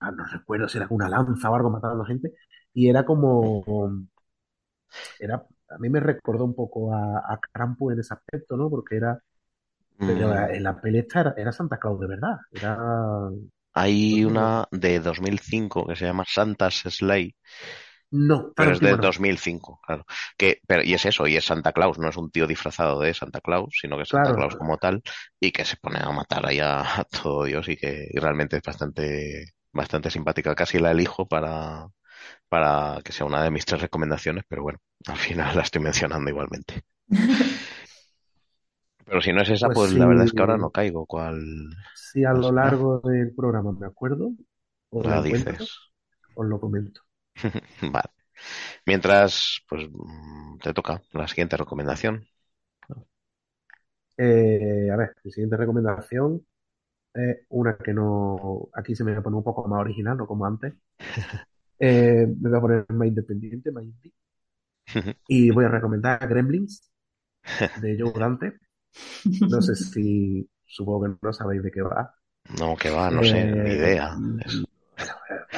no, 0.00 0.24
recuerdo 0.32 0.68
si 0.68 0.78
era 0.78 0.86
una 0.88 1.06
lanza 1.06 1.50
o 1.50 1.54
algo 1.54 1.70
matando 1.70 2.02
a 2.02 2.06
gente, 2.06 2.32
y 2.72 2.88
era 2.88 3.04
como. 3.04 3.62
Era 5.18 5.44
a 5.68 5.78
mí 5.78 5.88
me 5.88 6.00
recordó 6.00 6.44
un 6.44 6.54
poco 6.54 6.92
a, 6.92 7.18
a 7.18 7.38
Krampus 7.52 7.92
en 7.92 8.00
ese 8.00 8.14
aspecto, 8.14 8.56
¿no? 8.56 8.70
Porque 8.70 8.96
era. 8.96 9.20
Pero 9.98 10.34
en 10.48 10.62
la 10.62 10.78
peli 10.78 11.06
era, 11.14 11.52
Santa 11.52 11.78
Claus 11.78 11.98
de 12.00 12.06
verdad. 12.06 12.36
Era. 12.52 13.30
Hay 13.72 14.24
una 14.24 14.66
de 14.70 15.00
2005 15.00 15.86
que 15.86 15.96
se 15.96 16.04
llama 16.04 16.24
Santa's 16.26 16.82
Sleigh. 16.88 17.34
No, 18.10 18.52
pero 18.54 18.72
es 18.72 18.80
de 18.80 18.96
2005, 18.96 19.80
claro. 19.84 20.06
Que, 20.36 20.60
pero, 20.66 20.82
y 20.84 20.94
es 20.94 21.04
eso, 21.06 21.26
y 21.26 21.36
es 21.36 21.44
Santa 21.44 21.72
Claus, 21.72 21.98
no 21.98 22.08
es 22.08 22.16
un 22.16 22.30
tío 22.30 22.46
disfrazado 22.46 23.00
de 23.00 23.12
Santa 23.12 23.40
Claus, 23.40 23.76
sino 23.80 23.96
que 23.96 24.04
es 24.04 24.08
Santa 24.08 24.34
Claus 24.34 24.54
como 24.56 24.78
tal, 24.78 25.02
y 25.40 25.50
que 25.50 25.64
se 25.64 25.76
pone 25.76 25.98
a 26.00 26.10
matar 26.12 26.46
ahí 26.46 26.60
a, 26.60 27.04
todo 27.10 27.44
Dios 27.44 27.68
y 27.68 27.76
que 27.76 28.08
realmente 28.14 28.56
es 28.56 28.62
bastante, 28.62 29.54
bastante 29.72 30.10
simpática. 30.10 30.54
Casi 30.54 30.78
la 30.78 30.92
elijo 30.92 31.26
para, 31.26 31.88
para 32.48 33.00
que 33.02 33.12
sea 33.12 33.26
una 33.26 33.42
de 33.42 33.50
mis 33.50 33.64
tres 33.64 33.80
recomendaciones, 33.80 34.44
pero 34.48 34.62
bueno, 34.62 34.78
al 35.06 35.16
final 35.16 35.56
la 35.56 35.62
estoy 35.62 35.82
mencionando 35.82 36.30
igualmente. 36.30 36.82
Pero 39.06 39.20
si 39.20 39.32
no 39.32 39.40
es 39.42 39.50
esa, 39.50 39.68
pues, 39.68 39.90
pues 39.90 39.92
la 39.92 40.06
verdad 40.06 40.24
es 40.24 40.32
que 40.32 40.40
ahora 40.40 40.56
no 40.58 40.70
caigo. 40.70 41.06
¿Cuál? 41.06 41.70
Si 41.94 42.24
a 42.24 42.32
lo 42.32 42.50
largo 42.50 43.00
del 43.04 43.32
programa 43.36 43.70
me 43.70 43.86
acuerdo, 43.86 44.32
os 44.90 45.06
la 45.06 45.22
dices. 45.22 45.92
os 46.34 46.46
lo 46.46 46.58
comento. 46.58 47.05
vale. 47.82 48.10
Mientras, 48.86 49.60
pues 49.68 49.88
mm, 49.90 50.58
te 50.60 50.74
toca 50.74 51.02
la 51.12 51.28
siguiente 51.28 51.56
recomendación. 51.56 52.28
Eh, 54.18 54.88
a 54.92 54.96
ver, 54.96 55.14
mi 55.24 55.30
siguiente 55.32 55.56
recomendación 55.56 56.46
es 57.14 57.38
una 57.50 57.76
que 57.78 57.92
no. 57.94 58.68
Aquí 58.74 58.94
se 58.96 59.04
me 59.04 59.12
va 59.12 59.20
a 59.20 59.22
poner 59.22 59.38
un 59.38 59.44
poco 59.44 59.68
más 59.68 59.80
original, 59.80 60.16
no 60.18 60.26
como 60.26 60.46
antes. 60.46 60.74
Eh, 61.78 62.26
me 62.40 62.50
voy 62.50 62.58
a 62.58 62.60
poner 62.60 62.86
más 62.90 63.08
independiente, 63.08 63.70
más 63.72 63.84
indie. 63.84 64.12
Y 65.28 65.50
voy 65.50 65.64
a 65.64 65.68
recomendar 65.68 66.26
Gremlins 66.28 66.90
de 67.74 67.96
Joe 67.98 68.12
Dante. 68.18 68.54
No 69.46 69.62
sé 69.62 69.74
si, 69.76 70.48
supongo 70.64 71.06
que 71.06 71.18
no 71.22 71.32
sabéis 71.32 71.62
de 71.62 71.70
qué 71.72 71.82
va. 71.82 72.14
No, 72.60 72.70
que 72.84 72.90
va, 72.96 73.04
no 73.18 73.22
sé, 73.32 73.44
ni 73.68 73.76
eh, 73.82 74.65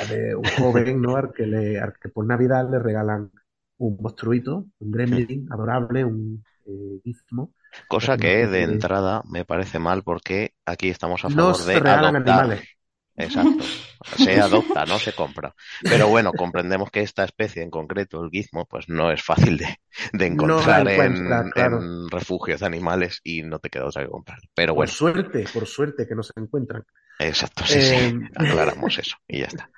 de 0.05 0.35
un 0.35 0.45
joven, 0.45 1.01
¿no? 1.01 1.17
Al 1.17 1.33
que, 1.33 1.47
le, 1.47 1.79
al 1.81 1.95
que 2.01 2.09
por 2.09 2.27
Navidad 2.27 2.69
le 2.71 2.79
regalan 2.79 3.31
un 3.79 3.97
monstruito, 4.01 4.67
un 4.79 4.91
gremlin 4.91 5.47
adorable, 5.51 6.05
un 6.05 6.45
eh, 6.67 7.01
gizmo. 7.05 7.55
Cosa 7.87 8.17
que 8.17 8.47
de 8.47 8.63
entrada 8.63 9.23
me 9.29 9.45
parece 9.45 9.79
mal 9.79 10.03
porque 10.03 10.55
aquí 10.65 10.89
estamos 10.89 11.25
a 11.25 11.31
favor 11.31 11.65
de 11.65 11.79
regalan 11.79 12.17
animales. 12.17 12.78
Exacto. 13.19 13.65
Se 14.17 14.41
adopta, 14.41 14.87
no 14.87 14.99
se 14.99 15.13
compra. 15.13 15.53
Pero 15.83 16.07
bueno, 16.09 16.33
comprendemos 16.33 16.89
que 16.91 17.01
esta 17.01 17.25
especie 17.25 17.63
en 17.63 17.71
concreto, 17.71 18.23
el 18.23 18.31
gizmo, 18.31 18.65
pues 18.65 18.89
no 18.89 19.11
es 19.11 19.23
fácil 19.23 19.59
de, 19.59 19.77
encontrar 20.25 20.89
en, 20.89 22.09
refugios 22.09 22.61
de 22.61 22.67
animales 22.67 23.21
y 23.25 23.43
no 23.43 23.59
te 23.59 23.71
queda 23.71 23.87
otra 23.87 24.05
que 24.05 24.09
comprar. 24.09 24.39
Pero 24.55 24.75
bueno. 24.75 24.89
Por 24.89 24.95
suerte, 24.95 25.45
por 25.53 25.67
suerte 25.67 26.07
que 26.07 26.15
no 26.15 26.23
se 26.23 26.33
encuentran. 26.37 26.85
Exacto, 27.19 27.65
sí, 27.67 27.83
sí. 27.83 27.95
Eh, 27.97 28.21
Aclaramos 28.37 28.99
eso 28.99 29.17
y 29.27 29.41
ya 29.41 29.47
está. 29.47 29.69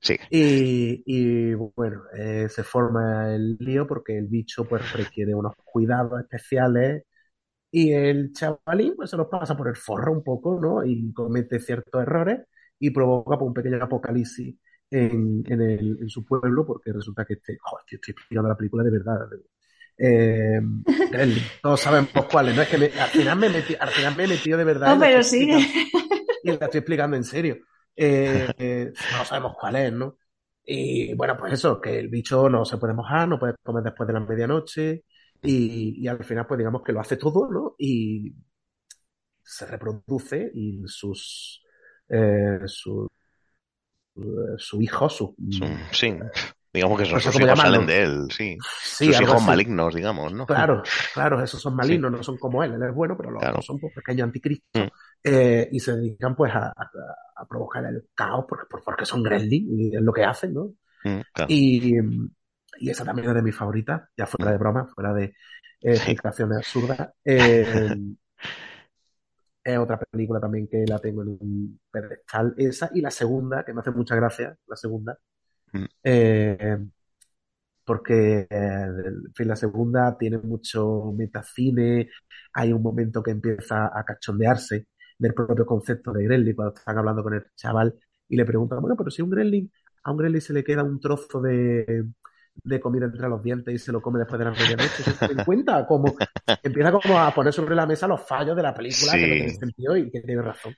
Sí. 0.00 0.16
Y, 0.30 1.54
bueno, 1.54 2.04
eh, 2.16 2.48
se 2.48 2.64
forma 2.64 3.34
el 3.34 3.56
lío 3.60 3.86
porque 3.86 4.16
el 4.16 4.26
bicho 4.28 4.64
pues 4.64 4.92
requiere 4.92 5.34
unos 5.34 5.52
cuidados 5.62 6.20
especiales 6.22 7.04
y 7.70 7.92
el 7.92 8.32
chavalín 8.32 8.94
pues 8.96 9.10
se 9.10 9.16
lo 9.16 9.28
pasa 9.28 9.56
por 9.56 9.68
el 9.68 9.76
forro 9.76 10.12
un 10.12 10.24
poco, 10.24 10.58
¿no? 10.60 10.84
Y 10.84 11.12
comete 11.12 11.60
ciertos 11.60 12.02
errores 12.02 12.40
y 12.82 12.90
provoca 12.90 13.38
pues, 13.38 13.46
un 13.46 13.54
pequeño 13.54 13.80
apocalipsis 13.80 14.56
en, 14.90 15.44
en, 15.46 15.62
el, 15.62 15.98
en, 16.00 16.08
su 16.08 16.24
pueblo, 16.24 16.66
porque 16.66 16.92
resulta 16.92 17.24
que 17.24 17.34
este, 17.34 17.56
joder, 17.60 17.84
estoy 17.88 18.10
explicando 18.10 18.48
la 18.48 18.56
película 18.56 18.82
de 18.82 18.90
verdad. 18.90 19.20
Eh, 19.96 20.60
todos 21.62 21.80
sabemos 21.80 22.10
cuál 22.28 22.56
¿no? 22.56 22.62
Es 22.62 22.68
que 22.68 22.76
al, 22.76 23.08
final 23.08 23.38
me 23.38 23.48
metí, 23.50 23.76
al 23.78 23.90
final 23.90 24.16
me 24.16 24.24
he 24.24 24.28
metido 24.28 24.58
de 24.58 24.64
verdad. 24.64 24.94
No, 24.94 25.00
pero 25.00 25.22
sí. 25.22 25.48
Y 26.42 26.48
la 26.48 26.54
estoy 26.54 26.78
explicando 26.78 27.16
en 27.16 27.22
serio. 27.22 27.58
Eh, 27.94 28.48
eh, 28.58 28.92
no 29.16 29.24
sabemos 29.24 29.54
cuál 29.60 29.76
es, 29.76 29.92
¿no? 29.92 30.18
Y 30.64 31.14
bueno, 31.14 31.36
pues 31.38 31.52
eso, 31.52 31.80
que 31.80 32.00
el 32.00 32.08
bicho 32.08 32.48
no 32.48 32.64
se 32.64 32.78
puede 32.78 32.94
mojar, 32.94 33.28
no 33.28 33.38
puede 33.38 33.54
comer 33.62 33.84
después 33.84 34.08
de 34.08 34.12
la 34.12 34.20
medianoche, 34.20 35.04
y, 35.40 36.02
y 36.02 36.08
al 36.08 36.24
final, 36.24 36.48
pues 36.48 36.58
digamos 36.58 36.82
que 36.82 36.92
lo 36.92 36.98
hace 36.98 37.16
todo, 37.16 37.48
¿no? 37.48 37.76
Y 37.78 38.34
se 39.40 39.66
reproduce 39.66 40.50
y 40.52 40.82
sus 40.86 41.62
eh, 42.12 42.60
su, 42.66 43.08
su 44.58 44.82
hijo, 44.82 45.08
su... 45.08 45.34
sí, 45.90 46.18
digamos 46.72 46.98
que 46.98 47.04
esos, 47.04 47.40
hijos 47.40 47.58
salen 47.58 47.86
de 47.86 48.02
él, 48.02 48.28
sí. 48.30 48.58
Sus 48.60 49.20
hijos 49.20 49.42
malignos, 49.42 49.94
digamos, 49.94 50.32
¿no? 50.32 50.46
Claro, 50.46 50.82
claro, 51.14 51.42
esos 51.42 51.60
son 51.60 51.74
malignos, 51.74 52.12
no 52.12 52.22
son 52.22 52.36
como 52.36 52.62
él, 52.62 52.74
él 52.74 52.82
es 52.82 52.94
bueno, 52.94 53.16
pero 53.16 53.30
los 53.30 53.42
otros 53.42 53.64
son 53.64 53.78
pues, 53.78 53.94
pequeños 53.94 54.26
anticristos. 54.26 54.82
Mm. 54.82 54.88
Eh, 55.24 55.68
y 55.72 55.80
se 55.80 55.96
dedican 55.96 56.34
pues 56.34 56.52
a, 56.54 56.72
a, 56.72 57.46
provocar 57.48 57.84
el 57.86 58.08
caos 58.14 58.44
porque, 58.48 58.66
porque 58.84 59.06
son 59.06 59.22
gremlins 59.22 59.68
y 59.70 59.96
es 59.96 60.02
lo 60.02 60.12
que 60.12 60.24
hacen, 60.24 60.52
¿no? 60.52 60.72
Mm, 61.04 61.20
y, 61.48 61.94
y, 62.78 62.90
esa 62.90 63.04
también 63.04 63.28
es 63.28 63.34
de 63.34 63.42
mis 63.42 63.56
favoritas, 63.56 64.02
ya 64.16 64.26
fuera 64.26 64.52
de 64.52 64.58
broma, 64.58 64.86
fuera 64.94 65.12
de 65.14 65.24
eh, 65.24 65.34
explicaciones 65.80 66.58
absurdas. 66.58 67.10
Eh, 67.24 67.96
es 69.64 69.78
otra 69.78 69.98
película 69.98 70.40
también 70.40 70.68
que 70.68 70.84
la 70.86 70.98
tengo 70.98 71.22
en 71.22 71.28
un 71.28 71.80
pedestal. 71.90 72.54
Esa 72.56 72.90
y 72.94 73.00
la 73.00 73.10
segunda, 73.10 73.64
que 73.64 73.72
me 73.72 73.80
hace 73.80 73.90
mucha 73.92 74.16
gracia, 74.16 74.56
la 74.66 74.76
segunda. 74.76 75.18
Mm. 75.72 75.84
Eh, 76.04 76.78
porque 77.84 78.46
en 78.50 79.32
fin, 79.34 79.48
la 79.48 79.56
segunda 79.56 80.16
tiene 80.16 80.38
mucho 80.38 81.12
metacine, 81.16 82.08
hay 82.54 82.72
un 82.72 82.82
momento 82.82 83.22
que 83.22 83.32
empieza 83.32 83.86
a 83.86 84.04
cachondearse 84.04 84.86
del 85.18 85.34
propio 85.34 85.66
concepto 85.66 86.12
de 86.12 86.24
Gremlin 86.24 86.54
cuando 86.54 86.74
están 86.74 86.98
hablando 86.98 87.22
con 87.22 87.34
el 87.34 87.44
chaval 87.56 87.94
y 88.28 88.36
le 88.36 88.44
preguntan, 88.44 88.80
bueno, 88.80 88.96
pero 88.96 89.10
si 89.10 89.22
un 89.22 89.30
Gremlin, 89.30 89.70
a 90.04 90.12
un 90.12 90.16
Gremlin 90.18 90.40
se 90.40 90.52
le 90.52 90.64
queda 90.64 90.84
un 90.84 91.00
trozo 91.00 91.40
de, 91.40 92.04
de 92.54 92.80
comida 92.80 93.06
entre 93.06 93.28
los 93.28 93.42
dientes 93.42 93.74
y 93.74 93.78
se 93.78 93.92
lo 93.92 94.00
come 94.00 94.18
después 94.18 94.38
de 94.38 94.44
la 94.44 94.50
medianoche. 94.52 95.02
¿Se 95.02 95.24
en 95.24 95.44
cuenta? 95.44 95.86
Como, 95.86 96.14
empieza 96.62 96.92
como 96.92 97.18
a 97.18 97.32
poner 97.34 97.52
sobre 97.52 97.74
la 97.74 97.86
mesa 97.86 98.06
los 98.06 98.20
fallos 98.20 98.56
de 98.56 98.62
la 98.62 98.74
película 98.74 99.12
que 99.12 99.26
no 99.26 99.34
tiene 99.34 99.50
sentido 99.50 99.96
y 99.96 100.10
que 100.10 100.20
tiene 100.20 100.42
razón. 100.42 100.74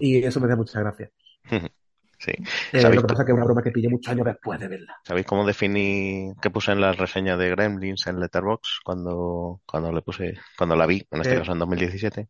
Y 0.00 0.22
eso 0.24 0.40
me 0.40 0.48
da 0.48 0.56
mucha 0.56 0.80
gracia. 0.80 1.10
Sí. 2.22 2.30
Eh, 2.72 2.80
lo 2.80 2.90
que 2.92 3.00
pasa 3.00 3.22
es 3.22 3.26
que 3.26 3.32
es 3.32 3.36
una 3.36 3.44
broma 3.44 3.64
que 3.64 3.72
pillé 3.72 3.88
muchos 3.88 4.12
años 4.12 4.24
después 4.24 4.60
de 4.60 4.68
verla. 4.68 4.96
¿Sabéis 5.04 5.26
cómo 5.26 5.44
definí 5.44 6.32
que 6.40 6.50
puse 6.50 6.70
en 6.70 6.80
la 6.80 6.92
reseña 6.92 7.36
de 7.36 7.50
Gremlins 7.50 8.06
en 8.06 8.20
Letterboxd 8.20 8.82
cuando, 8.84 9.60
cuando 9.66 9.90
le 9.90 10.02
puse, 10.02 10.38
cuando 10.56 10.76
la 10.76 10.86
vi, 10.86 11.04
en 11.10 11.20
este 11.20 11.34
eh, 11.34 11.38
caso 11.38 11.50
en 11.50 11.58
2017? 11.58 12.28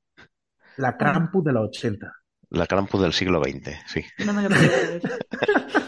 La 0.79 0.97
Krampus 0.97 1.45
de 1.45 1.53
los 1.53 1.69
80. 1.69 2.11
La 2.49 2.67
Krampus 2.67 3.03
del 3.03 3.13
siglo 3.13 3.43
XX, 3.45 3.71
sí. 3.87 4.03
No 4.25 4.33
me 4.33 4.43
lo 4.45 4.49
puedo 4.49 4.63
creer. 4.63 5.03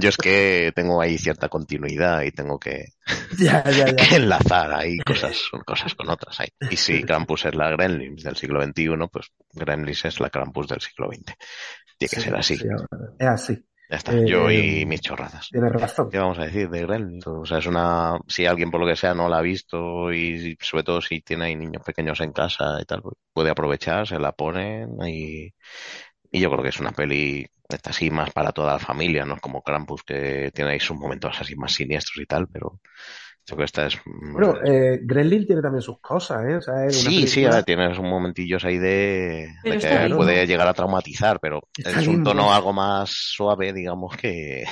Yo 0.00 0.08
es 0.08 0.16
que 0.16 0.72
tengo 0.74 1.00
ahí 1.00 1.18
cierta 1.18 1.48
continuidad 1.48 2.22
y 2.22 2.32
tengo 2.32 2.58
que, 2.58 2.86
Ya, 3.38 3.62
ya, 3.70 3.86
ya. 3.86 3.96
que 3.96 4.16
enlazar 4.16 4.72
ahí 4.74 4.98
cosas, 5.00 5.38
cosas 5.66 5.94
con 5.94 6.08
otras 6.10 6.40
ahí. 6.40 6.48
Y 6.70 6.76
si 6.76 7.02
Krampus 7.04 7.46
es 7.46 7.54
la 7.54 7.70
Gremlins 7.70 8.22
del 8.22 8.36
siglo 8.36 8.60
XXI, 8.60 9.08
pues 9.08 9.28
Gremlins 9.52 10.04
es 10.04 10.20
la 10.20 10.30
Krampus 10.30 10.68
del 10.68 10.80
siglo 10.80 11.08
XX. 11.08 11.34
Tiene 11.98 12.10
que 12.10 12.20
Sí, 12.20 12.20
ser 12.20 12.36
así. 12.36 12.56
sí, 12.56 12.66
es 13.18 13.26
así. 13.28 13.64
Ya 13.88 13.96
está. 13.96 14.12
Eh, 14.16 14.24
Yo 14.26 14.50
y 14.50 14.86
mis 14.86 15.00
chorradas. 15.00 15.48
Tienes 15.50 15.72
razón. 15.72 16.08
¿Qué 16.10 16.18
vamos 16.18 16.38
a 16.38 16.44
decir 16.44 16.68
de 16.70 16.82
Gremlins? 16.82 17.26
O 17.26 17.44
sea, 17.44 17.58
es 17.58 17.66
una, 17.66 18.18
si 18.28 18.46
alguien 18.46 18.70
por 18.70 18.80
lo 18.80 18.86
que 18.86 18.96
sea 18.96 19.14
no 19.14 19.28
la 19.28 19.38
ha 19.38 19.42
visto 19.42 20.12
y 20.12 20.56
sobre 20.60 20.84
todo 20.84 21.00
si 21.00 21.20
tiene 21.22 21.46
ahí 21.46 21.56
niños 21.56 21.82
pequeños 21.84 22.20
en 22.20 22.32
casa 22.32 22.78
y 22.80 22.84
tal, 22.84 23.02
pues 23.02 23.16
puede 23.32 23.50
aprovechar, 23.50 24.06
se 24.06 24.18
la 24.18 24.32
ponen 24.32 24.90
y, 25.06 25.52
y 26.30 26.40
yo 26.40 26.50
creo 26.50 26.62
que 26.62 26.68
es 26.70 26.80
una 26.80 26.92
peli 26.92 27.46
esta 27.68 27.90
así 27.90 28.10
más 28.10 28.30
para 28.32 28.52
toda 28.52 28.74
la 28.74 28.78
familia, 28.78 29.24
no 29.24 29.34
es 29.36 29.40
como 29.40 29.62
Krampus 29.62 30.02
que 30.04 30.50
tiene 30.54 30.72
ahí 30.72 30.80
sus 30.80 30.96
momentos 30.96 31.36
así 31.40 31.54
más 31.56 31.72
siniestros 31.74 32.22
y 32.22 32.26
tal, 32.26 32.48
pero 32.48 32.80
yo 33.46 33.56
creo 33.56 33.58
que 33.58 33.64
esta 33.64 33.86
es... 33.86 33.96
mm, 34.06 34.36
Bueno, 34.36 34.56
eh, 34.64 35.00
Gremlin 35.02 35.46
tiene 35.46 35.62
también 35.62 35.82
sus 35.82 36.00
cosas, 36.00 36.44
¿eh? 36.48 36.56
O 36.56 36.60
sea, 36.60 36.86
es 36.86 36.94
una 36.96 37.12
Sí, 37.12 37.26
sí, 37.28 37.44
ahora 37.44 37.62
tienes 37.62 37.98
un 37.98 38.08
momentillos 38.10 38.64
ahí 38.64 38.78
de, 38.78 39.48
que 39.78 40.10
bien. 40.10 40.12
puede 40.14 40.46
llegar 40.46 40.66
a 40.66 40.74
traumatizar, 40.74 41.38
pero 41.40 41.68
Está 41.76 42.00
es 42.00 42.06
un 42.08 42.20
tono 42.20 42.52
¿no? 42.52 42.52
algo 42.52 42.72
más 42.72 43.10
suave, 43.10 43.72
digamos, 43.72 44.16
que, 44.16 44.64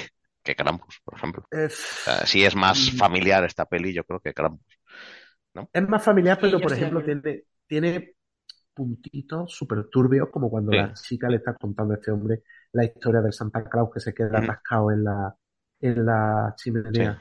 que 0.42 0.56
Krampus, 0.56 1.00
por 1.04 1.14
ejemplo. 1.16 1.42
Eh, 1.50 1.68
O 2.00 2.04
sea, 2.04 2.26
sí 2.26 2.44
es 2.44 2.56
más 2.56 2.90
Mm. 2.90 2.92
familiar 2.92 3.44
esta 3.44 3.66
peli, 3.66 3.92
yo 3.94 4.04
creo 4.04 4.20
que 4.20 4.34
Krampus. 4.34 4.66
es 5.72 5.88
más 5.88 6.04
familiar, 6.04 6.38
Sí, 6.40 6.40
pero 6.40 6.61
por 6.61 6.72
ejemplo 6.72 7.02
tiene, 7.02 7.44
tiene 7.66 8.14
puntitos 8.79 9.53
súper 9.53 9.89
turbios, 9.91 10.29
como 10.31 10.49
cuando 10.49 10.70
Sí. 10.72 10.79
la 10.79 10.93
chica 10.95 11.29
le 11.29 11.39
está 11.39 11.55
contando 11.55 11.95
a 11.95 11.97
este 11.97 12.12
hombre 12.12 12.45
la 12.72 12.85
historia 12.85 13.20
del 13.20 13.33
Santa 13.33 13.64
Claus 13.68 13.91
que 13.93 13.99
se 13.99 14.14
queda 14.14 14.39
atascado 14.39 14.93
en 14.93 15.03
la, 15.05 15.35
en 15.81 16.07
la 16.07 16.55
chimenea. 16.57 17.20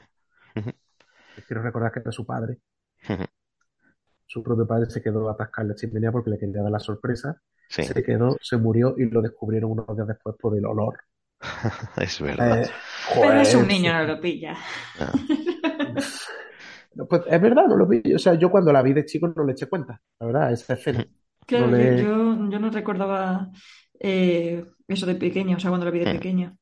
Quiero 1.46 1.62
recordar 1.62 1.90
que 1.92 2.00
era 2.00 2.12
su 2.12 2.24
padre. 2.24 2.58
Su 4.26 4.42
propio 4.42 4.66
padre 4.66 4.88
se 4.90 5.02
quedó 5.02 5.28
atascado 5.30 5.62
en 5.64 5.68
la 5.70 5.74
chimenea 5.74 6.12
porque 6.12 6.30
le 6.30 6.38
quería 6.38 6.62
dar 6.62 6.70
la 6.70 6.78
sorpresa. 6.78 7.40
Sí, 7.68 7.82
Se 7.82 8.02
quedó, 8.02 8.36
se 8.40 8.56
murió 8.56 8.94
y 8.96 9.04
lo 9.10 9.20
descubrieron 9.20 9.72
unos 9.72 9.94
días 9.94 10.06
después 10.08 10.36
por 10.40 10.56
el 10.56 10.64
olor. 10.64 10.98
es 11.98 12.20
verdad. 12.20 12.62
Eh, 12.62 12.70
Pero 13.14 13.40
es 13.40 13.54
un 13.54 13.66
niño, 13.66 13.92
no 13.92 14.04
lo 14.04 14.20
pilla. 14.20 14.54
Ah, 15.00 15.12
No, 16.94 17.06
Pues 17.06 17.22
es 17.28 17.40
verdad, 17.40 17.66
no 17.68 17.76
lo 17.76 17.86
vi. 17.86 18.02
O 18.14 18.18
sea, 18.18 18.34
yo 18.34 18.50
cuando 18.50 18.72
la 18.72 18.82
vi 18.82 18.92
de 18.92 19.04
chico 19.04 19.28
no 19.28 19.44
le 19.44 19.52
eché 19.52 19.66
cuenta, 19.68 20.00
la 20.18 20.26
verdad, 20.26 20.52
esa 20.52 20.72
escena. 20.74 21.06
Claro, 21.48 21.66
No 21.68 21.76
le- 21.78 22.02
yo, 22.02 22.50
yo, 22.50 22.58
no 22.60 22.70
recordaba 22.70 23.50
eh, 24.00 24.64
eso 24.86 25.06
de 25.06 25.14
pequeño, 25.16 25.56
o 25.56 25.60
sea, 25.60 25.70
cuando 25.70 25.86
lo 25.86 25.92
vi 25.92 26.00
de 26.00 26.06
Mm. 26.06 26.12
pequeño. 26.12 26.58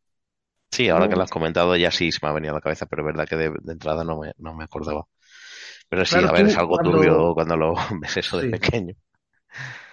Sí, 0.70 0.88
ahora 0.88 1.06
No. 1.06 1.10
que 1.10 1.16
lo 1.16 1.22
has 1.24 1.30
comentado 1.30 1.76
ya 1.76 1.90
sí 1.90 2.12
se 2.12 2.20
me 2.22 2.28
ha 2.28 2.32
venido 2.32 2.52
a 2.52 2.56
la 2.56 2.60
cabeza, 2.60 2.86
pero 2.86 3.02
es 3.02 3.06
verdad 3.06 3.28
que 3.28 3.36
de, 3.36 3.50
de 3.62 3.72
entrada 3.72 4.04
no 4.04 4.18
me, 4.20 4.32
no 4.38 4.54
me 4.54 4.64
acordaba. 4.64 5.06
Pero 5.88 6.04
sí, 6.04 6.16
Claro, 6.16 6.28
a 6.30 6.32
ver, 6.32 6.42
tú 6.42 6.48
es 6.48 6.56
algo 6.58 6.70
cuando- 6.76 6.92
turbio 6.92 7.34
cuando 7.34 7.56
lo 7.56 7.74
ves 8.02 8.16
eso 8.18 8.38
de 8.38 8.44
Sí. 8.44 8.50
pequeño. 8.50 8.94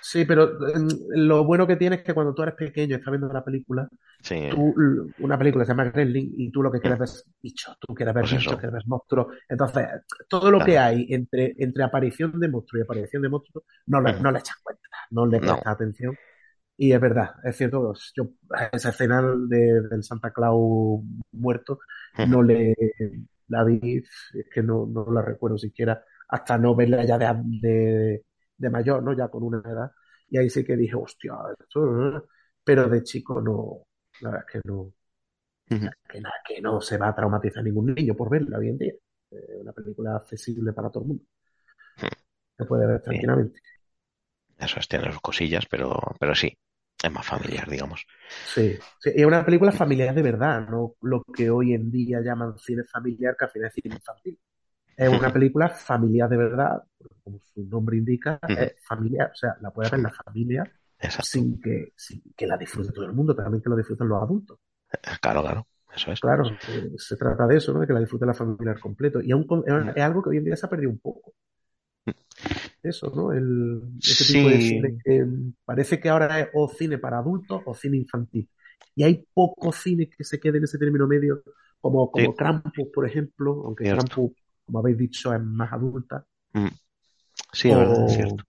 Sí, 0.03 0.25
pero 0.25 0.47
mm, 0.59 0.97
lo 1.15 1.45
bueno 1.45 1.65
que 1.67 1.77
tiene 1.77 1.97
es 1.97 2.03
que 2.03 2.13
cuando 2.13 2.33
tú 2.33 2.43
eres 2.43 2.55
pequeño 2.55 2.91
y 2.95 2.99
estás 2.99 3.11
viendo 3.11 3.29
una 3.29 3.43
película, 3.43 3.87
Sí, 4.23 4.35
tú, 4.47 4.75
l- 4.77 5.13
una 5.17 5.37
película 5.37 5.65
se 5.65 5.71
llama 5.71 5.85
Gremlin 5.85 6.33
y 6.37 6.51
tú 6.51 6.61
lo 6.63 6.71
que 6.71 6.81
quieres 6.81 6.99
ver 6.99 7.09
es 7.09 7.25
bicho, 7.41 7.75
tú 7.79 7.93
quieres 7.95 8.13
ver 8.15 8.25
Pues 8.25 8.31
bicho, 8.31 8.57
eso. 8.57 8.57
quieres 8.57 8.73
ver 8.73 8.83
monstruos. 8.87 9.27
Entonces, 9.49 9.87
todo 10.29 10.51
lo 10.51 10.61
Claro. 10.61 10.63
que 10.63 10.79
hay 10.79 11.07
entre, 11.11 11.53
entre 11.57 11.83
aparición 11.83 12.39
de 12.39 12.49
monstruo 12.49 12.81
y 12.81 12.83
aparición 12.83 13.23
de 13.23 13.29
monstruo, 13.29 13.63
no 13.87 14.01
le, 14.01 14.15
no 14.19 14.31
le 14.31 14.39
echas 14.39 14.57
cuenta, 14.63 14.83
no 15.11 15.25
le 15.27 15.41
No. 15.41 15.63
prestas 15.63 15.73
atención. 15.75 16.17
Y 16.77 16.91
es 16.93 16.99
verdad, 17.01 17.31
es 17.43 17.57
cierto, 17.57 17.93
yo 18.15 18.29
esa 18.73 18.89
escena 18.89 19.21
de- 19.49 19.81
del 19.89 20.03
Santa 20.03 20.31
Claus 20.31 21.01
muerto, 21.31 21.79
no 22.23 22.41
le 22.43 22.75
la 23.47 23.63
vi, 23.63 23.97
es 23.97 24.09
que 24.53 24.63
no, 24.63 24.85
no 24.87 25.05
la 25.11 25.21
recuerdo 25.21 25.57
siquiera, 25.57 26.03
hasta 26.29 26.57
no 26.57 26.75
verla 26.75 27.03
ya 27.05 27.17
de, 27.17 27.27
de, 27.45 28.23
de 28.63 28.69
mayor, 28.69 29.03
¿no? 29.03 29.13
Ya 29.15 29.27
con 29.27 29.43
una 29.43 29.59
edad. 29.59 29.91
Y 30.29 30.37
ahí 30.37 30.49
sí 30.49 30.63
que 30.63 30.75
dije, 30.75 30.95
hostia, 30.95 31.33
esto, 31.59 32.27
pero 32.63 32.89
de 32.89 33.03
chico 33.03 33.41
no, 33.41 33.83
la 34.21 34.31
verdad 34.31 34.45
es 34.47 34.53
que 34.53 34.67
no, 34.67 34.93
que, 35.67 36.21
nada, 36.21 36.35
que 36.47 36.61
no 36.61 36.81
se 36.81 36.97
va 36.97 37.09
a 37.09 37.15
traumatizar 37.15 37.63
ningún 37.63 37.93
niño 37.93 38.15
por 38.15 38.29
verla 38.29 38.57
hoy 38.57 38.69
en 38.69 38.77
día. 38.77 38.93
Es 39.29 39.61
una 39.61 39.73
película 39.73 40.15
accesible 40.15 40.73
para 40.73 40.89
todo 40.89 41.03
el 41.03 41.07
mundo. 41.09 41.23
Se 42.57 42.65
puede 42.65 42.87
ver 42.87 43.01
tranquilamente. 43.01 43.59
Eso 44.57 44.79
es, 44.79 44.87
tiene 44.87 45.11
sus 45.11 45.21
cosillas, 45.21 45.65
pero, 45.69 45.99
pero 46.19 46.35
sí, 46.35 46.55
es 47.01 47.11
más 47.11 47.25
familiar, 47.25 47.69
digamos. 47.69 48.05
Sí, 48.45 48.77
sí, 48.99 49.11
es 49.13 49.25
una 49.25 49.43
película 49.43 49.71
familiar 49.71 50.13
de 50.15 50.21
verdad, 50.21 50.67
no 50.69 50.95
lo 51.01 51.23
que 51.23 51.49
hoy 51.49 51.73
en 51.73 51.91
día 51.91 52.21
llaman 52.21 52.57
cine 52.57 52.83
familiar, 52.83 53.35
que 53.37 53.45
al 53.45 53.51
final 53.51 53.67
es 53.67 53.73
cine 53.73 53.95
infantil. 53.95 54.39
Es 54.95 55.09
una 55.09 55.31
película 55.33 55.69
familiar 55.69 56.29
de 56.29 56.37
verdad, 56.37 56.83
como 57.23 57.39
su 57.39 57.63
nombre 57.65 57.97
indica, 57.97 58.39
Ujú. 58.49 58.53
es 58.55 58.73
familiar, 58.87 59.31
o 59.31 59.35
sea, 59.35 59.55
la 59.61 59.71
puede 59.71 59.89
ver 59.89 59.99
la 60.01 60.11
familia 60.11 60.71
Exacto. 60.99 61.29
sin 61.29 61.59
que, 61.61 61.93
sin 61.95 62.21
que 62.37 62.47
la 62.47 62.57
disfrute 62.57 62.91
todo 62.91 63.05
el 63.05 63.13
mundo, 63.13 63.35
también 63.35 63.61
que 63.61 63.69
lo 63.69 63.75
disfruten 63.75 64.07
los 64.07 64.21
adultos. 64.21 64.59
Claro, 65.21 65.41
claro, 65.41 65.67
eso 65.95 66.11
es. 66.11 66.19
Claro, 66.19 66.57
eh, 66.67 66.91
se 66.97 67.15
trata 67.17 67.45
de 67.45 67.57
eso, 67.57 67.71
¿no? 67.73 67.81
De 67.81 67.85
que 67.87 67.93
la 67.93 67.99
disfrute 67.99 68.25
la 68.25 68.33
familia 68.33 68.71
al 68.73 68.79
completo. 68.79 69.21
Y 69.21 69.31
aún 69.31 69.45
con- 69.45 69.63
es, 69.67 70.03
algo 70.03 70.23
que 70.23 70.29
hoy 70.29 70.37
en 70.37 70.45
día 70.45 70.55
se 70.55 70.65
ha 70.65 70.69
perdido 70.69 70.89
un 70.91 70.99
poco. 70.99 71.33
Eso, 72.81 73.11
¿no? 73.15 73.31
El, 73.31 73.81
ese 74.05 74.25
tipo 74.25 74.49
de 74.49 74.59
cine 74.59 74.95
que 75.03 75.23
mm, 75.23 75.53
parece 75.65 75.99
que 75.99 76.09
ahora 76.09 76.39
es 76.41 76.49
o 76.53 76.67
cine 76.67 76.97
para 76.97 77.19
adultos 77.19 77.61
o 77.65 77.73
cine 77.73 77.97
infantil. 77.97 78.49
Y 78.95 79.03
hay 79.03 79.25
poco 79.33 79.71
cine 79.71 80.09
que 80.09 80.23
se 80.23 80.39
quede 80.39 80.57
en 80.57 80.65
ese 80.65 80.77
término 80.77 81.07
medio, 81.07 81.43
como, 81.79 82.11
como 82.11 82.35
Sí. 82.35 82.35
Krampus, 82.35 82.89
por 82.93 83.07
ejemplo, 83.07 83.63
aunque 83.65 83.87
Cierto. 83.87 83.87
Krampus, 83.87 84.31
como 84.65 84.79
habéis 84.79 84.97
dicho, 84.97 85.33
es 85.33 85.41
más 85.41 85.71
adulta. 85.73 86.25
Mm. 86.55 86.67
Sí, 87.53 87.71
es 87.71 87.77
verdad, 87.77 88.05
o, 88.05 88.07
es 88.07 88.13
cierto. 88.13 88.43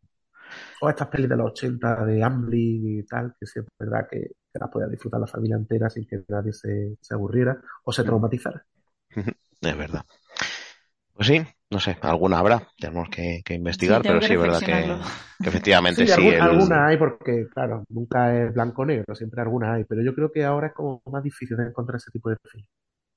o 0.81 0.89
estas 0.91 1.09
pelis 1.09 1.29
de 1.31 1.37
los 1.37 1.51
80 1.53 2.05
de 2.07 2.23
Amblin 2.23 3.01
y 3.01 3.05
tal, 3.05 3.35
que 3.39 3.47
sí 3.47 3.61
es 3.61 3.67
verdad 3.79 4.07
que, 4.11 4.21
que 4.53 4.59
las 4.61 4.71
podía 4.71 4.89
disfrutar 4.89 5.21
la 5.21 5.27
familia 5.27 5.57
entera 5.57 5.91
sin 5.91 6.07
que 6.07 6.25
nadie 6.29 6.53
se, 6.53 6.97
se 7.01 7.15
aburriera 7.15 7.61
o 7.85 7.93
se 7.93 8.05
Mm. 8.05 8.05
traumatizara. 8.05 8.65
Es 9.63 9.77
verdad. 9.77 10.05
Pues 11.15 11.29
sí, 11.29 11.41
no 11.71 11.81
sé, 11.81 11.97
alguna 12.03 12.39
habrá, 12.39 12.69
tenemos 12.79 13.09
que, 13.09 13.43
que 13.45 13.55
investigar, 13.55 14.03
Sí, 14.03 14.07
pero 14.07 14.21
que 14.21 14.27
sí 14.27 14.35
es 14.35 14.41
verdad 14.41 14.63
que, 14.63 14.99
efectivamente 15.47 16.03
Sí, 16.03 16.07
sí, 16.09 16.29
el- 16.29 16.41
alguna 16.41 16.87
hay 16.87 16.97
porque, 16.99 17.49
claro, 17.49 17.85
nunca 17.89 18.37
es 18.37 18.53
blanco-negro, 18.55 19.15
siempre 19.15 19.41
alguna 19.43 19.75
hay, 19.75 19.85
pero 19.85 20.03
yo 20.03 20.15
creo 20.15 20.31
que 20.33 20.45
ahora 20.45 20.69
es 20.69 20.73
como 20.75 21.01
más 21.11 21.23
difícil 21.23 21.57
de 21.57 21.69
encontrar 21.69 21.97
ese 21.97 22.11
tipo 22.11 22.29
de 22.31 22.37
film. 22.51 22.65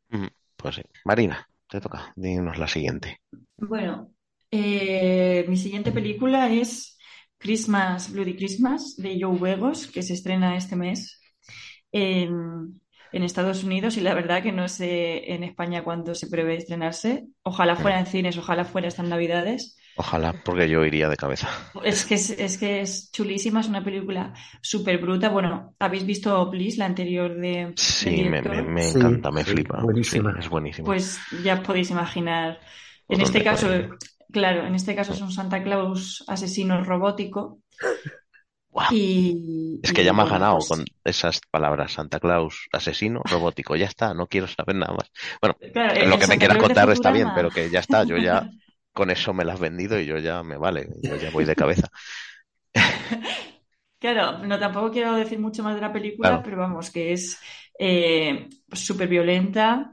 Mm, 0.10 0.28
Pues 0.58 0.76
sí. 0.76 0.82
Marina, 1.06 1.48
te 1.70 1.82
toca, 1.82 2.14
dinos 2.16 2.58
la 2.58 2.68
siguiente. 2.68 3.22
Bueno, 3.58 4.12
eh, 4.52 5.46
mi 5.48 5.58
siguiente 5.58 5.92
película 5.92 6.50
es 6.52 6.98
Christmas, 7.38 8.12
Bloody 8.12 8.36
Christmas, 8.36 8.96
de 8.98 9.20
Joe 9.22 9.38
Begos, 9.38 9.88
que 9.88 10.04
se 10.04 10.14
estrena 10.14 10.58
este 10.58 10.76
mes 10.76 11.22
en, 11.92 12.82
en 13.12 13.24
Estados 13.24 13.64
Unidos 13.64 13.98
y 13.98 14.02
la 14.02 14.14
verdad 14.14 14.44
que 14.44 14.52
no 14.52 14.68
sé 14.68 15.34
en 15.34 15.44
España 15.44 15.84
cuándo 15.84 16.16
se 16.16 16.28
prevé 16.28 16.56
estrenarse. 16.56 17.28
Ojalá 17.44 17.76
fuera 17.76 18.00
en 18.00 18.06
cines, 18.06 18.38
ojalá 18.38 18.66
fuera 18.66 18.88
estas 18.88 19.08
Navidades. 19.08 19.78
Ojalá, 19.98 20.34
porque 20.34 20.70
yo 20.70 20.86
iría 20.86 21.10
de 21.10 21.18
cabeza. 21.18 21.50
Es 21.84 22.06
que 22.06 22.16
es, 22.16 22.30
es 22.32 22.58
que 22.58 22.82
es 22.82 23.12
chulísima, 23.12 23.60
es 23.62 23.68
una 23.68 23.84
película 23.84 24.34
súper 24.62 24.98
bruta. 25.00 25.30
Bueno, 25.30 25.76
¿habéis 25.80 26.06
visto 26.06 26.50
Please, 26.50 26.78
la 26.78 26.86
anterior 26.86 27.36
de, 27.36 27.76
Sí, 27.76 28.24
me, 28.26 28.42
me- 28.42 28.62
me 28.64 28.82
Sí, 28.82 29.00
encanta, 29.00 29.32
me 29.32 29.44
sí, 29.44 29.44
flipa. 29.46 29.84
buenísima. 29.84 30.34
Sí, 30.34 30.40
es 30.40 30.50
buenísima. 30.50 30.90
Pues 30.90 31.20
ya 31.44 31.62
podéis 31.62 31.92
imaginar. 31.92 32.60
En 33.10 33.20
¿Por 33.20 33.22
este 33.22 33.44
caso, 33.44 33.68
claro, 34.32 34.66
en 34.66 34.76
este 34.76 34.96
caso 34.96 35.14
es 35.14 35.22
un 35.22 35.32
Santa 35.32 35.64
Claus 35.64 36.24
asesino 36.28 36.84
robótico. 36.84 37.60
Guau. 38.72 38.92
Y, 38.92 39.80
Es 39.82 39.94
que 39.94 40.04
y, 40.04 40.06
ya 40.06 40.14
me 40.14 40.24
has 40.24 40.30
ganado 40.32 40.60
pues, 40.60 40.68
con 40.68 40.86
esas 41.04 41.42
palabras. 41.52 41.94
Santa 41.94 42.20
Claus, 42.20 42.68
asesino, 42.72 43.22
robótico. 43.26 43.76
Ya 43.76 43.86
está, 43.88 44.14
no 44.14 44.28
quiero 44.28 44.48
saber 44.48 44.76
nada 44.76 44.94
más. 44.96 45.12
Bueno, 45.42 45.58
claro, 45.72 46.06
lo 46.08 46.18
que 46.20 46.28
me 46.28 46.38
quieras 46.38 46.58
Claus 46.60 46.60
contar 46.60 46.90
está 46.92 47.12
bien, 47.12 47.32
pero 47.32 47.52
que 47.52 47.70
ya 47.70 47.80
está. 47.80 48.04
Yo 48.06 48.18
ya 48.18 48.48
con 48.98 49.12
eso 49.12 49.34
me 49.34 49.46
lo 49.46 49.52
has 49.54 49.60
vendido 49.60 50.00
y 50.00 50.06
yo 50.08 50.18
ya 50.18 50.44
me 50.44 50.58
vale. 50.58 50.88
Yo 51.04 51.16
ya 51.18 51.30
voy 51.30 51.46
de 51.46 51.56
cabeza. 51.56 51.88
Claro, 54.00 54.40
no 54.46 54.60
tampoco 54.60 54.92
quiero 54.92 55.16
decir 55.16 55.40
mucho 55.40 55.64
más 55.64 55.74
de 55.76 55.82
la 55.82 55.92
película, 55.94 56.42
Claro. 56.42 56.44
pero 56.44 56.58
vamos, 56.58 56.92
que 56.92 57.14
es 57.14 57.40
eh, 57.80 58.48
súper 58.72 59.08
violenta, 59.08 59.92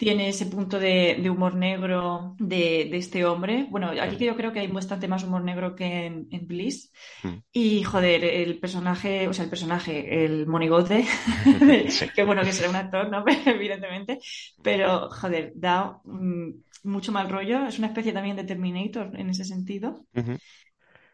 tiene 0.00 0.30
ese 0.30 0.46
punto 0.46 0.78
de, 0.78 1.18
de 1.22 1.28
humor 1.28 1.54
negro 1.56 2.34
de, 2.38 2.88
de 2.90 2.96
este 2.96 3.26
hombre. 3.26 3.66
Bueno, 3.68 3.90
aquí 4.00 4.16
que 4.16 4.24
yo 4.24 4.34
creo 4.34 4.50
que 4.50 4.60
hay 4.60 4.66
bastante 4.68 5.08
más 5.08 5.24
humor 5.24 5.44
negro 5.44 5.76
que 5.76 6.06
en, 6.06 6.26
en 6.30 6.46
Bliss. 6.46 6.90
Mm. 7.22 7.34
Y 7.52 7.82
joder, 7.82 8.24
el 8.24 8.58
personaje, 8.58 9.28
o 9.28 9.34
sea, 9.34 9.44
el 9.44 9.50
personaje, 9.50 10.24
el 10.24 10.46
monigote, 10.46 11.04
Sí. 11.90 12.08
que 12.14 12.24
bueno, 12.24 12.42
que 12.44 12.52
será 12.54 12.70
un 12.70 12.76
actor, 12.76 13.10
¿no? 13.10 13.22
Evidentemente, 13.44 14.18
pero 14.62 15.10
joder, 15.10 15.52
da 15.54 16.00
mm, 16.04 16.48
mucho 16.84 17.12
mal 17.12 17.28
rollo. 17.28 17.66
Es 17.66 17.76
una 17.76 17.88
especie 17.88 18.14
también 18.14 18.36
de 18.36 18.44
Terminator 18.44 19.10
en 19.20 19.28
ese 19.28 19.44
sentido. 19.44 20.06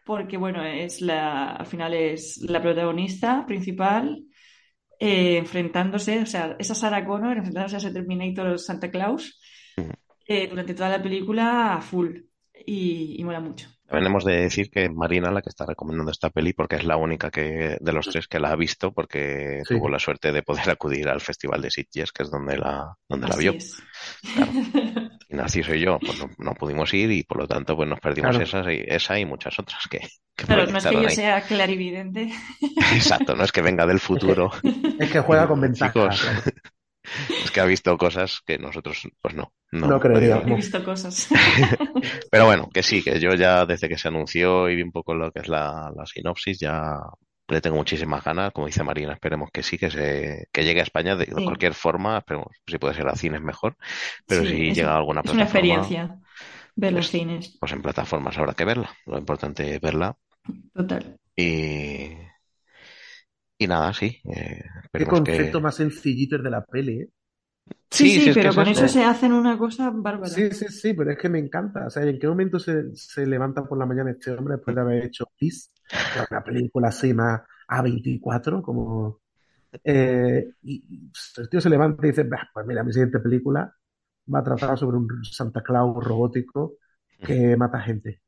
Porque 0.05 0.37
bueno, 0.37 0.63
es 0.63 1.01
la, 1.01 1.57
al 1.57 1.67
final 1.67 1.93
es 1.93 2.37
la 2.39 2.63
protagonista 2.63 3.45
principal 3.47 4.23
eh, 4.99 5.37
enfrentándose, 5.39 6.23
o 6.23 6.27
sea, 6.27 6.57
esa 6.59 6.75
Sarah 6.75 7.05
Connor 7.05 7.37
enfrentándose 7.37 7.77
a 7.77 7.79
ese 7.79 7.91
Terminator 7.91 8.59
Santa 8.59 8.91
Claus 8.91 9.41
eh, 10.27 10.49
durante 10.49 10.75
toda 10.75 10.89
la 10.89 11.03
película 11.03 11.75
a 11.75 11.81
full 11.81 12.17
y, 12.67 13.21
y 13.21 13.25
mola 13.25 13.41
mucho. 13.41 13.69
También 13.87 14.07
hemos 14.11 14.25
de 14.25 14.37
decir 14.43 14.69
que 14.69 14.89
Marina 14.89 15.31
la 15.31 15.43
que 15.43 15.51
está 15.51 15.65
recomendando 15.65 16.11
esta 16.11 16.31
peli 16.31 16.53
porque 16.53 16.77
es 16.77 16.85
la 16.85 16.97
única 16.97 17.31
que 17.31 17.77
de 17.81 17.93
los 17.93 18.09
tres 18.09 18.27
que 18.27 18.41
la 18.41 18.51
ha 18.51 18.57
visto 18.57 18.93
porque 18.93 19.63
tuvo 19.69 19.89
la 19.89 20.01
suerte 20.01 20.33
de 20.33 20.43
poder 20.43 20.71
acudir 20.71 21.09
al 21.09 21.21
Festival 21.21 21.63
de 21.63 21.71
Sitges, 21.71 22.11
que 22.11 22.25
es 22.25 22.31
donde 22.31 22.59
la, 22.59 22.97
donde 23.09 23.29
la 23.29 23.37
vio. 23.37 23.55
Y 25.29 25.39
así 25.39 25.63
soy 25.63 25.81
yo, 25.81 25.99
pues 25.99 26.25
no, 26.39 26.55
pudimos 26.55 26.95
ir 26.95 27.11
y 27.11 27.25
por 27.25 27.39
lo 27.39 27.49
tanto 27.49 27.75
pues 27.75 27.89
nos 27.89 27.99
perdimos 27.99 28.39
esas 28.39 28.67
y, 28.69 28.85
esa 28.87 29.19
y 29.19 29.25
muchas 29.25 29.59
otras 29.59 29.87
que, 29.91 29.99
que 30.37 30.47
Claro, 30.47 30.67
no 30.67 30.79
es 30.79 30.87
que 30.87 31.03
yo 31.03 31.11
sea 31.11 31.41
clarividente. 31.41 32.33
Exacto, 32.95 33.35
no 33.35 33.43
es 33.43 33.51
que 33.51 33.63
venga 33.63 33.87
del 33.87 34.01
futuro. 34.01 34.51
Es 34.99 35.11
que, 35.11 35.21
juega 35.21 35.47
con 35.47 35.61
ventajas. 35.61 36.27
Es 37.29 37.51
que 37.51 37.61
ha 37.61 37.65
visto 37.65 37.97
cosas 37.97 38.41
que 38.47 38.59
nosotros, 38.59 39.07
pues 39.21 39.35
no. 39.35 39.53
No, 39.73 39.87
no 39.89 40.01
creo. 40.01 40.43
He 40.47 40.55
visto 40.55 40.83
cosas. 40.85 41.29
Pero 42.31 42.47
bueno, 42.47 42.69
que 42.73 42.83
sí, 42.83 43.03
que 43.03 43.21
yo 43.21 43.35
ya 43.35 43.67
desde 43.67 43.89
que 43.89 43.99
se 43.99 44.09
anunció 44.09 44.69
y 44.69 44.77
vi 44.77 44.83
un 44.83 44.93
poco 44.93 45.15
lo 45.15 45.31
que 45.31 45.41
es 45.41 45.49
la, 45.49 45.93
sinopsis, 46.07 46.59
ya 46.59 46.99
le 47.49 47.61
tengo 47.61 47.77
muchísimas 47.77 48.25
ganas. 48.25 48.53
Como 48.53 48.67
dice 48.67 48.83
Marina, 48.83 49.13
esperemos 49.13 49.51
que 49.53 49.63
sí, 49.63 49.79
que 49.79 49.91
se 49.91 50.49
que 50.53 50.65
llegue 50.65 50.81
a 50.81 50.85
España 50.85 51.17
de, 51.17 51.27
cualquier 51.27 51.75
forma. 51.75 52.19
Esperemos, 52.19 52.49
si 52.67 52.79
puede 52.79 52.95
ser 52.95 53.09
a 53.09 53.17
cines 53.17 53.43
mejor. 53.43 53.77
Pero 54.27 54.45
si 54.45 54.73
llega 54.73 54.93
a 54.93 54.99
alguna 54.99 55.23
plataforma. 55.23 55.45
Es 55.45 55.55
una 55.55 55.75
experiencia 55.77 56.21
ver 56.75 56.93
los 56.93 57.09
pues, 57.09 57.21
cines. 57.21 57.57
Pues 57.59 57.73
en 57.73 57.83
plataformas 57.83 58.37
habrá 58.39 58.55
que 58.55 58.65
verla. 58.65 58.91
Lo 59.07 59.19
importante 59.19 59.75
es 59.75 59.81
verla. 59.81 60.17
Total. 60.75 61.19
Y 61.35 62.13
y 63.59 63.67
nada, 63.67 63.93
sí. 63.93 64.21
Eh, 64.25 64.63
Qué 64.93 65.07
concepto 65.07 65.61
más 65.61 65.77
sencillito 65.77 66.37
es 66.37 66.43
de 66.43 66.51
la 66.51 66.65
peli, 66.65 67.01
¿eh? 67.01 67.09
Sí, 67.91 68.21
sí, 68.21 68.31
pero 68.35 68.53
con 68.55 68.67
eso. 68.67 68.89
se 68.89 69.05
hacen 69.05 69.33
una 69.33 69.57
cosa 69.57 69.91
bárbara. 69.91 70.29
Sí, 70.29 70.51
sí, 70.51 70.67
sí, 70.69 70.95
pero 70.95 71.13
es 71.13 71.19
que 71.19 71.29
me 71.29 71.39
encanta. 71.39 71.87
O 71.87 71.91
sea, 71.91 72.03
¿en 72.03 72.19
qué 72.19 72.27
momento 72.27 72.59
se, 72.59 72.95
se 72.95 73.27
levanta 73.27 73.65
por 73.65 73.79
la 73.79 73.87
mañana 73.87 74.11
este 74.11 74.33
hombre 74.33 74.57
después 74.57 74.75
de 74.75 74.83
haber 74.83 75.05
hecho 75.05 75.31
Peace? 75.39 75.71
Una 76.31 76.43
película 76.43 76.89
así 76.89 77.15
más 77.15 77.43
A24, 77.69 78.63
como... 78.63 79.21
Eh, 79.85 80.49
y, 80.63 81.11
el 81.37 81.49
tío 81.49 81.61
se 81.61 81.71
levanta 81.71 82.07
y 82.07 82.11
dice, 82.11 82.25
pues 82.53 82.67
mira, 82.67 82.83
mi 82.83 82.93
siguiente 82.93 83.21
película 83.21 83.73
va 84.33 84.39
a 84.41 84.45
tratar 84.45 84.79
sobre 84.79 84.97
un 84.97 85.09
Santa 85.25 85.63
Claus 85.63 86.03
robótico 86.05 86.75
que 87.23 87.57
mata 87.57 87.81
gente. 87.81 88.23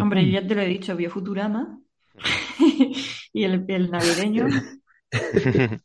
Hombre, 0.00 0.28
ya 0.28 0.44
te 0.46 0.54
lo 0.54 0.62
he 0.62 0.66
dicho, 0.66 0.96
vio 0.96 1.10
Futurama 1.10 1.78
y 3.32 3.44
el, 3.44 3.64
el 3.68 3.90
navideño. 3.90 4.46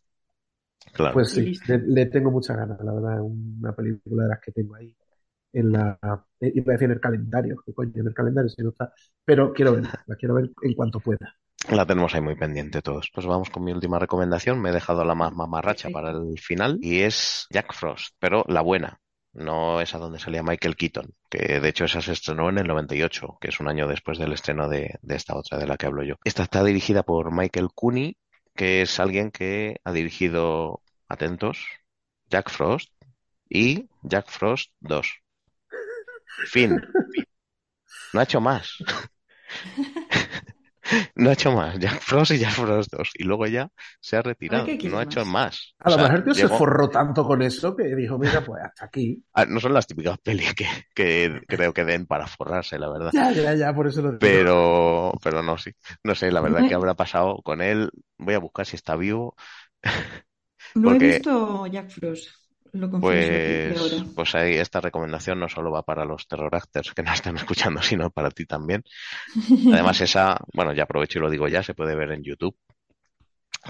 claro. 0.93 1.13
Pues 1.13 1.31
sí, 1.31 1.53
le, 1.67 2.05
tengo 2.07 2.31
muchas 2.31 2.57
ganas, 2.57 2.79
la 2.83 2.93
verdad, 2.93 3.15
es 3.15 3.21
una 3.21 3.75
película 3.75 4.23
de 4.23 4.29
las 4.29 4.39
que 4.39 4.51
tengo 4.51 4.75
ahí 4.75 4.95
en 5.51 5.71
la 5.71 5.97
eh, 6.39 6.51
iba 6.53 6.71
a 6.71 6.73
decir 6.73 6.85
en 6.85 6.91
el 6.91 6.99
calendario, 6.99 7.61
que 7.65 7.73
coño, 7.73 7.91
en 7.95 8.07
el 8.07 8.13
calendario 8.13 8.49
si 8.49 8.61
no 8.61 8.69
está, 8.69 8.93
pero 9.25 9.51
quiero 9.53 9.73
verla, 9.73 10.03
la 10.05 10.15
quiero 10.15 10.35
ver 10.35 10.51
en 10.61 10.73
cuanto 10.73 10.99
pueda. 10.99 11.35
La 11.69 11.85
tenemos 11.85 12.15
ahí 12.15 12.21
muy 12.21 12.35
pendiente 12.35 12.81
todos. 12.81 13.11
Pues 13.13 13.27
vamos 13.27 13.49
con 13.49 13.63
mi 13.63 13.73
última 13.73 13.99
recomendación. 13.99 14.61
Me 14.61 14.69
he 14.69 14.73
dejado 14.73 15.03
la 15.03 15.13
más 15.13 15.33
mamarracha 15.33 15.89
para 15.89 16.11
el 16.11 16.39
final 16.39 16.79
y 16.81 17.01
es 17.01 17.47
Jack 17.51 17.73
Frost, 17.73 18.15
pero 18.17 18.45
la 18.47 18.61
buena 18.61 19.01
no 19.33 19.79
es 19.81 19.93
a 19.93 19.99
donde 19.99 20.19
salía 20.19 20.41
Michael 20.41 20.75
Keaton, 20.75 21.13
que 21.29 21.59
de 21.59 21.69
hecho 21.69 21.85
esa 21.85 22.01
se 22.01 22.13
estrenó 22.13 22.49
en 22.49 22.57
el 22.57 22.67
98, 22.67 23.37
que 23.39 23.49
es 23.49 23.59
un 23.59 23.67
año 23.67 23.87
después 23.87 24.17
del 24.17 24.33
estreno 24.33 24.67
de, 24.67 24.97
esta 25.07 25.35
otra 25.35 25.57
de 25.57 25.67
la 25.67 25.77
que 25.77 25.85
hablo 25.85 26.03
yo. 26.03 26.15
Esta 26.23 26.43
está 26.43 26.63
dirigida 26.63 27.03
por 27.03 27.31
Michael 27.31 27.69
Cooney, 27.75 28.17
que 28.59 28.81
es 28.81 28.99
alguien 28.99 29.31
que 29.31 29.79
ha 29.85 29.93
dirigido, 29.93 30.83
atentos, 31.07 31.65
Jack 32.29 32.49
Frost 32.49 32.91
y 33.49 33.87
Jack 34.03 34.29
Frost 34.29 34.73
2. 34.81 35.07
Fin. 36.47 36.81
No 38.13 38.19
ha 38.19 38.23
hecho 38.23 38.41
más. 38.41 38.73
No 41.15 41.29
ha 41.29 41.33
hecho 41.33 41.51
más. 41.51 41.77
Jack 41.79 42.01
Frost 42.01 42.31
y 42.31 42.39
Jack 42.39 42.53
Frost 42.53 42.91
2. 42.91 43.11
Y 43.15 43.23
luego 43.23 43.47
ya 43.47 43.69
se 43.99 44.17
ha 44.17 44.21
retirado. 44.21 44.67
No 44.81 44.97
ha 44.99 45.03
hecho 45.03 45.25
más. 45.25 45.75
A 45.79 45.89
lo 45.91 45.97
mejor 45.97 46.23
tío 46.23 46.33
se 46.33 46.47
forró 46.47 46.89
tanto 46.89 47.23
con 47.25 47.41
eso 47.41 47.75
que 47.75 47.95
dijo, 47.95 48.17
mira, 48.17 48.43
pues 48.43 48.63
hasta 48.63 48.85
aquí. 48.85 49.23
Ah, 49.33 49.45
no 49.45 49.59
son 49.59 49.73
las 49.73 49.87
típicas 49.87 50.17
pelis 50.19 50.53
que, 50.53 50.67
que 50.93 51.41
creo 51.47 51.73
que 51.73 51.85
den 51.85 52.05
para 52.05 52.27
forrarse, 52.27 52.79
la 52.79 52.89
verdad. 52.89 53.11
Ya, 53.13 53.31
ya, 53.31 53.55
ya, 53.55 53.73
por 53.73 53.87
eso 53.87 54.01
lo 54.01 54.09
digo. 54.11 54.19
Pero, 54.19 55.13
pero 55.23 55.43
no, 55.43 55.57
sí. 55.57 55.71
No 56.03 56.15
sé, 56.15 56.31
la 56.31 56.41
verdad 56.41 56.67
que 56.67 56.73
habrá 56.73 56.95
pasado 56.95 57.41
con 57.43 57.61
él. 57.61 57.89
Voy 58.17 58.33
a 58.33 58.39
buscar 58.39 58.65
si 58.65 58.75
está 58.75 58.95
vivo. 58.95 59.35
No 60.83 60.93
he 60.95 60.99
visto 60.99 61.67
Jack 61.67 61.89
Frost 61.89 62.29
pues, 62.99 64.03
pues 64.15 64.35
ahí 64.35 64.55
esta 64.55 64.81
recomendación 64.81 65.39
no 65.39 65.49
solo 65.49 65.71
va 65.71 65.83
para 65.83 66.05
los 66.05 66.27
terror 66.27 66.53
actors 66.55 66.93
que 66.93 67.03
nos 67.03 67.15
están 67.15 67.35
escuchando, 67.37 67.81
sino 67.81 68.09
para 68.09 68.31
ti 68.31 68.45
también. 68.45 68.83
Además, 69.73 70.01
esa, 70.01 70.37
bueno, 70.53 70.73
ya 70.73 70.83
aprovecho 70.83 71.19
y 71.19 71.21
lo 71.21 71.29
digo 71.29 71.47
ya, 71.47 71.63
se 71.63 71.73
puede 71.73 71.95
ver 71.95 72.11
en 72.11 72.23
YouTube 72.23 72.55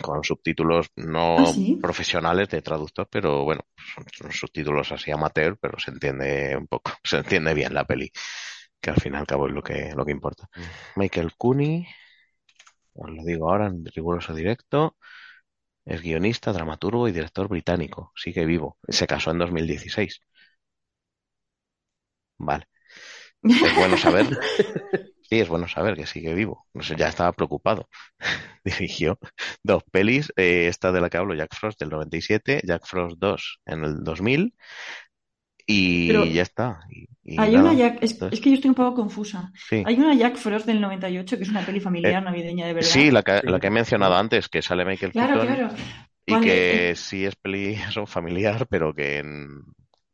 con 0.02 0.24
subtítulos 0.24 0.92
no 0.96 1.38
¿Ah, 1.40 1.54
profesionales 1.82 2.50
de 2.50 2.62
traductor, 2.62 3.08
pero 3.10 3.44
bueno, 3.44 3.66
son, 3.76 4.32
subtítulos 4.32 4.92
así 4.92 5.12
amateur, 5.12 5.58
pero 5.60 5.80
se 5.80 5.92
entiende 5.92 6.56
un 6.56 6.68
poco, 6.68 6.92
se 7.04 7.18
entiende 7.18 7.54
bien 7.54 7.74
la 7.74 7.86
peli, 7.86 8.12
que 8.80 8.92
al 8.92 8.98
fin 8.98 9.14
y 9.14 9.18
al 9.18 9.28
cabo 9.28 9.48
es 9.48 9.54
lo 9.54 9.64
que, 9.64 9.92
lo 9.96 10.06
que 10.06 10.12
importa. 10.12 10.48
Mm. 10.56 11.00
Michael 11.00 11.34
Cooney, 11.38 11.88
os 12.94 13.10
lo 13.10 13.24
digo 13.24 13.50
ahora 13.50 13.68
en 13.68 13.86
riguroso 13.86 14.34
directo. 14.34 14.96
Es 15.90 16.02
guionista, 16.02 16.54
dramaturgo 16.54 17.10
y 17.10 17.12
director 17.12 17.50
británico. 17.50 18.14
Sigue 18.16 18.46
vivo. 18.46 18.78
Se 18.88 19.08
casó 19.08 19.32
en 19.32 19.40
2016. 19.40 20.22
Vale. 22.38 22.66
Es 23.44 23.76
bueno 23.76 23.98
saber. 23.98 24.28
Sí, 25.30 25.40
es 25.40 25.48
bueno 25.48 25.68
saber 25.68 25.96
que 25.96 26.08
sigue 26.08 26.34
vivo. 26.34 26.66
No 26.74 26.82
sé, 26.82 26.96
ya 26.96 27.08
estaba 27.08 27.32
preocupado. 27.34 27.88
Dirigió 28.64 29.20
dos 29.62 29.84
pelis. 29.92 30.34
Eh, 30.38 30.68
esta 30.68 30.92
de 30.92 31.02
la 31.02 31.12
que 31.12 31.18
hablo, 31.18 31.36
Jack 31.36 31.56
Frost, 31.56 31.80
del 31.80 31.90
97, 31.90 32.62
Jack 32.66 32.88
Frost 32.88 33.18
2 33.20 33.60
en 33.68 33.84
el 33.84 34.04
2000, 34.04 34.56
y 35.68 36.34
ya 36.34 36.42
está. 36.42 36.80
Hay 37.38 37.56
una 37.56 37.74
Jack, 37.74 38.00
es, 38.02 38.14
que 38.14 38.50
yo 38.50 38.56
estoy 38.56 38.70
un 38.70 38.76
poco 38.76 38.96
confusa. 38.96 39.52
Hay 39.72 39.96
una 39.96 40.14
Jack 40.14 40.38
Frost 40.38 40.66
del 40.66 40.82
98 40.82 41.38
que 41.38 41.44
es 41.44 41.50
una 41.50 41.66
peli 41.66 41.80
familiar 41.80 42.22
eh, 42.22 42.26
navideña 42.26 42.68
de 42.68 42.74
verdad. 42.74 42.90
Sí, 42.90 43.12
la 43.12 43.24
que, 43.24 43.42
la 43.44 43.60
que 43.60 43.68
he 43.68 43.72
mencionado 43.72 44.16
antes, 44.16 44.50
que 44.50 44.62
sale 44.62 44.86
Michael 44.86 45.12
claro, 45.12 45.42
Claro. 45.42 45.70
Y 46.26 46.40
que 46.42 46.94
sí 46.96 47.26
es 47.26 47.36
peli 47.36 47.76
familiar, 48.06 48.68
pero 48.70 48.94
que 48.94 49.18
en, 49.18 49.64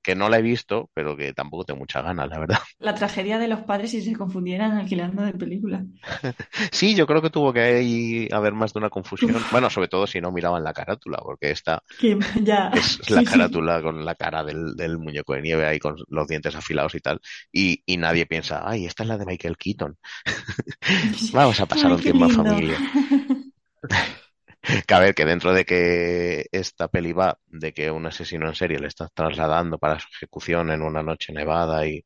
que 0.06 0.16
no 0.16 0.30
la 0.30 0.38
he 0.38 0.44
visto, 0.44 0.92
pero 0.94 1.18
que 1.18 1.34
tampoco 1.34 1.66
tengo 1.66 1.80
mucha 1.80 2.04
ganas, 2.04 2.30
la 2.30 2.38
verdad. 2.38 2.60
La 2.78 2.94
tragedia 2.94 3.40
de 3.40 3.48
los 3.48 3.62
padres 3.62 3.90
si 3.90 4.04
se 4.04 4.16
confundieran 4.16 4.74
alquilando 4.74 5.24
de 5.24 5.34
película. 5.34 5.84
sí, 6.72 6.94
yo 6.94 7.08
creo 7.08 7.24
que 7.24 7.32
tuvo 7.32 7.52
que 7.52 8.30
haber 8.32 8.54
más 8.54 8.72
de 8.72 8.80
una 8.80 8.92
confusión. 8.92 9.36
bueno, 9.52 9.72
sobre 9.72 9.88
todo 9.88 10.06
si 10.06 10.22
no 10.22 10.32
miraban 10.32 10.64
la 10.64 10.74
carátula, 10.74 11.18
porque 11.24 11.50
esta 11.50 11.82
ya. 12.44 12.70
es 12.76 13.10
la 13.10 13.24
carátula 13.24 13.82
con 13.82 14.06
la 14.06 14.14
cara 14.14 14.44
del, 14.44 15.00
muñeco 15.00 15.34
de 15.34 15.42
nieve 15.42 15.66
ahí 15.66 15.80
con 15.80 15.96
los 16.08 16.28
dientes 16.28 16.56
afilados 16.56 16.94
y 16.94 17.00
tal. 17.00 17.20
Y, 17.52 17.82
nadie 17.98 18.28
piensa, 18.28 18.62
ay, 18.64 18.86
esta 18.86 19.02
es 19.02 19.10
la 19.10 19.18
de 19.18 19.26
Michael 19.26 19.58
Keaton. 19.58 19.98
Vamos 21.34 21.60
a 21.60 21.66
pasar 21.66 21.92
un 21.92 22.00
tiempo 22.00 22.26
en 22.26 22.32
familia. 22.32 22.78
que 24.88 24.94
a 24.94 25.00
ver, 25.00 25.14
que 25.16 25.26
dentro 25.26 25.54
de 25.54 25.66
que 25.66 26.48
esta 26.52 26.88
peli 26.88 27.14
va 27.14 27.40
de 27.48 27.74
que 27.74 27.92
un 27.92 28.06
asesino 28.06 28.48
en 28.48 28.56
serie 28.56 28.80
le 28.80 28.88
está 28.88 29.08
trasladando 29.10 29.78
para 29.78 30.00
su 30.00 30.08
ejecución 30.16 30.72
en 30.72 30.82
una 30.82 31.04
noche 31.04 31.34
nevada 31.34 31.86
y, 31.88 32.06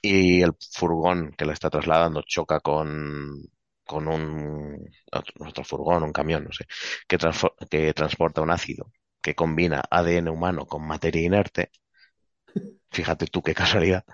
y 0.00 0.42
el 0.42 0.52
furgón 0.72 1.32
que 1.36 1.44
le 1.46 1.52
está 1.52 1.70
trasladando 1.70 2.22
choca 2.26 2.60
con, 2.60 3.36
con 3.84 4.08
un 4.08 4.78
otro 5.40 5.64
furgón, 5.64 6.02
un 6.04 6.12
camión, 6.12 6.44
no 6.44 6.52
sé, 6.52 6.66
que, 7.08 7.18
que 7.70 7.94
transporta 7.94 8.40
un 8.42 8.50
ácido 8.50 8.92
que 9.20 9.34
combina 9.34 9.82
ADN 9.90 10.30
humano 10.30 10.66
con 10.66 10.86
materia 10.86 11.22
inerte. 11.22 11.70
Fíjate 12.90 13.26
tú 13.26 13.42
qué 13.42 13.54
casualidad. 13.54 14.04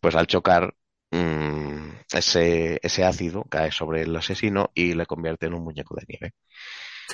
Pues 0.00 0.14
al 0.16 0.26
chocar 0.26 0.74
Mm, 1.14 1.71
ese, 2.14 2.78
ese 2.82 3.04
ácido 3.04 3.44
cae 3.44 3.72
sobre 3.72 4.02
el 4.02 4.16
asesino 4.16 4.70
y 4.74 4.94
le 4.94 5.06
convierte 5.06 5.46
en 5.46 5.54
un 5.54 5.64
muñeco 5.64 5.94
de 5.96 6.04
nieve. 6.08 6.34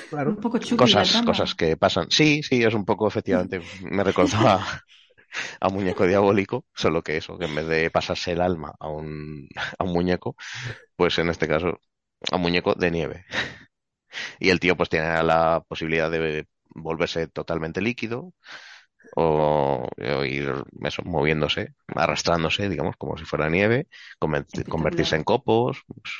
Claro. 0.09 0.31
Un 0.31 0.37
poco 0.37 0.59
cosas, 0.77 1.21
cosas 1.23 1.55
que 1.55 1.77
pasan. 1.77 2.07
Sí, 2.09 2.41
sí, 2.43 2.63
es 2.63 2.73
un 2.73 2.85
poco, 2.85 3.07
efectivamente, 3.07 3.61
me 3.83 4.03
recordaba 4.03 4.83
a 5.59 5.67
un 5.67 5.73
muñeco 5.73 6.07
diabólico, 6.07 6.65
solo 6.73 7.03
que 7.03 7.17
eso, 7.17 7.37
que 7.37 7.45
en 7.45 7.55
vez 7.55 7.67
de 7.67 7.91
pasarse 7.91 8.31
el 8.31 8.41
alma 8.41 8.73
a 8.79 8.89
un, 8.89 9.47
a 9.77 9.83
un 9.83 9.93
muñeco, 9.93 10.35
pues 10.95 11.17
en 11.19 11.29
este 11.29 11.47
caso 11.47 11.79
a 12.31 12.35
un 12.35 12.41
muñeco 12.41 12.73
de 12.73 12.91
nieve. 12.91 13.25
Y 14.39 14.49
el 14.49 14.59
tío 14.59 14.75
pues 14.75 14.89
tiene 14.89 15.23
la 15.23 15.63
posibilidad 15.67 16.09
de 16.09 16.47
volverse 16.69 17.27
totalmente 17.27 17.81
líquido, 17.81 18.33
o, 19.15 19.87
ir 20.25 20.53
eso, 20.83 21.01
moviéndose, 21.03 21.73
arrastrándose, 21.87 22.69
digamos, 22.69 22.95
como 22.97 23.17
si 23.17 23.25
fuera 23.25 23.49
nieve, 23.49 23.87
convertirse 24.17 25.15
en 25.15 25.23
copos, 25.23 25.83
pues, 25.87 26.13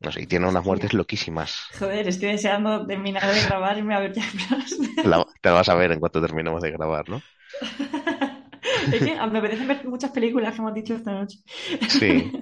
No 0.00 0.12
sé, 0.12 0.22
y 0.22 0.26
tiene 0.26 0.48
unas 0.48 0.64
muertes 0.64 0.94
loquísimas. 0.94 1.60
Joder, 1.78 2.08
estoy 2.08 2.32
deseando 2.32 2.86
terminar 2.86 3.26
de 3.32 3.42
grabar 3.42 3.78
y 3.78 3.82
me 3.82 3.94
a 3.94 4.00
ver 4.00 4.14
Frost. 4.14 4.82
te 5.40 5.50
vas 5.50 5.68
a 5.68 5.74
ver 5.74 5.92
en 5.92 6.00
cuanto 6.00 6.20
terminemos 6.20 6.62
de 6.62 6.70
grabar, 6.70 7.08
¿no? 7.08 7.20
es 8.92 9.02
que 9.02 9.14
me 9.14 9.38
apetece 9.38 9.66
ver 9.66 9.86
muchas 9.86 10.10
películas 10.10 10.54
que 10.54 10.60
hemos 10.60 10.74
dicho 10.74 10.94
esta 10.94 11.12
noche. 11.12 11.38
Sí. 11.88 12.32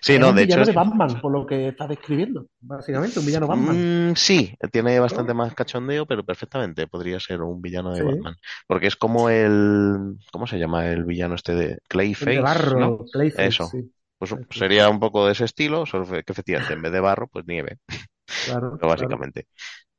Sí, 0.00 0.18
no, 0.18 0.32
de 0.32 0.42
hecho. 0.42 0.60
Es 0.60 0.68
de 0.68 0.72
Batman, 0.72 1.20
por 1.20 1.32
lo 1.32 1.46
que 1.46 1.68
estás 1.68 1.88
describiendo, 1.88 2.46
básicamente, 2.60 3.18
un 3.18 3.26
villano 3.26 3.46
Batman. 3.46 4.10
Mm, 4.10 4.16
sí, 4.16 4.54
tiene 4.72 4.98
bastante 5.00 5.34
más 5.34 5.54
cachondeo, 5.54 6.06
pero 6.06 6.24
perfectamente 6.24 6.86
podría 6.86 7.20
ser 7.20 7.42
un 7.42 7.60
villano 7.60 7.92
de 7.92 8.02
Batman. 8.02 8.36
Porque 8.66 8.86
es 8.86 8.96
como 8.96 9.28
el. 9.28 10.16
¿Cómo 10.32 10.46
se 10.46 10.58
llama 10.58 10.88
el 10.88 11.04
villano 11.04 11.34
este 11.34 11.54
de 11.54 11.78
Clayface? 11.88 12.30
de 12.30 12.40
barro, 12.40 13.04
Clayface. 13.12 13.46
Eso. 13.46 13.70
Pues 14.18 14.34
sería 14.50 14.90
un 14.90 15.00
poco 15.00 15.24
de 15.24 15.32
ese 15.32 15.46
estilo, 15.46 15.86
solo 15.86 16.06
que 16.06 16.22
efectivamente 16.26 16.74
en 16.74 16.82
vez 16.82 16.92
de 16.92 17.00
barro, 17.00 17.28
pues 17.28 17.46
nieve. 17.46 17.78
Claro. 18.44 18.78
básicamente. 18.80 19.48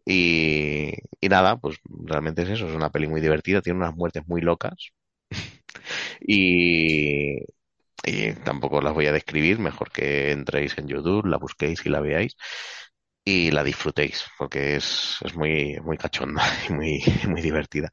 Y, 0.05 0.93
y 1.19 1.29
nada, 1.29 1.57
pues 1.57 1.77
realmente 1.86 2.43
es 2.43 2.49
eso, 2.49 2.67
es 2.67 2.75
una 2.75 2.91
peli 2.91 3.07
muy 3.07 3.21
divertida, 3.21 3.61
tiene 3.61 3.79
unas 3.79 3.95
muertes 3.95 4.23
muy 4.27 4.41
locas. 4.41 4.91
y, 6.21 7.38
y 8.05 8.33
tampoco 8.33 8.81
las 8.81 8.93
voy 8.93 9.07
a 9.07 9.11
describir, 9.11 9.59
mejor 9.59 9.91
que 9.91 10.31
entréis 10.31 10.77
en 10.77 10.87
YouTube, 10.87 11.25
la 11.25 11.37
busquéis 11.37 11.85
y 11.85 11.89
la 11.89 11.99
veáis 12.01 12.35
y 13.23 13.51
la 13.51 13.63
disfrutéis, 13.63 14.25
porque 14.37 14.75
es, 14.77 15.17
es 15.23 15.35
muy, 15.35 15.79
muy 15.81 15.97
cachonda 15.97 16.43
y 16.69 16.73
muy, 16.73 17.03
muy 17.27 17.41
divertida. 17.41 17.89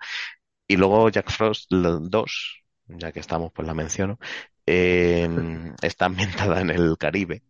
Y 0.67 0.77
luego 0.77 1.09
Jack 1.11 1.31
Frost 1.31 1.71
2, 1.71 2.63
ya 2.89 3.13
que 3.13 3.21
estamos, 3.21 3.53
pues 3.55 3.67
la 3.67 3.75
menciono, 3.75 4.19
em, 4.67 5.75
está 5.83 6.07
ambientada 6.07 6.61
en 6.61 6.71
el 6.71 6.97
Caribe. 6.99 7.43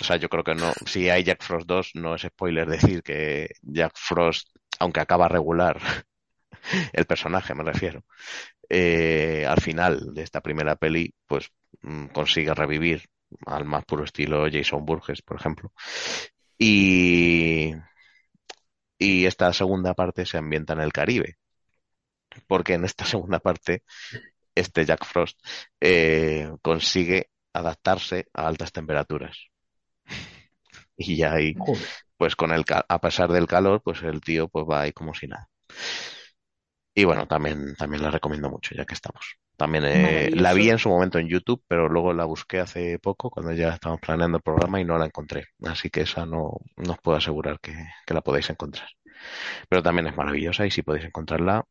O 0.00 0.04
sea, 0.04 0.16
yo 0.16 0.28
creo 0.28 0.44
que 0.44 0.54
no, 0.54 0.72
si 0.86 1.10
hay 1.10 1.24
Jack 1.24 1.42
Frost 1.44 1.66
2, 1.68 1.92
no 1.96 2.14
es 2.16 2.22
spoiler 2.22 2.68
decir 2.68 3.02
que 3.02 3.50
Jack 3.62 3.94
Frost, 3.96 4.48
aunque 4.80 5.00
acaba 5.00 5.28
regular, 5.28 5.80
el 6.92 7.04
personaje 7.06 7.54
me 7.54 7.64
refiero, 7.64 8.04
eh, 8.68 9.44
al 9.48 9.60
final 9.60 10.14
de 10.14 10.22
esta 10.22 10.40
primera 10.40 10.76
peli, 10.76 11.14
pues 11.26 11.50
mm, 11.82 12.06
consigue 12.06 12.54
revivir 12.54 13.04
al 13.46 13.64
más 13.64 13.84
puro 13.84 14.04
estilo 14.04 14.46
Jason 14.50 14.84
Burgess, 14.84 15.22
por 15.22 15.38
ejemplo. 15.38 15.72
Y, 16.58 17.72
y 18.98 19.26
esta 19.26 19.52
segunda 19.52 19.94
parte 19.94 20.26
se 20.26 20.38
ambienta 20.38 20.74
en 20.74 20.80
el 20.80 20.92
Caribe, 20.92 21.36
porque 22.46 22.74
en 22.74 22.84
esta 22.84 23.04
segunda 23.04 23.40
parte 23.40 23.82
este 24.54 24.84
Jack 24.84 25.04
Frost 25.04 25.38
eh, 25.80 26.50
consigue 26.62 27.30
adaptarse 27.52 28.28
a 28.34 28.46
altas 28.46 28.72
temperaturas. 28.72 29.36
y 30.96 31.16
ya 31.16 31.34
ahí, 31.34 31.54
pues 32.16 32.36
con 32.36 32.52
el 32.52 32.64
a 32.68 33.00
pesar 33.00 33.32
del 33.32 33.46
calor, 33.46 33.82
pues 33.82 34.02
el 34.02 34.20
tío 34.20 34.48
pues 34.48 34.64
va 34.68 34.82
ahí 34.82 34.92
como 34.92 35.14
si 35.14 35.26
nada. 35.26 35.48
Y 36.94 37.04
bueno, 37.04 37.26
también, 37.26 37.74
también 37.76 38.02
la 38.02 38.10
recomiendo 38.10 38.50
mucho, 38.50 38.74
ya 38.74 38.84
que 38.84 38.94
estamos. 38.94 39.38
También 39.56 39.84
eh, 39.86 40.30
la 40.34 40.52
vi 40.52 40.70
en 40.70 40.78
su 40.78 40.88
momento 40.88 41.18
en 41.18 41.28
YouTube, 41.28 41.62
pero 41.66 41.88
luego 41.88 42.12
la 42.12 42.24
busqué 42.24 42.60
hace 42.60 42.98
poco, 42.98 43.30
cuando 43.30 43.52
ya 43.52 43.70
estábamos 43.70 44.00
planeando 44.00 44.38
el 44.38 44.42
programa 44.42 44.80
y 44.80 44.84
no 44.84 44.98
la 44.98 45.06
encontré. 45.06 45.46
Así 45.64 45.88
que 45.88 46.02
esa 46.02 46.26
no, 46.26 46.60
os 46.76 46.98
puedo 47.02 47.16
asegurar 47.16 47.60
que, 47.60 47.74
la 48.08 48.20
podéis 48.20 48.50
encontrar. 48.50 48.88
Pero 49.68 49.82
también 49.82 50.08
es 50.08 50.16
maravillosa 50.16 50.66
y 50.66 50.70
si 50.70 50.82
podéis 50.82 51.06
encontrarla, 51.06 51.64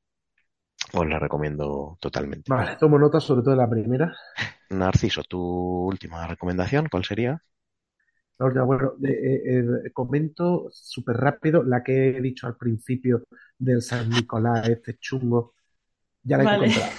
os 0.93 1.07
la 1.07 1.19
recomiendo 1.19 1.97
totalmente. 1.99 2.51
Vale, 2.51 2.77
tomo 2.77 2.97
nota 2.97 3.19
sobre 3.19 3.41
todo 3.41 3.51
de 3.51 3.61
la 3.61 3.69
primera. 3.69 4.15
Narciso, 4.69 5.23
tu 5.23 5.39
última 5.39 6.25
recomendación, 6.25 6.87
¿cuál 6.89 7.03
sería? 7.05 7.43
Bueno, 8.65 8.93
eh, 9.03 9.41
eh, 9.45 9.91
comento 9.93 10.69
súper 10.71 11.17
rápido 11.17 11.63
la 11.63 11.83
que 11.83 12.09
he 12.09 12.21
dicho 12.21 12.47
al 12.47 12.57
principio 12.57 13.23
del 13.57 13.81
San 13.81 14.09
Nicolás, 14.09 14.67
este 14.67 14.97
chungo. 14.97 15.53
Ya 16.23 16.37
la 16.37 16.43
he 16.43 16.55
encontrado. 16.55 16.91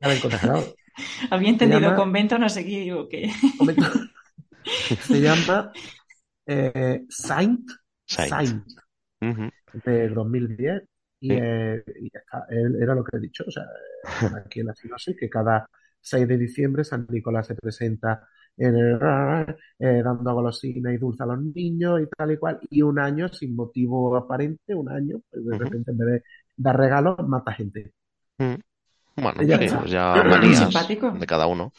Ya 0.00 0.08
la 0.08 0.14
he 0.14 0.16
encontrado. 0.16 0.74
Había 1.30 1.50
entendido 1.50 1.94
convento, 1.94 2.38
no 2.38 2.48
sé 2.48 2.64
qué 2.64 2.80
digo. 2.80 3.08
Se 5.00 5.20
llama 5.20 5.72
eh, 6.46 7.04
Saint, 7.08 7.68
Saint, 8.04 8.64
de 9.84 10.08
2010 10.08 10.82
y, 11.20 11.32
eh, 11.32 11.84
era 12.80 12.94
lo 12.94 13.04
que 13.04 13.16
he 13.16 13.20
dicho, 13.20 13.44
o 13.46 13.50
sea, 13.50 13.64
aquí 14.36 14.60
en 14.60 14.66
la 14.66 14.74
sinopsis 14.74 15.16
que 15.18 15.28
cada 15.28 15.68
6 16.00 16.28
de 16.28 16.38
diciembre 16.38 16.84
San 16.84 17.06
Nicolás 17.08 17.46
se 17.46 17.54
presenta 17.54 18.28
eh, 18.58 20.02
dando 20.02 20.34
golosina 20.34 20.92
y 20.92 20.96
dulce 20.96 21.22
a 21.22 21.26
los 21.26 21.40
niños 21.42 22.00
y 22.00 22.06
tal 22.06 22.32
y 22.32 22.38
cual, 22.38 22.58
y 22.70 22.82
un 22.82 22.98
año 22.98 23.28
sin 23.28 23.54
motivo 23.54 24.16
aparente, 24.16 24.74
un 24.74 24.90
año, 24.90 25.20
pues 25.30 25.44
de 25.44 25.58
repente 25.58 25.90
en 25.90 25.98
vez 25.98 26.08
de 26.08 26.22
dar 26.56 26.76
regalos, 26.76 27.16
mata 27.26 27.52
gente. 27.52 27.92
Mm. 28.38 28.54
Bueno, 29.18 29.42
ya, 29.42 29.58
pues 29.58 29.90
ya 29.90 30.22
manías 30.24 30.88
de 30.88 31.26
cada 31.26 31.46
uno. 31.46 31.72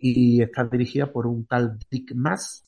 y 0.00 0.42
está 0.42 0.64
dirigida 0.64 1.12
por 1.12 1.26
un 1.26 1.46
tal 1.46 1.78
Dick 1.90 2.14
Mass, 2.14 2.64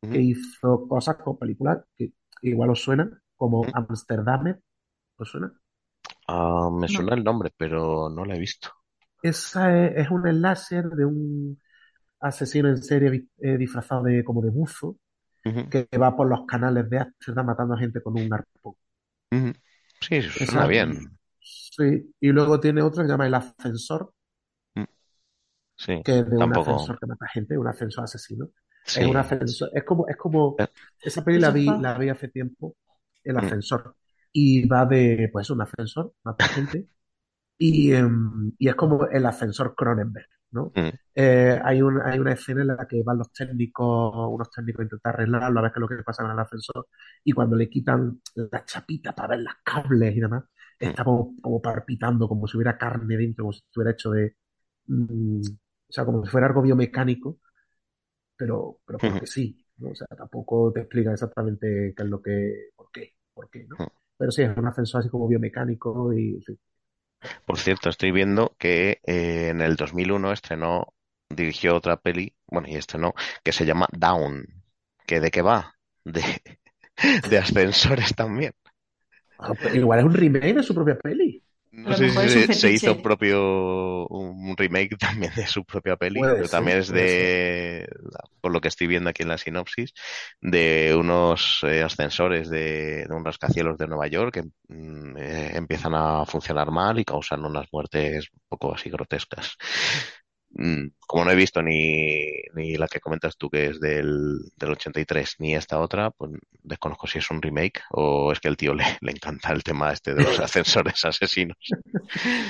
que 0.00 0.20
hizo 0.20 0.86
cosas 0.86 1.16
como 1.16 1.38
películas 1.38 1.78
que 1.96 2.12
igual 2.42 2.70
os 2.70 2.82
suena, 2.82 3.10
como 3.36 3.66
Amsterdam, 3.72 4.60
¿os 5.16 5.28
suena? 5.28 5.52
Ah, 6.28 6.68
me 6.72 6.88
suena 6.88 7.14
el 7.14 7.24
nombre, 7.24 7.50
pero 7.56 8.08
no 8.10 8.24
la 8.24 8.36
he 8.36 8.38
visto. 8.38 8.68
Esa 9.22 9.76
es, 9.76 9.96
es 9.96 10.10
un 10.10 10.28
enlace 10.28 10.82
de 10.82 11.04
un 11.04 11.58
asesino 12.20 12.68
en 12.68 12.82
serie 12.82 13.26
eh, 13.38 13.56
disfrazado 13.56 14.04
de 14.04 14.24
como 14.24 14.42
de 14.42 14.50
buzo 14.50 14.96
que 15.70 15.86
va 15.98 16.16
por 16.16 16.28
los 16.28 16.46
canales 16.46 16.88
de 16.88 17.04
está 17.20 17.42
matando 17.42 17.74
a 17.74 17.78
gente 17.78 18.02
con 18.02 18.18
un 18.18 18.32
arpón. 18.32 18.74
Sí, 20.00 20.22
suena 20.22 20.66
bien. 20.66 21.18
Sí, 21.40 22.14
y 22.20 22.28
luego 22.30 22.60
tiene 22.60 22.82
otro 22.82 23.02
que 23.02 23.08
se 23.08 23.12
llama 23.12 23.26
El 23.26 23.34
Ascensor, 23.34 24.12
mm. 24.74 24.84
sí, 25.76 26.02
que 26.02 26.20
es 26.20 26.30
de 26.30 26.36
un 26.36 26.56
ascensor 26.56 26.98
que 26.98 27.06
mata 27.06 27.26
gente, 27.28 27.58
un 27.58 27.66
ascensor 27.66 28.04
asesino. 28.04 28.48
Es 28.86 28.98
un 28.98 29.16
ascensor, 29.16 29.70
es 29.74 29.84
como, 29.84 30.08
es 30.08 30.16
como, 30.16 30.56
eh. 30.58 30.66
esa 31.00 31.24
peli 31.24 31.38
la 31.38 31.50
vi, 31.50 31.66
la 31.66 31.98
vi 31.98 32.08
hace 32.08 32.28
tiempo, 32.28 32.76
El 33.22 33.34
mm. 33.34 33.38
Ascensor, 33.38 33.96
y 34.32 34.66
va 34.66 34.86
de, 34.86 35.28
pues, 35.32 35.50
un 35.50 35.60
ascensor, 35.60 36.14
mata 36.22 36.46
gente, 36.48 36.88
y, 37.58 37.92
em, 37.92 38.52
y 38.58 38.68
es 38.68 38.74
como 38.74 39.06
el 39.06 39.26
ascensor 39.26 39.74
Cronenberg. 39.74 40.28
¿No? 40.54 40.72
Mm. 40.74 40.88
Eh, 41.14 41.60
hay, 41.62 41.82
un, 41.82 42.00
hay 42.00 42.18
una 42.18 42.32
escena 42.32 42.62
en 42.62 42.68
la 42.68 42.86
que 42.86 43.02
van 43.02 43.18
los 43.18 43.32
técnicos, 43.32 44.12
unos 44.30 44.50
técnicos 44.50 44.80
a 44.80 44.84
intentar 44.84 45.14
arreglarlo, 45.14 45.58
a 45.58 45.62
ver 45.62 45.72
qué 45.72 45.78
es 45.78 45.80
lo 45.80 45.88
que 45.88 46.02
pasa 46.02 46.24
en 46.24 46.30
el 46.30 46.38
ascensor, 46.38 46.86
y 47.24 47.32
cuando 47.32 47.56
le 47.56 47.68
quitan 47.68 48.20
la 48.34 48.64
chapita 48.64 49.14
para 49.14 49.28
ver 49.28 49.40
las 49.40 49.56
cables 49.64 50.16
y 50.16 50.20
demás, 50.20 50.44
mm. 50.44 50.84
está 50.84 51.04
como, 51.04 51.34
como, 51.42 51.60
palpitando, 51.60 52.28
como 52.28 52.46
si 52.46 52.56
hubiera 52.56 52.78
carne 52.78 53.16
dentro, 53.16 53.44
como 53.44 53.52
si 53.52 53.60
estuviera 53.60 53.92
hecho 53.92 54.10
de. 54.10 54.36
Mm, 54.86 55.40
o 55.88 55.92
sea, 55.92 56.04
como 56.04 56.24
si 56.24 56.30
fuera 56.30 56.46
algo 56.46 56.62
biomecánico, 56.62 57.38
pero, 58.36 58.78
pero 58.86 58.98
porque 58.98 59.26
sí, 59.26 59.64
¿no? 59.78 59.90
O 59.90 59.94
sea, 59.94 60.06
tampoco 60.16 60.72
te 60.72 60.80
explica 60.80 61.12
exactamente 61.12 61.94
qué 61.96 62.02
es 62.02 62.08
lo 62.08 62.22
que. 62.22 62.70
por 62.76 62.90
qué, 62.92 63.14
por 63.34 63.50
qué, 63.50 63.66
¿no? 63.66 63.76
Pero 64.16 64.30
sí, 64.30 64.42
es 64.42 64.56
un 64.56 64.66
ascensor 64.66 65.00
así 65.00 65.08
como 65.10 65.28
biomecánico 65.28 66.12
y. 66.12 66.42
Por 67.44 67.58
cierto, 67.58 67.88
estoy 67.88 68.10
viendo 68.10 68.54
que 68.58 69.00
eh, 69.04 69.48
en 69.50 69.60
el 69.60 69.76
2001 69.76 70.32
estrenó, 70.32 70.94
dirigió 71.28 71.76
otra 71.76 71.96
peli, 71.96 72.34
bueno, 72.46 72.68
y 72.68 72.76
estrenó, 72.76 73.14
que 73.42 73.52
se 73.52 73.66
llama 73.66 73.88
Down. 73.92 74.46
¿Que 75.06 75.20
¿De 75.20 75.30
qué 75.30 75.42
va? 75.42 75.74
De, 76.04 76.22
de 77.30 77.38
ascensores 77.38 78.14
también. 78.14 78.52
Ah, 79.38 79.52
igual 79.74 79.98
es 79.98 80.04
un 80.04 80.14
remake 80.14 80.54
de 80.54 80.62
su 80.62 80.74
propia 80.74 80.98
peli. 80.98 81.43
No 81.76 81.96
sé 81.96 82.10
si 82.28 82.54
se, 82.54 82.70
hizo 82.70 83.02
propio 83.02 84.06
un 84.06 84.56
remake 84.56 84.96
también 84.96 85.32
de 85.34 85.46
su 85.46 85.64
propia 85.64 85.96
peli, 85.96 86.20
pero 86.20 86.48
también 86.48 86.78
es 86.78 86.88
de, 86.88 87.88
por 88.40 88.52
lo 88.52 88.60
que 88.60 88.68
estoy 88.68 88.86
viendo 88.86 89.10
aquí 89.10 89.22
en 89.22 89.28
la 89.28 89.38
sinopsis, 89.38 89.92
de 90.40 90.94
unos 90.96 91.60
eh, 91.64 91.82
ascensores 91.82 92.48
de, 92.48 93.06
un 93.10 93.24
rascacielos 93.24 93.76
de 93.76 93.88
Nueva 93.88 94.06
York 94.06 94.34
que 94.34 94.74
mm, 94.74 95.16
eh, 95.16 95.56
empiezan 95.56 95.94
a 95.94 96.24
funcionar 96.26 96.70
mal 96.70 96.98
y 96.98 97.04
causan 97.04 97.44
unas 97.44 97.66
muertes 97.72 98.28
un 98.32 98.40
poco 98.48 98.74
así 98.74 98.88
grotescas. 98.88 99.56
Mm, 100.56 100.88
como 101.06 101.24
no 101.24 101.30
he 101.32 101.36
visto 101.36 101.62
ni, 101.62 102.26
ni 102.54 102.76
la 102.76 102.88
que 102.88 103.00
comentas 103.00 103.36
tú 103.36 103.50
que 103.50 103.66
es 103.66 103.80
del, 103.80 104.38
del 104.56 104.70
83 104.70 105.36
ni 105.40 105.54
esta 105.54 105.80
otra, 105.80 106.10
pues 106.10 106.32
desconozco 106.62 107.06
si 107.06 107.18
es 107.18 107.30
un 107.30 107.42
remake 107.42 107.82
o 107.90 108.32
es 108.32 108.40
que 108.40 108.48
el 108.48 108.56
tío 108.56 108.72
le, 108.72 108.84
le 109.00 109.10
encanta 109.10 109.52
el 109.52 109.62
tema 109.62 109.92
este 109.92 110.14
de 110.14 110.22
los 110.22 110.38
ascensores 110.40 111.04
asesinos. 111.04 111.56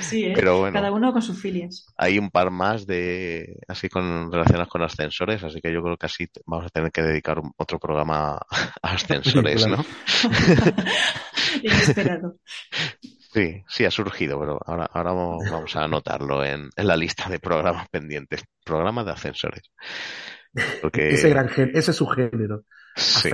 Sí, 0.01 0.25
¿eh? 0.25 0.33
Pero 0.35 0.59
bueno, 0.59 0.73
cada 0.73 0.91
uno 0.91 1.11
con 1.11 1.21
sus 1.21 1.41
filias. 1.41 1.87
Hay 1.97 2.19
un 2.19 2.29
par 2.29 2.51
más 2.51 2.85
de 2.85 3.57
así 3.67 3.89
con 3.89 4.31
relacionadas 4.31 4.69
con 4.69 4.83
ascensores, 4.83 5.43
así 5.43 5.59
que 5.59 5.73
yo 5.73 5.81
creo 5.81 5.97
que 5.97 6.05
así 6.05 6.27
vamos 6.45 6.67
a 6.67 6.69
tener 6.69 6.91
que 6.91 7.01
dedicar 7.01 7.41
otro 7.57 7.79
programa 7.79 8.37
a 8.81 8.89
ascensores, 8.93 9.67
¿no? 9.67 9.83
Inesperado. 11.61 12.37
Sí, 13.35 13.65
sí 13.67 13.83
ha 13.83 13.91
surgido, 13.91 14.39
pero 14.39 14.61
ahora, 14.65 14.85
ahora 14.93 15.11
vamos 15.11 15.75
a 15.75 15.83
anotarlo 15.83 16.41
en, 16.45 16.69
en 16.73 16.87
la 16.87 16.95
lista 16.95 17.27
de 17.27 17.37
programas 17.37 17.89
pendientes. 17.89 18.45
Programa 18.63 19.03
de 19.03 19.11
ascensores. 19.11 19.73
ese, 20.93 21.29
gran 21.31 21.49
ese 21.53 21.91
es 21.91 21.97
su 21.97 22.07
género. 22.07 22.63
Sí, 22.95 23.29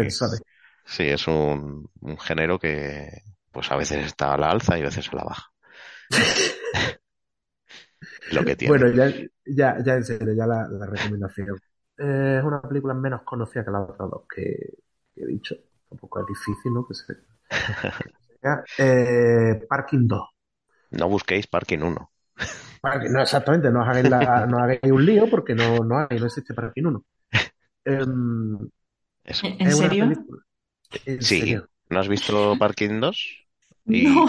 sí 0.85 1.03
es 1.03 1.27
un, 1.27 1.87
un, 1.99 2.17
género 2.17 2.57
que 2.57 3.11
pues 3.51 3.71
a 3.71 3.77
veces 3.77 4.03
está 4.07 4.33
a 4.33 4.37
la 4.39 4.49
alza 4.49 4.75
y 4.75 4.81
a 4.81 4.85
veces 4.85 5.07
a 5.13 5.17
la 5.17 5.23
baja. 5.23 5.51
Lo 8.31 8.43
que 8.43 8.55
tiene. 8.55 8.75
Bueno, 8.75 8.89
ya, 8.91 9.13
ya, 9.45 9.83
ya 9.85 9.93
en 9.93 10.03
serio, 10.03 10.33
ya 10.33 10.47
la, 10.47 10.67
la 10.67 10.87
recomendación. 10.87 11.59
Eh, 11.99 12.37
es 12.39 12.43
una 12.43 12.59
película 12.59 12.95
menos 12.95 13.21
conocida 13.21 13.63
que 13.63 13.69
las 13.69 13.83
otras 13.87 14.09
dos 14.09 14.23
que, 14.27 14.79
he 15.15 15.27
dicho. 15.27 15.55
Tampoco 15.87 16.21
es 16.21 16.25
difícil, 16.25 16.73
¿no? 16.73 16.87
Que 16.87 16.95
se... 16.95 17.13
eh, 18.77 19.65
Parking 19.67 20.07
2. 20.07 20.29
No 20.91 21.07
busquéis 21.07 21.47
Parking 21.47 21.79
1. 21.79 22.11
no, 23.09 23.21
exactamente, 23.21 23.71
no 23.71 23.81
hagáis, 23.83 24.09
la, 24.09 24.45
no 24.49 24.57
hagáis 24.59 24.79
un 24.83 25.05
lío 25.05 25.29
porque 25.29 25.55
no, 25.55 25.79
no 25.79 25.99
hay, 25.99 26.19
no 26.19 26.25
existe 26.25 26.53
Parking 26.53 26.83
1. 26.85 27.05
Em, 27.85 28.69
¿En, 29.23 29.71
serio? 29.71 30.11
sí. 31.19 31.57
¿No 31.89 31.99
has 31.99 32.07
visto 32.07 32.55
Parking 32.57 32.99
2? 32.99 33.47
No. 33.85 34.25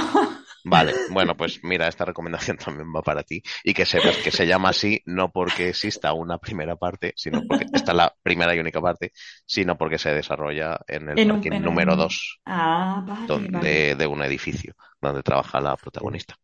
Vale, 0.65 0.93
bueno, 1.11 1.37
pues 1.37 1.61
mira, 1.63 1.89
esta 1.89 2.05
recomendación 2.05 2.57
también 2.65 2.93
va 2.95 3.03
para 3.03 3.23
ti 3.23 3.43
y 3.65 3.75
que 3.75 3.85
sepas 3.85 4.17
que 4.19 4.31
se 4.31 4.47
llama 4.47 4.71
así 4.71 5.03
no 5.07 5.31
porque 5.31 5.71
exista 5.71 6.13
una 6.13 6.39
primera 6.39 6.77
parte, 6.77 7.13
sino 7.17 7.43
porque 7.47 7.67
está 7.73 7.93
la 7.93 8.15
primera 8.23 8.55
y 8.55 8.61
única 8.61 8.81
parte, 8.81 9.13
sino 9.47 9.77
porque 9.77 9.99
se 9.99 10.15
desarrolla 10.15 10.79
en 10.87 11.11
el 11.11 11.29
parking 11.29 11.61
número 11.61 11.97
2 11.97 12.41
ah, 12.47 13.05
de 13.29 14.07
un 14.07 14.23
edificio 14.23 14.75
donde 15.01 15.23
trabaja 15.23 15.61
la 15.61 15.77
protagonista. 15.77 16.37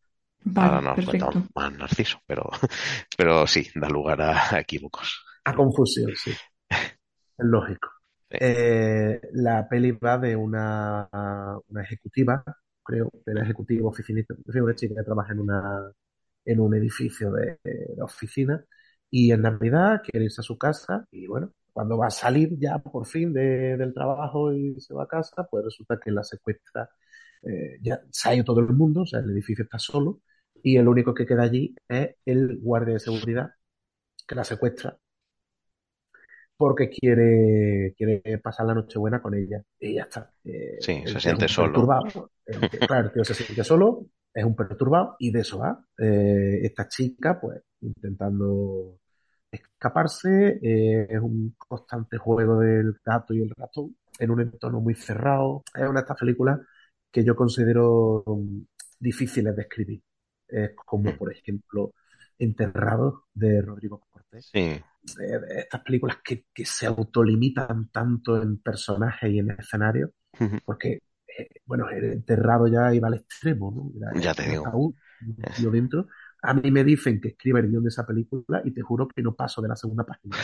Ahora 0.55 0.81
no 0.81 0.95
perfecto. 0.95 1.31
más 1.55 1.73
Narciso, 1.73 2.21
pero, 2.25 2.49
pero 3.17 3.45
sí, 3.45 3.67
da 3.75 3.89
lugar 3.89 4.21
a, 4.21 4.59
equívocos. 4.59 5.23
A 5.45 5.53
confusión, 5.53 6.11
sí. 6.15 6.31
Es 6.69 6.97
lógico. 7.37 7.89
Eh, 8.29 9.19
la 9.33 9.67
peli 9.67 9.91
va 9.91 10.17
de 10.17 10.35
una, 10.35 11.09
una 11.67 11.83
ejecutiva 11.83 12.43
creo, 12.83 13.11
la 13.25 13.43
ejecutiva 13.43 13.87
oficinista, 13.89 14.35
una 14.45 14.75
chica 14.75 14.95
que 14.95 15.03
trabaja 15.03 15.33
en, 15.33 15.39
una, 15.39 15.91
en 16.45 16.59
un 16.59 16.75
edificio 16.75 17.31
de, 17.31 17.59
oficina 18.01 18.63
y 19.09 19.31
en 19.31 19.41
Navidad 19.41 20.01
quiere 20.03 20.25
irse 20.25 20.41
a 20.41 20.43
su 20.43 20.57
casa 20.57 21.05
y 21.11 21.27
bueno, 21.27 21.53
cuando 21.73 21.97
va 21.97 22.07
a 22.07 22.11
salir 22.11 22.57
ya 22.59 22.79
por 22.79 23.05
fin 23.05 23.33
del 23.33 23.93
trabajo 23.93 24.53
y 24.53 24.79
se 24.81 24.93
va 24.93 25.03
a 25.03 25.07
casa, 25.07 25.47
pues 25.49 25.65
resulta 25.65 25.99
que 26.03 26.11
la 26.11 26.23
secuestra, 26.23 26.89
eh, 27.43 27.77
ya 27.81 28.01
se 28.11 28.29
ha 28.29 28.35
ido 28.35 28.43
todo 28.45 28.59
el 28.61 28.69
mundo, 28.73 29.01
o 29.01 29.05
sea, 29.05 29.19
el 29.19 29.29
edificio 29.31 29.63
está 29.63 29.79
solo 29.79 30.21
y 30.63 30.77
el 30.77 30.87
único 30.87 31.13
que 31.13 31.25
queda 31.25 31.43
allí 31.43 31.75
es 31.87 32.15
el 32.25 32.59
guardia 32.59 32.95
de 32.95 32.99
seguridad 32.99 33.51
que 34.27 34.35
la 34.35 34.43
secuestra 34.43 34.97
porque 36.59 36.89
quiere, 36.89 37.93
quiere 37.97 38.37
pasar 38.39 38.65
la 38.65 38.73
noche 38.73 38.99
buena 38.99 39.21
con 39.21 39.33
ella. 39.33 39.63
Y 39.79 39.93
ya 39.93 40.03
está. 40.03 40.29
Eh, 40.43 40.75
sí, 40.81 41.03
se 41.05 41.17
siente 41.17 41.47
solo. 41.47 41.87
claro, 42.85 43.05
el 43.05 43.11
tío 43.13 43.23
se 43.23 43.33
siente 43.33 43.63
solo, 43.63 44.07
es 44.33 44.43
un 44.43 44.57
perturbado 44.57 45.15
y 45.19 45.31
de 45.31 45.39
eso 45.39 45.59
va. 45.59 45.81
Eh, 45.97 46.59
esta 46.63 46.89
chica, 46.89 47.39
pues, 47.39 47.61
intentando 47.79 48.99
escaparse, 49.49 50.59
eh, 50.61 51.07
es 51.09 51.21
un 51.21 51.55
constante 51.57 52.17
juego 52.17 52.59
del 52.59 52.93
gato 53.05 53.33
y 53.33 53.41
el 53.41 53.51
ratón 53.51 53.95
en 54.19 54.29
un 54.29 54.41
entorno 54.41 54.81
muy 54.81 54.95
cerrado. 54.95 55.63
Es 55.73 55.83
una 55.83 56.01
de 56.01 56.03
estas 56.03 56.19
películas 56.19 56.59
que 57.09 57.23
yo 57.23 57.37
considero 57.37 58.21
um, 58.25 58.65
difíciles 58.99 59.55
de 59.55 59.61
escribir. 59.61 60.01
Es 60.45 60.71
como, 60.75 61.09
mm. 61.09 61.17
por 61.17 61.31
ejemplo, 61.31 61.93
Enterrado 62.37 63.27
de 63.33 63.61
Rodrigo 63.61 64.01
Cortés. 64.11 64.49
Sí 64.51 64.81
estas 65.03 65.81
películas 65.81 66.17
que, 66.23 66.45
que, 66.53 66.65
se 66.65 66.85
autolimitan 66.85 67.89
tanto 67.89 68.41
en 68.41 68.57
personajes 68.59 69.29
y 69.31 69.39
en 69.39 69.51
escenario, 69.51 70.13
porque, 70.65 71.01
eh, 71.27 71.47
bueno, 71.65 71.89
el 71.89 72.05
enterrado 72.05 72.67
ya 72.67 72.93
iba 72.93 73.07
al 73.07 73.15
extremo, 73.15 73.71
¿no? 73.71 74.21
ya 74.21 74.33
te 74.33 74.49
digo. 74.49 74.93
yo 75.61 75.71
dentro. 75.71 76.07
A 76.41 76.53
mí 76.53 76.71
me 76.71 76.83
dicen 76.83 77.19
que 77.19 77.29
escriba 77.29 77.59
el 77.59 77.69
guion 77.69 77.83
de 77.83 77.89
esa 77.89 78.05
película 78.05 78.61
y 78.63 78.71
te 78.71 78.81
juro 78.81 79.07
que 79.07 79.21
no 79.21 79.35
paso 79.35 79.61
de 79.61 79.67
la 79.67 79.75
segunda 79.75 80.05
página. 80.05 80.37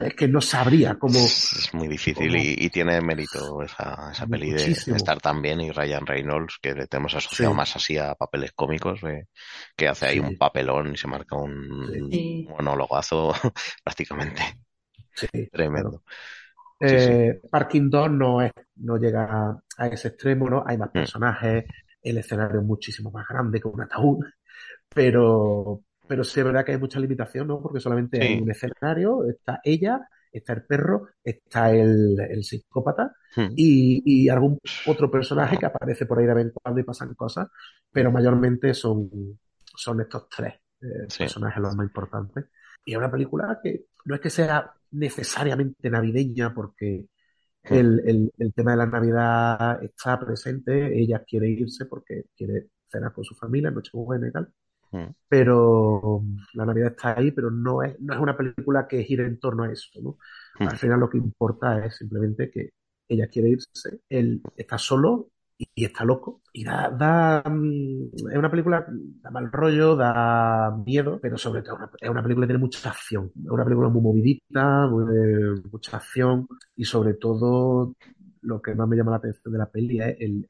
es 0.00 0.14
que 0.14 0.28
no 0.28 0.40
sabría 0.40 0.98
cómo. 0.98 1.18
Es 1.18 1.70
muy 1.72 1.88
difícil 1.88 2.36
y, 2.36 2.68
tiene 2.68 3.00
mérito 3.00 3.62
esa, 3.62 4.10
esa 4.12 4.26
peli 4.26 4.50
de, 4.50 4.72
estar 4.72 5.20
tan 5.20 5.40
bien. 5.40 5.60
Y 5.60 5.70
Ryan 5.70 6.06
Reynolds, 6.06 6.58
que 6.60 6.74
le 6.74 6.86
tenemos 6.86 7.14
asociado 7.14 7.54
más 7.54 7.74
así 7.76 7.96
a 7.96 8.14
papeles 8.14 8.52
cómicos, 8.52 9.00
que 9.74 9.88
hace 9.88 10.06
ahí 10.06 10.18
un 10.18 10.36
papelón 10.36 10.92
y 10.92 10.96
se 10.96 11.08
marca 11.08 11.36
un 11.36 12.46
monólogazo 12.48 13.32
prácticamente. 13.84 14.42
Tremendo. 15.50 16.02
Eh, 16.80 17.40
Parking 17.48 17.88
2 17.88 18.10
no, 18.10 18.42
es, 18.42 18.52
no 18.76 18.96
llega 18.96 19.56
a 19.78 19.86
ese 19.86 20.08
extremo, 20.08 20.50
¿no? 20.50 20.64
Hay 20.66 20.76
más 20.76 20.88
mm. 20.88 20.92
personajes, 20.92 21.64
el 22.02 22.18
escenario 22.18 22.60
es 22.60 22.66
muchísimo 22.66 23.10
más 23.10 23.26
grande 23.28 23.60
que 23.60 23.68
un 23.68 23.80
ataúd 23.80 24.24
pero, 24.94 25.82
pero 26.06 26.24
sí 26.24 26.40
es 26.40 26.46
verdad 26.46 26.64
que 26.64 26.72
hay 26.72 26.78
mucha 26.78 27.00
limitación, 27.00 27.46
¿no? 27.48 27.60
Porque 27.60 27.80
solamente 27.80 28.20
hay 28.22 28.40
un 28.40 28.50
escenario, 28.50 29.24
está 29.28 29.60
ella, 29.64 30.08
está 30.32 30.54
el 30.54 30.64
perro, 30.64 31.08
está 31.22 31.70
el, 31.70 32.18
el 32.18 32.42
psicópata 32.42 33.14
hmm. 33.36 33.52
y, 33.56 34.02
y, 34.04 34.28
algún 34.28 34.58
otro 34.86 35.10
personaje 35.10 35.58
que 35.58 35.66
aparece 35.66 36.06
por 36.06 36.18
ahí 36.18 36.26
de 36.26 36.34
vez 36.34 36.46
en 36.46 36.52
cuando 36.52 36.80
y 36.80 36.84
pasan 36.84 37.14
cosas, 37.14 37.48
pero 37.90 38.10
mayormente 38.10 38.74
son, 38.74 39.10
son 39.62 40.00
estos 40.00 40.28
tres 40.28 40.54
eh, 40.80 41.06
personajes 41.18 41.62
los 41.62 41.76
más 41.76 41.86
importantes. 41.86 42.46
Y 42.84 42.92
es 42.92 42.98
una 42.98 43.10
película 43.10 43.60
que 43.62 43.86
no 44.06 44.14
es 44.14 44.20
que 44.20 44.30
sea 44.30 44.72
necesariamente 44.92 45.90
navideña 45.90 46.54
porque 46.54 47.06
hmm. 47.64 47.74
el, 47.74 48.02
el, 48.06 48.32
el 48.38 48.52
tema 48.54 48.72
de 48.72 48.76
la 48.78 48.86
Navidad 48.86 49.82
está 49.84 50.18
presente, 50.18 50.98
ella 50.98 51.22
quiere 51.26 51.48
irse 51.48 51.84
porque 51.86 52.24
quiere 52.36 52.68
cenar 52.90 53.12
con 53.12 53.24
su 53.24 53.34
familia, 53.34 53.70
Nochebuena 53.70 54.28
y 54.28 54.32
tal. 54.32 54.52
Mm. 54.92 55.10
Pero 55.28 56.22
la 56.54 56.66
Navidad 56.66 56.92
está 56.92 57.18
ahí, 57.18 57.32
pero 57.32 57.50
no 57.50 57.82
es, 57.82 57.98
no 58.00 58.14
es 58.14 58.20
una 58.20 58.36
película 58.36 58.86
que 58.86 59.02
gire 59.02 59.26
en 59.26 59.38
torno 59.38 59.64
a 59.64 59.72
eso, 59.72 59.88
¿no? 60.02 60.18
Mm. 60.60 60.68
Al 60.68 60.76
final 60.76 61.00
lo 61.00 61.10
que 61.10 61.18
importa 61.18 61.84
es 61.84 61.96
simplemente 61.96 62.50
que 62.50 62.70
ella 63.08 63.26
quiere 63.28 63.50
irse, 63.50 64.00
él 64.08 64.42
está 64.56 64.78
solo 64.78 65.30
y, 65.58 65.84
está 65.84 66.04
loco. 66.04 66.42
Y 66.52 66.64
da, 66.64 66.90
da 66.90 67.42
mm, 67.48 68.28
es 68.30 68.36
una 68.36 68.50
película, 68.50 68.86
da 68.88 69.30
mal 69.30 69.50
rollo, 69.50 69.96
da 69.96 70.76
miedo, 70.84 71.18
pero 71.20 71.38
sobre 71.38 71.62
todo 71.62 71.78
es 71.98 72.10
una 72.10 72.22
película 72.22 72.46
que 72.46 72.52
tiene 72.52 72.64
mucha 72.64 72.90
acción. 72.90 73.32
Es 73.42 73.50
una 73.50 73.64
película 73.64 73.88
muy 73.88 74.02
movidita, 74.02 74.88
mucha 75.70 75.96
acción 75.96 76.46
y 76.76 76.84
sobre 76.84 77.14
todo 77.14 77.94
lo 78.42 78.60
que 78.60 78.74
más 78.74 78.88
me 78.88 78.96
llama 78.96 79.12
la 79.12 79.18
atención 79.18 79.52
de 79.52 79.58
la 79.58 79.70
peli 79.70 80.00
es 80.00 80.16
el, 80.20 80.48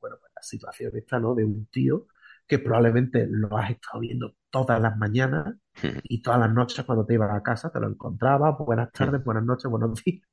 bueno, 0.00 0.16
pues 0.20 0.32
la 0.34 0.42
situación 0.42 0.92
esta, 0.96 1.20
¿no? 1.20 1.34
De 1.34 1.44
un 1.44 1.66
tío 1.66 2.06
que 2.46 2.58
probablemente 2.58 3.26
lo 3.28 3.56
has 3.56 3.70
estado 3.70 4.00
viendo 4.00 4.34
todas 4.50 4.80
las 4.80 4.96
mañanas 4.96 5.56
y 6.04 6.22
todas 6.22 6.40
las 6.40 6.52
noches 6.52 6.84
cuando 6.84 7.06
te 7.06 7.14
ibas 7.14 7.34
a 7.34 7.42
casa 7.42 7.70
te 7.70 7.80
lo 7.80 7.88
encontrabas, 7.88 8.56
buenas 8.58 8.88
hmm. 8.88 8.96
tardes, 8.96 9.24
buenas 9.24 9.44
noches, 9.44 9.70
buenos 9.70 9.94
días, 10.04 10.26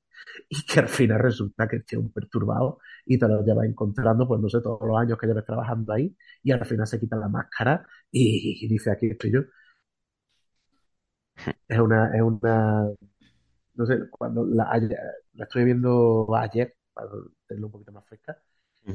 y 0.49 0.65
que 0.65 0.79
al 0.79 0.89
final 0.89 1.19
resulta 1.19 1.67
que 1.67 1.77
esté 1.77 1.97
un 1.97 2.11
perturbado 2.11 2.79
y 3.05 3.17
te 3.17 3.27
lo 3.27 3.43
llevas 3.43 3.65
encontrando, 3.65 4.27
pues 4.27 4.41
no 4.41 4.49
sé, 4.49 4.61
todos 4.61 4.81
los 4.87 4.97
años 4.97 5.17
que 5.17 5.27
lleves 5.27 5.45
trabajando 5.45 5.93
ahí, 5.93 6.15
y 6.43 6.51
al 6.51 6.65
final 6.65 6.87
se 6.87 6.99
quita 6.99 7.15
la 7.17 7.29
máscara 7.29 7.85
y, 8.11 8.67
dice, 8.67 8.91
aquí 8.91 9.07
estoy 9.07 9.31
yo. 9.31 9.41
Hmm. 11.45 11.51
Es 11.67 11.79
una, 11.79 12.15
es 12.15 12.21
una, 12.21 12.89
no 13.75 13.85
sé, 13.85 14.09
cuando 14.09 14.45
la, 14.45 14.77
la 15.33 15.43
estoy 15.45 15.65
viendo 15.65 16.27
ayer, 16.35 16.75
para 16.93 17.09
tenerlo 17.47 17.67
un 17.67 17.71
poquito 17.71 17.91
más 17.91 18.05
fresca, 18.05 18.37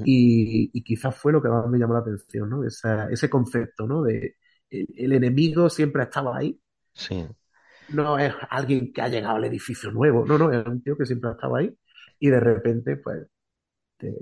y, 0.05 0.83
quizás 0.83 1.15
fue 1.17 1.33
lo 1.33 1.43
que 1.43 1.49
más 1.49 1.67
me 1.69 1.79
llamó 1.79 1.95
la 1.95 2.01
atención, 2.01 2.51
¿no? 2.51 2.65
ese 2.65 3.31
concepto, 3.31 3.87
¿no? 3.87 4.03
De 4.03 4.37
el, 4.71 5.13
enemigo 5.13 5.71
siempre 5.71 6.03
ha 6.03 6.07
estado 6.07 6.35
ahí. 6.35 6.61
Sí. 6.93 7.27
No 7.91 8.19
es 8.19 8.35
alguien 8.51 8.93
que 8.93 9.01
ha 9.01 9.09
llegado 9.09 9.37
al 9.37 9.45
edificio 9.45 9.91
nuevo, 9.93 10.27
no, 10.27 10.39
no, 10.39 10.51
es 10.51 10.67
un 10.67 10.83
tío 10.83 10.97
que 10.97 11.07
siempre 11.07 11.31
ha 11.31 11.35
estado 11.35 11.57
ahí 11.57 11.73
y 12.19 12.29
de 12.29 12.41
repente, 12.41 12.97
pues, 12.97 13.29
te, 13.97 14.13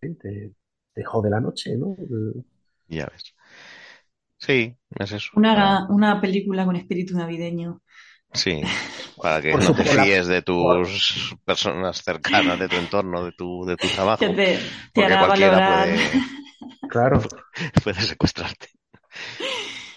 te, 0.00 0.54
te 0.94 1.04
jode 1.04 1.28
la 1.28 1.40
noche, 1.40 1.76
¿no? 1.76 1.96
Ya 2.88 3.06
ves. 3.06 3.34
Sí, 4.38 4.76
es 4.98 5.12
eso. 5.12 5.30
Una, 5.36 5.86
una 5.88 6.20
película 6.20 6.64
con 6.64 6.76
espíritu 6.76 7.16
navideño. 7.16 7.81
Sí, 8.34 8.62
para 9.20 9.42
que 9.42 9.54
no 9.54 9.74
te 9.74 9.84
fíes 9.84 10.26
de 10.26 10.42
tus 10.42 11.36
personas 11.44 12.02
cercanas, 12.02 12.58
de 12.58 12.68
tu 12.68 12.76
entorno, 12.76 13.24
de 13.24 13.32
tu, 13.32 13.64
de 13.64 13.76
tu 13.76 13.86
trabajo. 13.88 14.18
Que 14.18 14.28
te, 14.30 14.58
porque 14.94 15.16
cualquiera 15.18 15.84
puede, 15.84 15.98
claro. 16.88 17.20
puede 17.84 18.00
secuestrarte. 18.00 18.68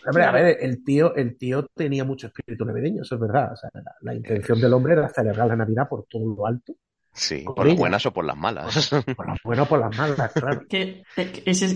Hombre, 0.08 0.24
a 0.24 0.32
ver, 0.32 0.58
el 0.60 0.84
tío, 0.84 1.16
el 1.16 1.38
tío 1.38 1.66
tenía 1.74 2.04
mucho 2.04 2.28
espíritu 2.28 2.66
navideño, 2.66 3.02
eso 3.02 3.16
es 3.16 3.22
verdad. 3.22 3.54
O 3.54 3.56
sea, 3.56 3.70
la, 4.02 4.14
intención 4.14 4.62
del 4.62 4.74
hombre 4.74 4.94
era 4.94 5.10
celebrar 5.10 5.48
la 5.48 5.56
Navidad 5.56 5.88
por 5.90 6.06
todo 6.08 6.36
lo 6.36 6.46
alto. 6.46 6.74
Sí, 7.12 7.46
por 7.46 7.66
las 7.66 7.78
buenas 7.78 8.06
o 8.06 8.14
por 8.14 8.26
las 8.26 8.38
malas. 8.38 8.90
Por 9.16 9.28
las 9.28 9.40
buenas 9.42 9.66
o 9.66 9.70
por 9.70 9.80
las 9.80 9.98
malas, 9.98 10.34
claro. 10.34 10.62
¿Qué, 10.70 11.04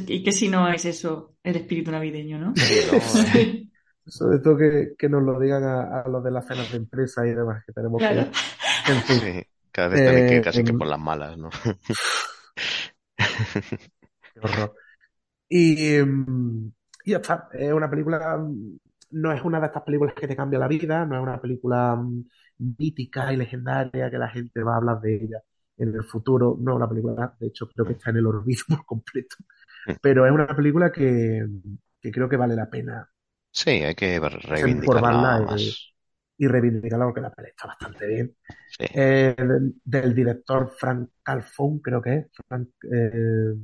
y 0.08 0.24
que 0.24 0.32
si 0.34 0.50
no 0.50 0.70
es 0.70 0.84
eso, 0.86 1.36
el 1.42 1.56
espíritu 1.56 1.92
navideño, 1.92 2.38
¿no? 2.38 2.54
Sí, 2.56 2.82
no, 2.92 3.69
Sobre 4.10 4.40
todo 4.40 4.58
que, 4.58 4.94
que 4.98 5.10
nos 5.10 5.24
lo 5.24 5.40
digan 5.40 5.64
a, 5.64 6.04
los 6.08 6.24
de 6.24 6.32
las 6.32 6.46
cenas 6.48 6.72
de 6.72 6.78
empresa 6.78 7.26
y 7.26 7.34
demás 7.34 7.64
que 7.66 7.74
tenemos 7.74 8.02
que... 8.02 8.20
En 8.92 9.02
fin. 9.04 9.44
cada 9.72 9.90
vez 9.90 10.02
que 10.02 10.38
eh, 10.38 10.42
casi 10.42 10.64
que 10.64 10.74
por 10.74 10.88
las 10.88 11.00
malas, 11.00 11.38
¿no? 11.38 11.50
Qué 13.16 14.40
horror. 14.42 14.74
Y, 15.48 16.02
mm, 16.02 16.72
y 17.06 17.12
ya 17.12 17.18
está. 17.18 17.50
Es 17.54 17.72
una 17.72 17.90
película 17.90 18.40
no 19.12 19.32
es 19.32 19.44
una 19.44 19.60
de 19.60 19.68
estas 19.68 19.84
películas 19.84 20.14
que 20.14 20.28
te 20.28 20.36
cambia 20.36 20.60
la 20.60 20.68
vida, 20.68 21.06
no 21.06 21.16
es 21.16 21.24
una 21.24 21.40
película 21.42 21.96
mm, 21.96 22.26
mítica 22.78 23.34
y 23.34 23.38
legendaria 23.38 24.10
que 24.10 24.18
la 24.18 24.30
gente 24.30 24.64
va 24.64 24.74
a 24.74 24.78
hablar 24.78 25.02
de 25.02 25.16
ella 25.16 25.42
en 25.78 25.96
el 25.96 26.04
futuro, 26.04 26.58
no 26.60 26.72
es 26.74 26.78
una 26.78 26.90
película, 26.90 27.36
de 27.40 27.48
hecho 27.48 27.70
creo 27.70 27.86
que 27.86 27.94
está 27.94 28.10
en 28.10 28.18
el 28.18 28.28
olvido 28.28 28.64
por 28.68 28.86
completo, 28.86 29.38
mm. 29.88 29.94
pero 30.02 30.26
es 30.26 30.32
una 30.32 30.48
película 30.48 30.92
que, 30.92 31.46
creo 32.02 32.30
que 32.30 32.38
vale 32.38 32.56
la 32.56 32.70
pena. 32.70 33.10
Sí, 33.52 33.72
hay 33.72 33.96
que 33.96 34.20
reivindicarla 34.20 35.42
más. 35.42 35.94
Y, 36.38 36.48
reivindicarla 36.48 37.06
porque 37.06 37.22
la 37.22 37.32
película 37.32 37.50
está 37.50 37.68
bastante 37.68 38.08
bien. 38.08 38.36
Eh, 38.80 39.36
del, 39.84 40.16
director 40.16 40.70
Frank 40.70 41.10
Calfon, 41.22 41.80
creo 41.80 42.02
que 42.02 42.16
es. 42.16 42.28
Frank, 42.48 42.70
eh, 42.84 43.56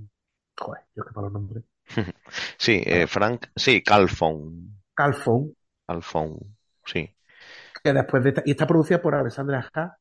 joder, 0.57 0.83
yo 0.95 1.03
que 1.03 1.13
para 1.13 1.25
los 1.25 1.33
nombres. 1.33 1.63
Sí, 2.57 2.81
eh, 2.85 3.07
Frank, 3.07 3.47
sí, 3.55 3.81
Calfon. 3.83 4.81
Calfon. 4.93 5.55
Calfon, 5.87 6.39
sí. 6.83 7.15
Que 7.83 7.93
después 7.93 8.23
de 8.23 8.41
y 8.45 8.51
está 8.51 8.65
producida 8.65 9.01
por 9.01 9.13
Alexandra 9.15 9.69
Ha. 9.73 9.97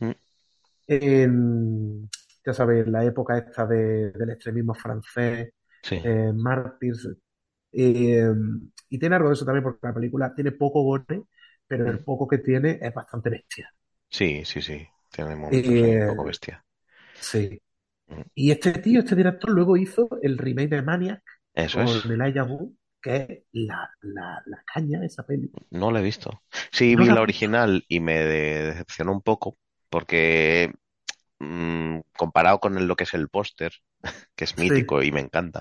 Mm. 0.00 0.10
En, 0.88 2.10
ya 2.44 2.52
sabéis, 2.52 2.86
la 2.88 3.04
época 3.04 3.38
esta 3.38 3.66
del 3.66 4.30
extremismo 4.30 4.74
francés, 4.74 5.52
sí. 5.82 6.00
eh, 6.04 6.32
y 7.76 8.98
tiene 8.98 9.16
algo 9.16 9.28
de 9.28 9.34
eso 9.34 9.44
también 9.44 9.64
porque 9.64 9.86
la 9.86 9.94
película 9.94 10.34
tiene 10.34 10.52
poco 10.52 10.82
gore, 10.82 11.22
pero 11.66 11.90
el 11.90 11.98
poco 12.00 12.26
que 12.26 12.38
tiene 12.38 12.78
es 12.80 12.94
bastante 12.94 13.30
bestia. 13.30 13.72
Sí, 14.08 14.42
sí, 14.44 14.62
sí. 14.62 14.86
Tiene 15.10 15.34
un 15.34 16.08
poco 16.08 16.24
bestia. 16.24 16.64
Sí. 17.20 17.60
Mm. 18.08 18.20
Y 18.34 18.50
este 18.50 18.72
tío, 18.72 19.00
este 19.00 19.16
director, 19.16 19.50
luego 19.50 19.76
hizo 19.76 20.08
el 20.22 20.38
remake 20.38 20.68
de 20.68 20.82
Maniac 20.82 21.22
Eso 21.54 21.78
con 21.78 21.88
es. 21.88 22.04
Elijah 22.04 22.44
Wood, 22.44 22.70
que 23.02 23.16
es 23.16 23.42
la, 23.52 23.90
la, 24.00 24.42
la 24.46 24.62
caña 24.72 25.00
de 25.00 25.06
esa 25.06 25.24
película. 25.24 25.66
No 25.70 25.90
la 25.90 26.00
he 26.00 26.02
visto. 26.02 26.42
Sí, 26.70 26.96
vi 26.96 27.06
la, 27.06 27.20
original 27.20 27.84
y 27.88 28.00
me 28.00 28.18
decepcionó 28.24 29.12
un 29.12 29.22
poco 29.22 29.58
porque 29.90 30.72
mmm, 31.38 31.98
comparado 32.16 32.60
con 32.60 32.86
lo 32.86 32.96
que 32.96 33.04
es 33.04 33.14
el 33.14 33.28
póster, 33.28 33.72
que 34.34 34.44
es 34.44 34.58
mítico 34.58 35.02
y 35.02 35.12
me 35.12 35.20
encanta, 35.20 35.60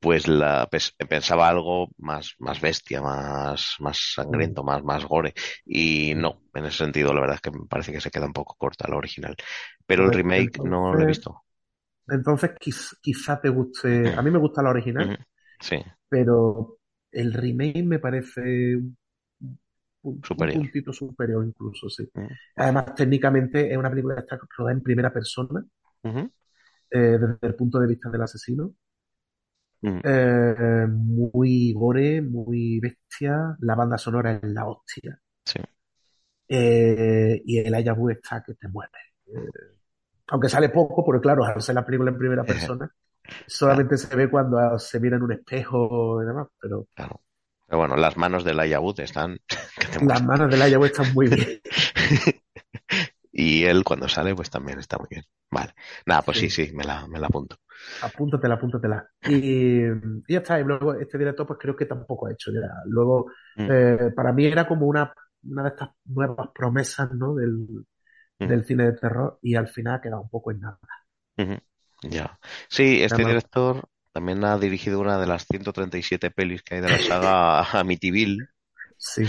pues 0.00 0.28
la 0.28 0.68
pensaba 1.08 1.48
algo 1.48 1.88
más, 1.96 2.34
más 2.38 2.60
bestia, 2.60 3.00
más, 3.00 3.76
más 3.78 4.12
sangriento, 4.14 4.62
mm. 4.62 4.66
más, 4.66 4.84
más 4.84 5.04
gore. 5.06 5.32
Y 5.64 6.12
no, 6.14 6.42
en 6.52 6.66
ese 6.66 6.78
sentido, 6.78 7.14
la 7.14 7.22
verdad 7.22 7.36
es 7.36 7.40
que 7.40 7.50
me 7.50 7.66
parece 7.66 7.90
que 7.90 8.02
se 8.02 8.10
queda 8.10 8.26
un 8.26 8.34
poco 8.34 8.54
corta 8.58 8.86
la 8.86 8.96
original. 8.96 9.34
Pero 9.86 10.04
el 10.04 10.10
pues 10.10 10.18
remake 10.18 10.58
no 10.62 10.92
lo 10.92 11.00
he 11.00 11.06
visto. 11.06 11.44
Entonces 12.06 12.50
quizá 13.00 13.40
te 13.40 13.48
guste. 13.48 14.12
A 14.14 14.20
mí 14.20 14.30
me 14.30 14.38
gusta 14.38 14.62
la 14.62 14.70
original. 14.70 15.26
Sí. 15.58 15.82
Pero 16.06 16.76
el 17.10 17.32
remake 17.32 17.82
me 17.82 17.98
parece 17.98 18.76
un, 18.76 18.96
superior. 20.22 20.58
puntito 20.58 20.92
superior 20.92 21.44
incluso, 21.44 21.88
sí. 21.88 22.08
Mm. 22.12 22.26
Además, 22.56 22.94
técnicamente 22.94 23.70
es 23.70 23.76
una 23.76 23.90
película 23.90 24.16
que 24.16 24.20
está 24.22 24.38
rodada 24.56 24.74
en 24.74 24.82
primera 24.82 25.12
persona, 25.12 25.64
eh, 26.04 26.18
desde 26.90 27.38
el 27.42 27.54
punto 27.54 27.78
de 27.78 27.86
vista 27.86 28.10
del 28.10 28.22
asesino. 28.22 28.74
Mm. 29.82 30.00
Eh, 30.02 30.86
muy 30.88 31.72
gore, 31.72 32.22
muy 32.22 32.80
bestia. 32.80 33.56
La 33.60 33.74
banda 33.74 33.98
sonora 33.98 34.32
es 34.32 34.42
la 34.44 34.66
hostia. 34.66 35.18
Sí. 35.44 35.60
Eh, 36.48 37.42
y 37.44 37.58
el 37.58 37.74
Ayabu 37.74 38.10
está 38.10 38.42
que 38.42 38.54
te 38.54 38.68
mueve. 38.68 38.90
aunque 40.28 40.48
sale 40.48 40.68
poco, 40.68 41.04
porque 41.04 41.22
claro, 41.22 41.44
al 41.44 41.60
ser 41.60 41.74
la 41.74 41.84
película 41.84 42.10
en 42.10 42.18
primera 42.18 42.44
persona, 42.44 42.90
Solamente 43.46 43.96
se 43.96 44.14
ve 44.14 44.30
cuando 44.30 44.78
se 44.78 45.00
mira 45.00 45.16
en 45.16 45.22
un 45.22 45.32
espejo 45.32 46.22
y 46.22 46.26
demás, 46.26 46.48
pero. 46.60 46.86
Claro. 46.94 47.20
Pero 47.74 47.88
bueno, 47.88 47.96
las 47.96 48.16
manos 48.16 48.44
del 48.44 48.60
Ayabut 48.60 49.00
están. 49.00 49.36
las 50.08 50.24
manos 50.24 50.48
del 50.48 50.62
Ayabut 50.62 50.86
están 50.86 51.12
muy 51.12 51.26
bien. 51.26 51.60
y 53.32 53.64
él 53.64 53.82
cuando 53.82 54.08
sale, 54.08 54.32
pues 54.32 54.48
también 54.48 54.78
está 54.78 54.96
muy 54.96 55.08
bien. 55.10 55.24
Vale. 55.50 55.74
Nada, 56.06 56.22
pues 56.22 56.38
sí, 56.38 56.50
sí, 56.50 56.70
me, 56.72 56.84
la, 56.84 57.08
me 57.08 57.18
la 57.18 57.26
apunto. 57.26 57.56
Apúntatela, 58.02 58.54
apúntatela. 58.54 59.08
Y, 59.22 59.34
y, 59.34 59.88
ya 60.28 60.38
está. 60.38 60.60
Y 60.60 60.62
luego 60.62 60.94
este 60.94 61.18
director, 61.18 61.48
pues 61.48 61.58
creo 61.60 61.74
que 61.74 61.86
tampoco 61.86 62.28
ha 62.28 62.32
hecho 62.32 62.52
ya. 62.52 62.60
Luego, 62.86 63.26
mm. 63.56 63.68
eh, 63.68 64.12
para 64.14 64.32
mí 64.32 64.46
era 64.46 64.68
como 64.68 64.86
una, 64.86 65.12
una 65.42 65.64
de 65.64 65.68
estas 65.70 65.88
nuevas 66.04 66.50
promesas, 66.54 67.10
¿no? 67.10 67.34
Del, 67.34 67.66
mm. 68.38 68.46
del 68.46 68.64
cine 68.64 68.84
de 68.84 68.92
terror 68.92 69.40
y 69.42 69.56
al 69.56 69.66
final 69.66 69.96
ha 69.96 70.00
quedado 70.00 70.22
un 70.22 70.30
poco 70.30 70.52
en 70.52 70.60
nada. 70.60 70.78
Ya. 72.02 72.38
Sí, 72.68 73.02
este 73.02 73.24
director 73.24 73.88
también 74.14 74.44
ha 74.44 74.56
dirigido 74.58 75.00
una 75.00 75.18
de 75.18 75.26
las 75.26 75.44
137 75.44 76.30
pelis 76.30 76.62
que 76.62 76.76
hay 76.76 76.80
de 76.80 76.88
la 76.88 76.98
saga 76.98 77.62
Amityville. 77.80 78.46
Sí. 78.96 79.24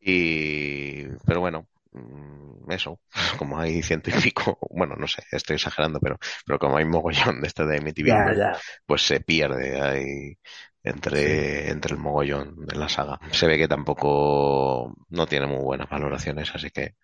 Y, 0.00 1.06
pero 1.26 1.40
bueno, 1.40 1.68
mm, 1.92 2.70
eso, 2.72 3.00
como 3.38 3.58
hay 3.60 3.82
ciento 3.82 4.08
y 4.08 4.14
pico, 4.14 4.58
bueno, 4.70 4.96
no 4.96 5.06
sé, 5.06 5.22
estoy 5.30 5.56
exagerando, 5.56 6.00
pero, 6.00 6.18
pero 6.46 6.58
como 6.58 6.78
hay 6.78 6.86
mogollón 6.86 7.42
de 7.42 7.48
este 7.48 7.66
de 7.66 7.76
Amityville, 7.76 8.56
pues 8.86 9.02
se 9.02 9.20
pierde 9.20 9.78
ahí 9.78 10.38
entre, 10.82 11.70
entre 11.70 11.92
el 11.92 12.00
mogollón 12.00 12.64
de 12.64 12.76
la 12.76 12.88
saga. 12.88 13.20
Se 13.30 13.46
ve 13.46 13.58
que 13.58 13.68
tampoco 13.68 14.94
no 15.10 15.26
tiene 15.26 15.46
muy 15.46 15.62
buenas 15.62 15.90
valoraciones, 15.90 16.50
así 16.54 16.70
que 16.70 16.94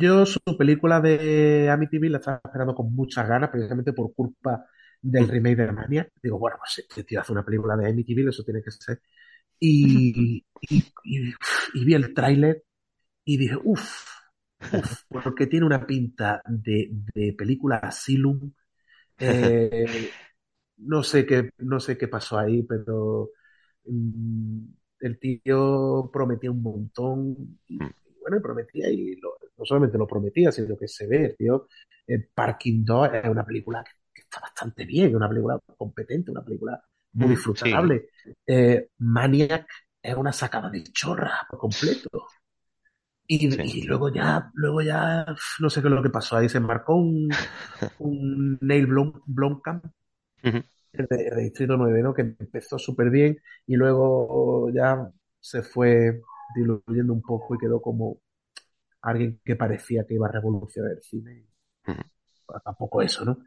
yo 0.00 0.26
su 0.26 0.40
película 0.58 1.00
de 1.00 1.70
Amityville 1.70 2.10
la 2.10 2.18
estaba 2.18 2.40
esperando 2.44 2.74
con 2.74 2.92
muchas 2.92 3.28
ganas, 3.28 3.50
precisamente 3.50 3.92
por 3.92 4.12
culpa 4.14 4.66
del 5.02 5.28
remake 5.28 5.56
de 5.56 5.72
Mania. 5.72 6.08
Digo, 6.22 6.38
bueno, 6.38 6.56
pues 6.58 6.78
este 6.78 7.04
tío 7.04 7.20
hace 7.20 7.32
una 7.32 7.44
película 7.44 7.76
de 7.76 7.88
Amityville, 7.88 8.30
eso 8.30 8.44
tiene 8.44 8.62
que 8.62 8.70
ser. 8.70 9.00
Y, 9.58 10.44
y, 10.62 11.84
vi 11.84 11.94
el 11.94 12.12
tráiler 12.14 12.64
y 13.24 13.38
dije, 13.38 13.56
uff, 13.62 14.04
porque 15.08 15.46
tiene 15.46 15.66
una 15.66 15.86
pinta 15.86 16.42
de, 16.46 16.90
de 17.14 17.32
película 17.32 17.76
Asylum. 17.76 18.52
Eh, 19.18 20.10
no 20.78 21.02
sé 21.02 21.26
qué, 21.26 21.50
no 21.58 21.80
sé 21.80 21.96
qué 21.96 22.08
pasó 22.08 22.38
ahí, 22.38 22.62
pero 22.62 23.30
mm, 23.84 24.64
el 25.00 25.18
tío 25.18 26.10
prometía 26.12 26.50
un 26.50 26.62
montón 26.62 27.58
y, 27.66 27.76
mm. 27.78 27.90
bueno, 28.20 28.42
prometía 28.42 28.90
y 28.90 29.16
no 29.58 29.64
solamente 29.64 29.98
lo 29.98 30.06
prometía, 30.06 30.52
sino 30.52 30.76
que 30.76 30.88
se 30.88 31.06
ve, 31.06 31.34
tío. 31.38 31.68
Eh, 32.06 32.28
Parking 32.34 32.84
2 32.84 33.10
es 33.14 33.28
una 33.28 33.44
película 33.44 33.82
que, 33.84 33.90
está 34.36 34.40
bastante 34.40 34.84
bien, 34.84 35.14
una 35.14 35.28
película 35.28 35.58
competente, 35.76 36.30
una 36.30 36.44
película 36.44 36.82
muy 37.12 37.28
mm, 37.28 37.30
disfrutable. 37.30 38.08
Eh, 38.46 38.90
Maniac 38.98 39.66
es 40.02 40.14
una 40.14 40.32
sacada 40.32 40.70
de 40.70 40.84
chorra 40.84 41.46
por 41.48 41.58
completo. 41.58 42.26
Y, 43.28 43.84
luego 43.86 44.12
ya, 44.12 44.50
luego 44.54 44.82
ya, 44.82 45.26
no 45.58 45.68
sé 45.68 45.80
qué 45.80 45.88
es 45.88 45.94
lo 45.94 46.02
que 46.02 46.10
pasó. 46.10 46.36
Ahí 46.36 46.48
se 46.48 46.60
marcó 46.60 46.94
un, 46.94 47.28
un 47.98 48.58
Neil 48.60 48.86
Blomkamp, 48.86 49.84
el, 50.42 51.06
de, 51.10 51.42
Distrito 51.42 51.76
9, 51.76 52.02
¿no? 52.02 52.14
Que 52.14 52.22
empezó 52.22 52.78
súper 52.78 53.10
bien 53.10 53.40
y 53.66 53.74
luego 53.74 54.70
ya 54.72 55.10
se 55.40 55.62
fue 55.62 56.20
diluyendo 56.54 57.12
un 57.12 57.22
poco 57.22 57.56
y 57.56 57.58
quedó 57.58 57.80
como 57.82 58.20
alguien 59.02 59.40
que 59.44 59.56
parecía 59.56 60.04
que 60.06 60.14
iba 60.14 60.28
a 60.28 60.32
revolucionar 60.32 60.92
el 60.92 61.02
cine. 61.02 61.46
tampoco 62.64 63.02
eso, 63.02 63.24
¿no? 63.24 63.38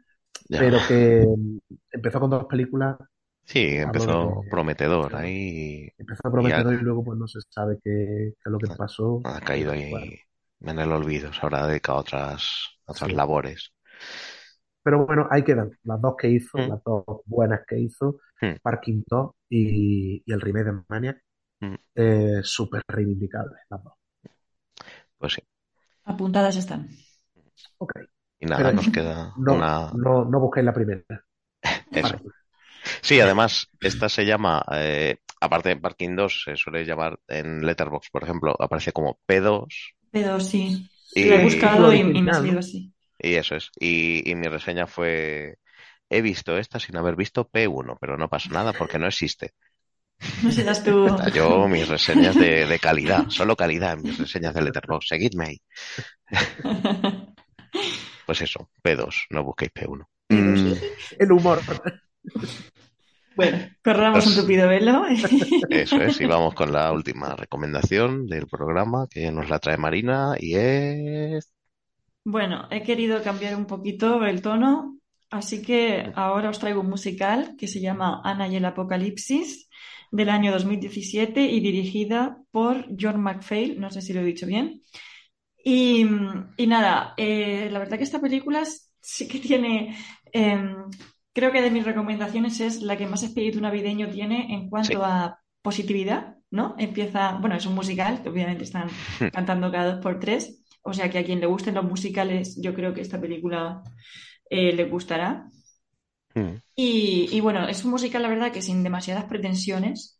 Pero 0.58 0.78
que 0.86 1.26
mm, 1.26 1.58
empezó 1.92 2.20
con 2.20 2.30
dos 2.30 2.44
películas. 2.46 2.96
Sí, 3.44 3.76
empezó 3.76 4.42
prometedor 4.50 5.16
ahí. 5.16 5.88
Empezó 5.98 6.30
prometedor 6.30 6.74
y, 6.74 6.78
luego 6.78 7.04
pues 7.04 7.18
no 7.18 7.26
se 7.26 7.40
sabe 7.48 7.78
qué, 7.82 8.28
es 8.28 8.34
lo 8.44 8.58
que 8.58 8.68
pasó. 8.76 9.20
Ha 9.24 9.40
caído 9.40 9.72
ahí 9.72 9.92
en 10.60 10.78
el 10.78 10.92
olvido, 10.92 11.32
se 11.32 11.40
habrá 11.42 11.66
dedicado 11.66 11.98
a 11.98 12.00
otras, 12.02 12.68
otras 12.84 13.12
labores. 13.12 13.72
Pero 14.82 15.06
bueno, 15.06 15.26
ahí 15.30 15.42
quedan 15.42 15.70
las 15.84 16.00
dos 16.00 16.14
que 16.16 16.28
hizo, 16.28 16.58
mm. 16.58 16.68
las 16.68 16.84
dos 16.84 17.04
buenas 17.26 17.60
que 17.66 17.78
hizo, 17.78 18.18
mm. 18.40 18.60
Parking 18.62 19.02
2 19.06 19.30
y, 19.50 20.22
el 20.32 20.40
remake 20.40 20.66
de 20.66 20.82
Maniac, 20.88 21.22
eh, 21.94 22.40
súper 22.42 22.82
reivindicables 22.86 23.60
las 23.68 23.82
dos. 23.82 23.94
Pues 25.18 25.34
sí. 25.34 25.42
Apuntadas 26.04 26.56
están. 26.56 26.88
Ok. 27.78 27.92
Y 28.40 28.46
nada, 28.46 28.72
nos 28.72 28.88
queda 28.88 29.32
no, 29.36 29.54
una. 29.54 29.90
No, 29.94 30.24
no 30.24 30.40
busquéis 30.40 30.64
la 30.64 30.72
primera. 30.72 31.04
Eso. 31.92 32.16
Sí, 33.02 33.20
además, 33.20 33.68
esta 33.80 34.08
se 34.08 34.24
llama, 34.24 34.64
eh, 34.72 35.18
aparte 35.40 35.68
de 35.68 35.76
Parking 35.76 36.16
2, 36.16 36.42
se 36.44 36.56
suele 36.56 36.84
llamar 36.84 37.18
en 37.28 37.64
Letterboxd, 37.64 38.10
por 38.10 38.24
ejemplo, 38.24 38.56
aparece 38.58 38.92
como 38.92 39.18
P2. 39.28 39.66
P2, 40.12 40.40
sí. 40.40 40.90
Y, 41.14 41.24
lo 41.24 41.34
he 41.34 41.44
buscado 41.44 41.92
y, 41.92 42.02
me 42.02 42.30
ha 42.30 42.34
salido 42.34 42.60
así. 42.60 42.92
Y 43.18 43.34
eso 43.34 43.56
es. 43.56 43.70
Y, 43.78 44.28
y 44.30 44.34
mi 44.34 44.46
reseña 44.46 44.86
fue: 44.86 45.58
he 46.08 46.22
visto 46.22 46.56
esta 46.58 46.80
sin 46.80 46.96
haber 46.96 47.16
visto 47.16 47.48
P1, 47.48 47.96
pero 48.00 48.16
no 48.16 48.28
pasa 48.28 48.48
nada 48.50 48.72
porque 48.72 48.98
no 48.98 49.06
existe. 49.06 49.54
No 50.42 50.52
serás 50.52 50.84
tú. 50.84 51.06
Yo, 51.34 51.66
mis 51.68 51.88
reseñas 51.88 52.34
de, 52.34 52.78
calidad, 52.80 53.28
solo 53.28 53.56
calidad 53.56 53.94
en 53.94 54.02
mis 54.02 54.18
reseñas 54.18 54.54
de 54.54 54.62
Letterboxd. 54.62 55.08
Seguidme 55.08 55.46
ahí. 55.46 55.60
pues 58.30 58.42
eso, 58.42 58.70
P2, 58.80 59.26
no 59.30 59.42
busquéis 59.42 59.72
P1. 59.72 60.06
Mm. 60.28 60.72
El 61.18 61.32
humor. 61.32 61.58
Bueno, 63.34 63.58
corramos 63.82 64.24
un 64.24 64.36
tupido 64.36 64.68
velo. 64.68 65.04
Eso 65.68 66.00
es, 66.00 66.20
y 66.20 66.26
vamos 66.26 66.54
con 66.54 66.72
la 66.72 66.92
última 66.92 67.34
recomendación 67.34 68.28
del 68.28 68.46
programa 68.46 69.08
que 69.10 69.32
nos 69.32 69.48
la 69.48 69.58
trae 69.58 69.78
Marina 69.78 70.36
y 70.38 70.54
es... 70.54 71.52
Bueno, 72.24 72.68
he 72.70 72.84
querido 72.84 73.20
cambiar 73.20 73.56
un 73.56 73.66
poquito 73.66 74.24
el 74.24 74.42
tono, 74.42 75.00
así 75.30 75.60
que 75.60 76.12
ahora 76.14 76.50
os 76.50 76.60
traigo 76.60 76.82
un 76.82 76.90
musical 76.90 77.56
que 77.58 77.66
se 77.66 77.80
llama 77.80 78.20
Ana 78.22 78.46
y 78.46 78.54
el 78.54 78.64
Apocalipsis 78.64 79.68
del 80.12 80.28
año 80.28 80.52
2017 80.52 81.46
y 81.46 81.58
dirigida 81.58 82.38
por 82.52 82.86
John 82.96 83.20
McPhail, 83.20 83.80
no 83.80 83.90
sé 83.90 84.02
si 84.02 84.12
lo 84.12 84.20
he 84.20 84.24
dicho 84.24 84.46
bien. 84.46 84.82
Y, 85.64 86.04
nada, 86.66 87.14
eh, 87.16 87.68
la 87.70 87.78
verdad 87.78 87.98
que 87.98 88.04
esta 88.04 88.20
película 88.20 88.62
sí 89.00 89.28
que 89.28 89.38
tiene 89.38 89.96
em, 90.32 90.74
creo 91.32 91.52
que 91.52 91.62
de 91.62 91.70
mis 91.70 91.84
recomendaciones 91.84 92.60
es 92.60 92.82
la 92.82 92.96
que 92.96 93.06
más 93.06 93.22
espíritu 93.22 93.60
navideño 93.60 94.10
tiene 94.10 94.54
en 94.54 94.68
cuanto 94.68 95.04
a 95.04 95.40
positividad, 95.62 96.36
¿no? 96.50 96.74
Empieza, 96.78 97.32
bueno, 97.40 97.56
es 97.56 97.66
un 97.66 97.74
musical, 97.74 98.22
obviamente 98.26 98.64
están 98.64 98.88
hmm. 98.88 99.28
cantando 99.32 99.70
cada 99.70 99.92
dos 99.92 100.02
por 100.02 100.18
tres, 100.18 100.64
o 100.82 100.92
sea 100.92 101.10
que 101.10 101.18
a 101.18 101.24
quien 101.24 101.40
le 101.40 101.46
gusten 101.46 101.74
los 101.74 101.84
musicales, 101.84 102.60
yo 102.60 102.74
creo 102.74 102.94
que 102.94 103.02
esta 103.02 103.20
película 103.20 103.82
eh, 104.48 104.72
le 104.72 104.84
gustará. 104.84 105.48
Hmm. 106.34 106.56
Y, 106.74 107.40
bueno, 107.40 107.68
es 107.68 107.84
un 107.84 107.90
musical, 107.90 108.22
la 108.22 108.28
verdad, 108.28 108.52
que 108.52 108.62
sin 108.62 108.82
demasiadas 108.82 109.24
pretensiones, 109.24 110.18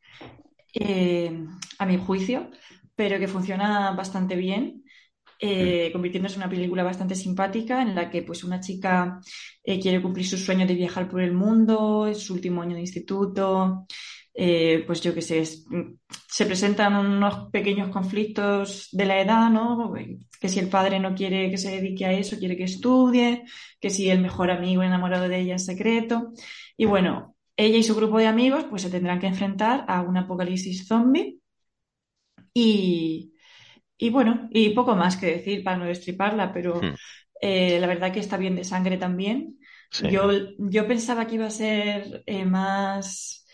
eh, 0.74 1.44
a 1.78 1.86
mi 1.86 1.96
juicio, 1.96 2.50
pero 2.94 3.18
que 3.18 3.28
funciona 3.28 3.92
bastante 3.92 4.36
bien 4.36 4.79
eh, 5.42 5.90
convirtiéndose 5.92 6.34
en 6.34 6.42
una 6.42 6.50
película 6.50 6.82
bastante 6.82 7.14
simpática 7.14 7.80
en 7.80 7.94
la 7.94 8.10
que 8.10 8.22
pues 8.22 8.44
una 8.44 8.60
chica 8.60 9.20
eh, 9.64 9.80
quiere 9.80 10.02
cumplir 10.02 10.26
su 10.26 10.36
sueño 10.36 10.66
de 10.66 10.74
viajar 10.74 11.08
por 11.08 11.22
el 11.22 11.32
mundo, 11.32 12.06
es 12.06 12.18
su 12.18 12.34
último 12.34 12.60
año 12.60 12.74
de 12.74 12.82
instituto, 12.82 13.86
eh, 14.34 14.84
pues 14.86 15.00
yo 15.00 15.14
qué 15.14 15.22
sé, 15.22 15.44
se 15.44 16.46
presentan 16.46 16.94
unos 16.94 17.50
pequeños 17.50 17.88
conflictos 17.88 18.88
de 18.92 19.06
la 19.06 19.20
edad, 19.20 19.50
¿no? 19.50 19.94
Que 20.40 20.48
si 20.48 20.58
el 20.58 20.68
padre 20.68 21.00
no 21.00 21.14
quiere 21.14 21.50
que 21.50 21.58
se 21.58 21.70
dedique 21.70 22.04
a 22.04 22.12
eso, 22.12 22.38
quiere 22.38 22.56
que 22.56 22.64
estudie, 22.64 23.44
que 23.80 23.90
si 23.90 24.10
el 24.10 24.20
mejor 24.20 24.50
amigo 24.50 24.82
enamorado 24.82 25.28
de 25.28 25.40
ella 25.40 25.56
es 25.56 25.64
secreto. 25.64 26.32
Y 26.76 26.84
bueno, 26.84 27.34
ella 27.56 27.78
y 27.78 27.82
su 27.82 27.94
grupo 27.94 28.18
de 28.18 28.26
amigos 28.26 28.64
pues 28.68 28.82
se 28.82 28.90
tendrán 28.90 29.20
que 29.20 29.26
enfrentar 29.26 29.84
a 29.88 30.02
un 30.02 30.16
apocalipsis 30.16 30.86
zombie 30.86 31.38
y, 32.54 33.32
y 34.00 34.08
bueno, 34.08 34.48
y 34.50 34.70
poco 34.70 34.96
más 34.96 35.18
que 35.18 35.26
decir 35.26 35.62
para 35.62 35.76
no 35.76 35.84
destriparla, 35.84 36.52
pero 36.54 36.80
hmm. 36.80 36.94
eh, 37.42 37.78
la 37.78 37.86
verdad 37.86 38.12
que 38.12 38.20
está 38.20 38.38
bien 38.38 38.56
de 38.56 38.64
sangre 38.64 38.96
también. 38.96 39.58
Yo, 40.08 40.30
yo 40.58 40.86
pensaba 40.86 41.26
que 41.26 41.34
iba 41.34 41.46
a 41.46 41.50
ser 41.50 42.22
eh, 42.24 42.44
más 42.44 43.44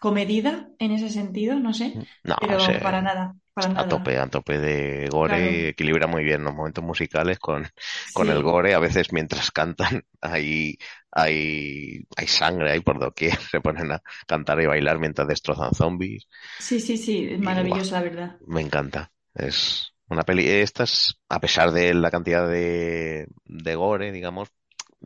comedida 0.00 0.68
en 0.78 0.92
ese 0.92 1.10
sentido, 1.10 1.58
no 1.58 1.74
sé, 1.74 1.94
no, 2.24 2.36
pero 2.40 2.58
para 2.82 3.02
nada. 3.02 3.34
Para 3.52 3.80
a 3.80 3.88
tope, 3.88 4.18
a 4.18 4.28
tope 4.28 4.58
de 4.58 5.08
gore, 5.10 5.70
equilibra 5.70 6.06
muy 6.06 6.22
bien 6.22 6.44
los 6.44 6.54
momentos 6.54 6.84
musicales 6.84 7.38
con, 7.38 7.66
con 8.12 8.30
el 8.30 8.42
gore. 8.42 8.74
A 8.74 8.78
veces 8.78 9.12
mientras 9.12 9.50
cantan 9.50 10.04
hay, 10.20 10.78
hay, 11.10 12.06
hay 12.16 12.26
sangre 12.26 12.70
ahí 12.70 12.80
por 12.80 12.98
doquier, 13.00 13.36
se 13.50 13.60
ponen 13.60 13.92
a 13.92 14.02
cantar 14.26 14.60
y 14.60 14.66
bailar 14.66 14.98
mientras 14.98 15.26
destrozan 15.26 15.74
zombies. 15.74 16.28
Sí, 16.58 16.80
sí, 16.80 16.96
sí, 16.96 17.28
es 17.30 17.40
maravilloso, 17.40 17.94
la 17.94 18.02
verdad. 18.02 18.36
Me 18.46 18.60
encanta. 18.60 19.10
Es 19.36 19.92
una 20.08 20.22
peli. 20.22 20.48
Estas, 20.48 21.20
a 21.28 21.40
pesar 21.40 21.72
de 21.72 21.94
la 21.94 22.10
cantidad 22.10 22.48
de, 22.48 23.26
de 23.44 23.74
gore, 23.74 24.12
digamos, 24.12 24.48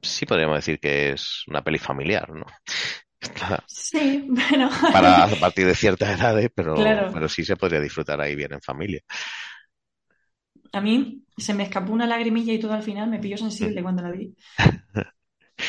sí 0.03 0.27
podríamos 0.27 0.57
decir 0.57 0.79
que 0.79 1.11
es 1.11 1.45
una 1.49 1.63
peli 1.63 1.79
familiar, 1.79 2.31
¿no? 2.31 2.47
sí, 3.67 4.25
bueno. 4.29 4.71
Para 4.93 5.25
a 5.25 5.29
partir 5.37 5.67
de 5.67 5.75
ciertas 5.75 6.19
edades, 6.19 6.51
pero, 6.55 6.75
pero 6.75 7.29
sí 7.29 7.45
se 7.45 7.57
podría 7.57 7.81
disfrutar 7.81 8.21
ahí 8.21 8.35
bien 8.35 8.53
en 8.53 8.61
familia. 8.61 9.01
A 10.73 10.81
mí 10.81 11.25
se 11.37 11.53
me 11.53 11.65
escapó 11.65 11.93
una 11.93 12.07
lagrimilla 12.07 12.53
y 12.53 12.61
todo 12.61 12.73
al 12.73 12.83
final 12.83 13.11
me 13.11 13.19
pilló 13.19 13.37
sensible 13.37 13.83
cuando 13.83 14.03
la 14.03 14.11
vi. 14.11 14.35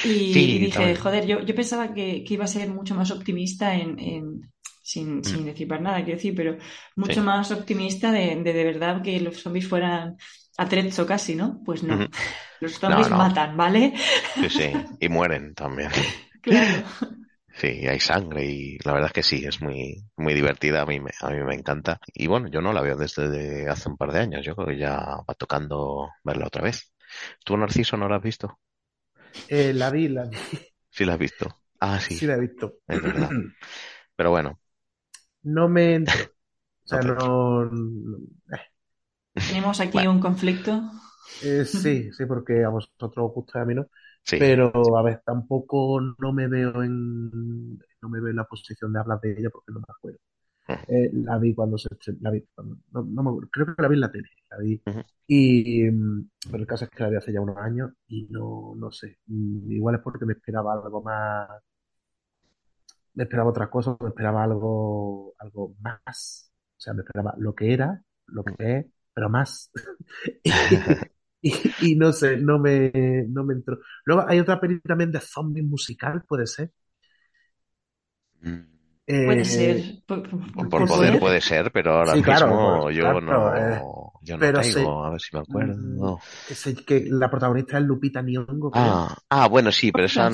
Y, 0.05 0.59
dije, 0.59 0.95
joder, 0.95 1.27
yo, 1.27 1.41
yo 1.41 1.53
pensaba 1.53 1.93
que, 1.93 2.23
que, 2.23 2.35
iba 2.35 2.45
a 2.45 2.47
ser 2.47 2.69
mucho 2.69 2.95
más 2.95 3.11
optimista 3.11 3.75
en, 3.75 4.49
sin, 4.81 5.17
mm. 5.17 5.23
sin 5.23 5.45
decir 5.45 5.67
para 5.67 5.81
nada, 5.81 5.97
quiero 6.03 6.17
decir, 6.17 6.35
pero 6.35 6.57
mucho 6.95 7.23
más 7.23 7.51
optimista 7.51 8.11
de, 8.11 8.35
de, 8.35 8.63
verdad 8.63 9.01
que 9.01 9.19
los 9.19 9.41
zombies 9.41 9.67
fueran 9.67 10.17
atrezzo 10.57 11.05
casi, 11.05 11.35
¿no? 11.35 11.61
Pues 11.65 11.83
no. 11.83 12.07
Los 12.59 12.73
zombies 12.73 13.09
matan, 13.09 13.57
¿vale? 13.57 13.93
Sí, 14.35 14.49
sí, 14.49 14.73
y 14.99 15.09
mueren 15.09 15.53
también. 15.53 15.91
Claro. 16.41 16.83
Sí, 17.53 17.85
hay 17.87 17.99
sangre 17.99 18.43
y 18.45 18.79
la 18.83 18.93
verdad 18.93 19.09
es 19.09 19.13
que 19.13 19.21
sí, 19.21 19.45
es 19.45 19.61
muy, 19.61 20.03
muy 20.17 20.33
divertida, 20.33 20.81
a 20.81 20.85
mí, 20.87 20.99
me, 20.99 21.11
a 21.21 21.29
mí 21.29 21.43
me 21.43 21.53
encanta. 21.53 21.99
Y 22.07 22.25
bueno, 22.25 22.47
yo 22.47 22.61
no 22.61 22.73
la 22.73 22.81
veo 22.81 22.95
desde 22.95 23.69
hace 23.69 23.89
un 23.89 23.95
par 23.95 24.11
de 24.11 24.21
años, 24.21 24.43
yo 24.43 24.55
creo 24.55 24.69
que 24.69 24.79
ya 24.79 24.97
va 24.97 25.35
tocando 25.37 26.09
verla 26.23 26.47
otra 26.47 26.63
vez. 26.63 26.91
¿Tú, 27.45 27.55
Narciso, 27.57 27.95
no 27.95 28.09
la 28.09 28.15
has 28.15 28.23
visto? 28.23 28.57
Eh, 29.47 29.73
la 29.73 29.91
vi, 29.91 30.07
la 30.07 30.25
vi. 30.25 30.37
Sí 30.89 31.05
la 31.05 31.13
has 31.13 31.19
visto. 31.19 31.61
Ah, 31.79 31.99
sí. 31.99 32.15
Sí 32.15 32.25
la 32.25 32.35
he 32.35 32.39
visto. 32.39 32.79
Es 32.87 33.01
verdad. 33.01 33.29
Pero 34.15 34.31
bueno, 34.31 34.59
no 35.43 35.69
me 35.69 35.95
entro. 35.95 36.15
O 36.83 36.87
sea, 36.87 36.99
no. 36.99 37.69
Tenemos 39.33 39.79
aquí 39.79 40.05
un 40.07 40.19
conflicto. 40.19 40.81
Eh, 41.43 41.65
sí, 41.65 42.11
sí, 42.11 42.25
porque 42.25 42.63
a 42.63 42.69
vosotros 42.69 43.13
os 43.15 43.33
gusta 43.33 43.61
a 43.61 43.65
mí 43.65 43.75
no. 43.75 43.87
Pero, 44.29 44.71
a 44.97 45.01
ver, 45.01 45.21
tampoco 45.25 45.99
no 45.99 46.33
me 46.33 46.47
veo 46.47 46.83
en. 46.83 47.77
No 48.01 48.09
me 48.09 48.19
veo 48.19 48.29
en 48.29 48.35
la 48.35 48.45
posición 48.45 48.93
de 48.93 48.99
hablar 48.99 49.19
de 49.21 49.31
ella 49.31 49.49
porque 49.51 49.71
no 49.71 49.79
me 49.79 49.85
acuerdo. 49.87 50.19
Eh, 50.87 51.09
la 51.13 51.37
vi 51.37 51.53
cuando 51.53 51.77
se. 51.77 51.89
La 52.21 52.31
vi 52.31 52.43
no, 52.91 53.03
me 53.03 53.21
acuerdo. 53.21 53.49
Creo 53.51 53.75
que 53.75 53.81
la 53.81 53.87
vi 53.87 53.95
en 53.95 54.01
la 54.01 54.11
tele. 54.11 54.29
La 54.49 54.57
vi. 54.57 54.81
Y. 55.27 55.89
Pero 55.89 56.57
el 56.57 56.67
caso 56.67 56.85
es 56.85 56.91
que 56.91 57.03
la 57.03 57.09
vi 57.09 57.15
hace 57.15 57.33
ya 57.33 57.41
unos 57.41 57.57
años 57.57 57.91
y 58.07 58.27
no, 58.29 58.73
no 58.75 58.91
sé. 58.91 59.19
Igual 59.27 59.95
es 59.95 60.01
porque 60.01 60.25
me 60.25 60.33
esperaba 60.33 60.73
algo 60.73 61.01
más 61.01 61.49
me 63.13 63.23
esperaba 63.23 63.49
otra 63.49 63.69
cosa, 63.69 63.97
me 63.99 64.09
esperaba 64.09 64.43
algo, 64.43 65.33
algo 65.39 65.75
más. 65.81 66.51
O 66.77 66.79
sea, 66.79 66.93
me 66.93 67.01
esperaba 67.01 67.33
lo 67.37 67.53
que 67.53 67.73
era, 67.73 68.01
lo 68.27 68.43
que 68.43 68.55
es, 68.59 68.85
pero 69.13 69.29
más. 69.29 69.71
y, 71.41 71.95
no 71.95 72.11
sé, 72.13 72.37
no 72.37 72.59
me, 72.59 72.91
no 73.27 73.43
me 73.43 73.55
entró. 73.55 73.79
Luego 74.05 74.25
hay 74.27 74.39
otra 74.39 74.59
peli 74.59 74.79
también 74.81 75.11
de 75.11 75.19
zombie 75.19 75.63
musical, 75.63 76.23
puede 76.27 76.45
ser. 76.45 76.71
Mm. 78.41 78.61
puede 79.05 79.45
ser. 79.45 80.03
Por, 80.07 80.87
poder 80.87 81.19
puede 81.19 81.41
ser, 81.41 81.71
pero 81.71 81.93
ahora 81.93 82.15
mismo 82.15 82.89
yo 82.91 83.19
no, 83.21 83.55
eh, 83.55 83.81
yo 84.21 84.37
no 84.37 85.05
a 85.05 85.09
ver 85.11 85.21
si 85.21 85.35
me 85.35 85.39
acuerdo. 85.39 86.17
Mm, 86.17 86.85
que, 86.85 87.05
la 87.09 87.29
protagonista 87.29 87.77
es 87.77 87.83
Lupita 87.83 88.21
Nyong'o. 88.21 88.71
Ah, 88.73 89.15
ah, 89.29 89.47
bueno, 89.47 89.71
sí, 89.71 89.91
pero 89.91 90.05
esa 90.05 90.31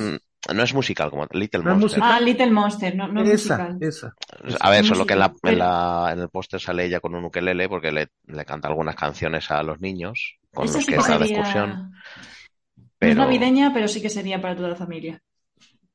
no 0.54 0.62
es 0.62 0.72
musical 0.72 1.10
como 1.10 1.26
Little 1.32 1.62
Monster. 1.62 2.00
Ah, 2.02 2.20
Little 2.20 2.50
Monster, 2.50 2.94
no, 2.94 3.08
no 3.08 3.22
es 3.22 3.30
esa, 3.30 3.58
musical. 3.70 3.88
Esa. 3.88 4.14
A 4.60 4.70
ver, 4.70 4.84
solo 4.84 5.04
que 5.04 5.14
en, 5.14 5.18
la, 5.18 5.34
en, 5.42 5.58
la, 5.58 6.10
en 6.12 6.20
el 6.20 6.28
póster 6.28 6.60
sale 6.60 6.84
ella 6.84 7.00
con 7.00 7.14
un 7.14 7.24
ukelele 7.24 7.68
porque 7.68 7.90
le, 7.90 8.08
le, 8.26 8.44
canta 8.44 8.68
algunas 8.68 8.94
canciones 8.94 9.50
a 9.50 9.62
los 9.62 9.80
niños 9.80 10.38
con 10.54 10.66
los 10.66 10.86
que 10.86 10.96
está 10.96 11.18
de 11.18 11.26
excursión. 11.26 11.92
Pero... 12.98 13.14
No 13.14 13.22
es 13.22 13.28
navideña, 13.28 13.72
pero 13.72 13.88
sí 13.88 14.00
que 14.00 14.10
sería 14.10 14.40
para 14.40 14.56
toda 14.56 14.70
la 14.70 14.76
familia. 14.76 15.22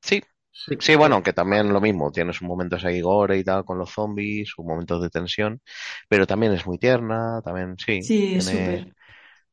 Sí, 0.02 0.22
sí, 0.52 0.96
bueno, 0.96 1.16
aunque 1.16 1.34
también 1.34 1.72
lo 1.72 1.82
mismo, 1.82 2.12
tienes 2.12 2.42
un 2.42 2.48
momento 2.48 2.78
ahí 2.84 3.02
gore 3.02 3.38
y 3.38 3.44
tal 3.44 3.66
con 3.66 3.78
los 3.78 3.90
zombies, 3.90 4.54
un 4.58 4.68
momento 4.68 5.00
de 5.00 5.10
tensión, 5.10 5.62
pero 6.08 6.28
también 6.28 6.54
es 6.54 6.66
muy 6.66 6.78
tierna, 6.78 7.42
también 7.44 7.76
sí. 7.78 8.02
Sí, 8.04 8.42
súper. 8.42 8.94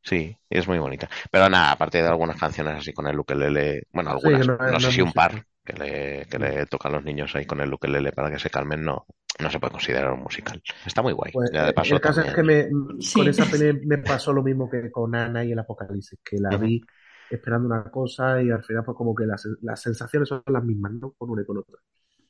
Sí, 0.03 0.37
es 0.49 0.67
muy 0.67 0.79
bonita. 0.79 1.09
Pero 1.31 1.49
nada, 1.49 1.73
aparte 1.73 2.03
de 2.03 2.09
algunas 2.09 2.39
canciones 2.39 2.79
así 2.79 2.93
con 2.93 3.07
el 3.07 3.19
ukelele, 3.19 3.85
bueno, 3.93 4.11
algunas, 4.11 4.47
no, 4.47 4.81
sé 4.81 4.93
si 4.93 5.03
un 5.03 5.13
par 5.13 5.45
que 5.65 5.73
le, 5.75 6.27
que 6.27 6.39
le 6.39 6.67
tocan 6.67 6.93
los 6.93 7.05
niños 7.05 7.35
ahí 7.37 7.45
con 7.45 7.61
el 7.61 7.73
ukelele 7.73 8.13
para 8.13 8.31
que 8.31 8.39
se 8.39 8.51
calmen, 8.51 8.83
no, 8.83 9.07
no 9.39 9.51
se 9.51 9.61
puede 9.61 9.73
considerar 9.73 10.13
un 10.13 10.23
musical. 10.23 10.63
Está 10.87 11.03
muy 11.03 11.13
guay. 11.13 11.33
Pues, 11.33 11.51
el 11.53 12.01
caso 12.01 12.23
es 12.23 12.35
que 12.35 12.43
me, 12.43 12.69
con 13.15 13.29
esa 13.29 13.45
peli 13.45 13.87
me 13.87 13.99
pasó 13.99 14.33
lo 14.33 14.43
mismo 14.43 14.69
que 14.71 14.91
con 14.91 15.15
Ana 15.15 15.45
y 15.45 15.53
el 15.53 15.59
Apocalipsis, 15.59 16.19
que 16.25 16.39
la 16.39 16.57
vi 16.57 16.81
esperando 17.31 17.69
una 17.69 17.85
cosa 17.85 18.43
y 18.43 18.51
al 18.51 18.65
final 18.65 18.85
pues 18.85 18.97
como 18.97 19.15
que 19.15 19.25
las, 19.25 19.47
las 19.63 19.81
sensaciones 19.81 20.29
son 20.29 20.43
las 20.47 20.65
mismas, 20.65 20.93
¿no? 20.93 21.13
Con 21.13 21.31
una 21.31 21.43
y 21.43 21.45
con 21.45 21.59
otra. 21.59 21.77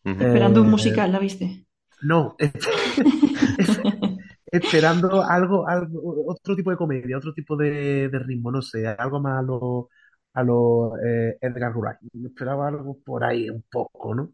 Esperando 0.05 0.61
un 0.61 0.68
eh, 0.68 0.71
musical, 0.71 1.12
¿la 1.12 1.18
viste? 1.18 1.66
No, 2.03 2.37
esperando 4.53 5.22
algo, 5.22 5.66
algo, 5.68 6.24
otro 6.26 6.57
tipo 6.57 6.70
de 6.70 6.76
comedia, 6.76 7.18
otro 7.18 7.32
tipo 7.32 7.57
de, 7.57 8.09
ritmo, 8.12 8.51
no 8.51 8.62
sé, 8.62 8.86
algo 8.86 9.20
más 9.20 9.38
a 9.38 9.42
lo, 9.42 9.88
a 10.34 10.42
lo 10.42 10.96
eh, 10.98 11.38
Edgar 11.40 11.72
Wright. 11.76 11.98
Esperaba 12.24 12.68
algo 12.68 12.98
por 13.05 13.24
ahí 13.24 13.48
un 13.51 13.64
poco, 13.70 14.14
¿no? 14.14 14.32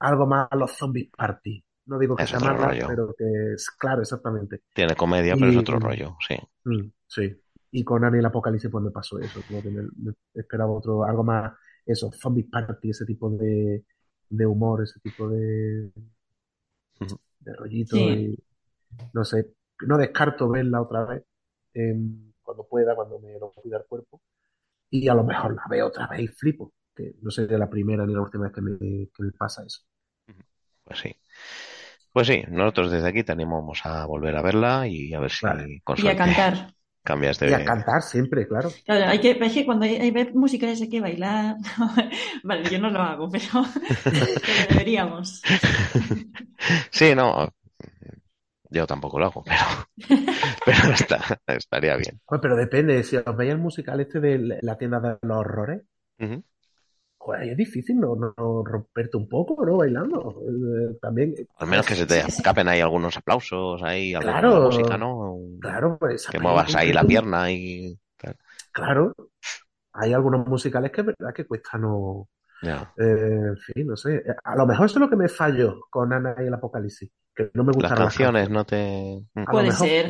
algo 0.00 0.26
más 0.26 0.48
a 0.50 0.56
los 0.56 0.72
zombies 0.72 1.10
party. 1.16 1.64
No 1.86 1.98
digo 1.98 2.16
que 2.16 2.26
sea 2.26 2.38
mala, 2.38 2.86
pero 2.86 3.14
que 3.16 3.54
es 3.54 3.70
claro, 3.70 4.02
exactamente. 4.02 4.62
Tiene 4.74 4.94
comedia, 4.94 5.34
pero 5.34 5.50
es 5.50 5.56
otro 5.56 5.78
rollo, 5.78 6.16
sí. 6.26 6.36
Mm, 6.64 6.90
sí. 7.06 7.34
Y 7.70 7.84
con 7.84 8.04
Annie 8.04 8.20
el 8.20 8.26
Apocalipsis 8.26 8.70
pues 8.70 8.84
me 8.84 8.90
pasó 8.90 9.18
eso, 9.18 9.40
como 9.46 9.62
que 9.62 9.70
me, 9.70 10.12
esperaba 10.34 10.70
otro, 10.70 11.04
algo 11.04 11.24
más, 11.24 11.52
eso, 11.84 12.10
zombies 12.12 12.46
party, 12.50 12.90
ese 12.90 13.04
tipo 13.06 13.30
de, 13.30 13.84
de 14.28 14.46
humor, 14.46 14.82
ese 14.82 15.00
tipo 15.00 15.28
de, 15.28 15.90
de 17.40 17.52
rollito 17.54 17.96
y 17.96 18.38
no 19.12 19.24
sé, 19.24 19.54
no 19.86 19.96
descarto 19.96 20.48
verla 20.48 20.82
otra 20.82 21.04
vez 21.04 21.24
cuando 22.42 22.66
pueda, 22.66 22.94
cuando 22.94 23.18
me 23.20 23.38
lo 23.38 23.52
cuida 23.52 23.76
el 23.78 23.84
cuerpo 23.84 24.20
y 24.90 25.08
a 25.08 25.14
lo 25.14 25.22
mejor 25.22 25.54
la 25.54 25.64
veo 25.68 25.86
otra 25.86 26.06
vez 26.06 26.20
y 26.20 26.28
flipo, 26.28 26.72
que 26.94 27.14
no 27.20 27.30
sería 27.30 27.58
la 27.58 27.68
primera 27.68 28.06
ni 28.06 28.14
la 28.14 28.22
última 28.22 28.44
vez 28.44 28.52
que 28.52 28.60
me, 28.60 28.78
que 28.78 29.22
me 29.22 29.32
pasa 29.32 29.64
eso. 29.66 29.82
Pues 30.84 30.98
sí. 31.00 31.14
Pues 32.12 32.26
sí, 32.26 32.42
nosotros 32.48 32.90
desde 32.90 33.08
aquí 33.08 33.22
te 33.22 33.32
animamos 33.32 33.84
a 33.84 34.06
volver 34.06 34.34
a 34.34 34.42
verla 34.42 34.88
y 34.88 35.12
a 35.14 35.20
ver 35.20 35.30
si 35.30 35.46
Y 35.98 36.08
a 36.08 36.16
cantar. 36.16 36.74
Cambias 37.04 37.38
de... 37.38 37.50
Y 37.50 37.52
a 37.52 37.64
cantar 37.64 38.02
siempre, 38.02 38.46
claro. 38.46 38.70
Claro, 38.84 39.06
hay 39.06 39.20
que, 39.20 39.38
hay 39.40 39.50
que 39.50 39.64
cuando 39.64 39.84
hay, 39.84 39.96
hay 39.96 40.32
musicales 40.34 40.80
hay 40.80 40.88
que 40.88 41.00
bailar. 41.00 41.56
vale, 42.42 42.68
yo 42.68 42.78
no 42.78 42.90
lo 42.90 43.00
hago, 43.00 43.30
pero, 43.30 43.64
deberíamos. 44.68 45.42
sí, 46.90 47.14
no, 47.14 47.48
yo 48.70 48.86
tampoco 48.86 49.18
lo 49.18 49.26
hago, 49.26 49.44
pero, 49.44 49.64
pero 50.64 50.92
está, 50.92 51.40
estaría 51.46 51.96
bien. 51.96 52.20
pero 52.40 52.56
depende, 52.56 53.02
si 53.02 53.16
os 53.16 53.36
veis 53.36 53.52
el 53.52 53.58
musical 53.58 54.00
este 54.00 54.20
de 54.20 54.58
la 54.62 54.76
tienda 54.76 55.00
de 55.00 55.18
los 55.22 55.36
horrores, 55.38 55.82
es 57.36 57.56
difícil 57.56 57.98
no, 57.98 58.14
romperte 58.64 59.16
un 59.16 59.28
poco, 59.28 59.64
¿no? 59.64 59.76
Bailando. 59.76 60.42
Eh, 60.42 60.96
también. 61.00 61.34
Al 61.58 61.68
menos 61.68 61.86
que 61.86 61.94
se 61.94 62.06
te 62.06 62.20
escapen 62.20 62.68
ahí 62.68 62.80
algunos 62.80 63.16
aplausos, 63.16 63.82
ahí, 63.82 64.14
claro, 64.14 64.66
música, 64.66 64.96
¿no? 64.96 65.36
Claro, 65.60 65.96
pues. 65.98 66.26
Que 66.26 66.38
muevas 66.38 66.74
ahí 66.74 66.92
la 66.92 67.04
pierna 67.04 67.50
y. 67.50 67.98
Claro. 68.72 69.14
Hay 69.92 70.12
algunos 70.12 70.46
musicales 70.46 70.92
que 70.92 71.00
es 71.00 71.06
verdad 71.08 71.34
que 71.34 71.46
cuesta 71.46 71.76
no. 71.76 72.28
Eh, 72.62 72.68
en 72.96 73.56
fin, 73.56 73.86
no 73.86 73.96
sé. 73.96 74.22
A 74.44 74.56
lo 74.56 74.66
mejor 74.66 74.86
eso 74.86 74.98
es 74.98 75.00
lo 75.00 75.10
que 75.10 75.16
me 75.16 75.28
fallo 75.28 75.80
con 75.90 76.12
Ana 76.12 76.36
y 76.38 76.46
el 76.46 76.54
Apocalipsis. 76.54 77.10
Que 77.38 77.52
no 77.54 77.62
me 77.62 77.70
gustan 77.70 78.00
las 78.00 78.00
canciones, 78.00 78.50
no 78.50 78.66
te. 78.66 79.22
Puede 79.48 79.70
ser. 79.70 80.06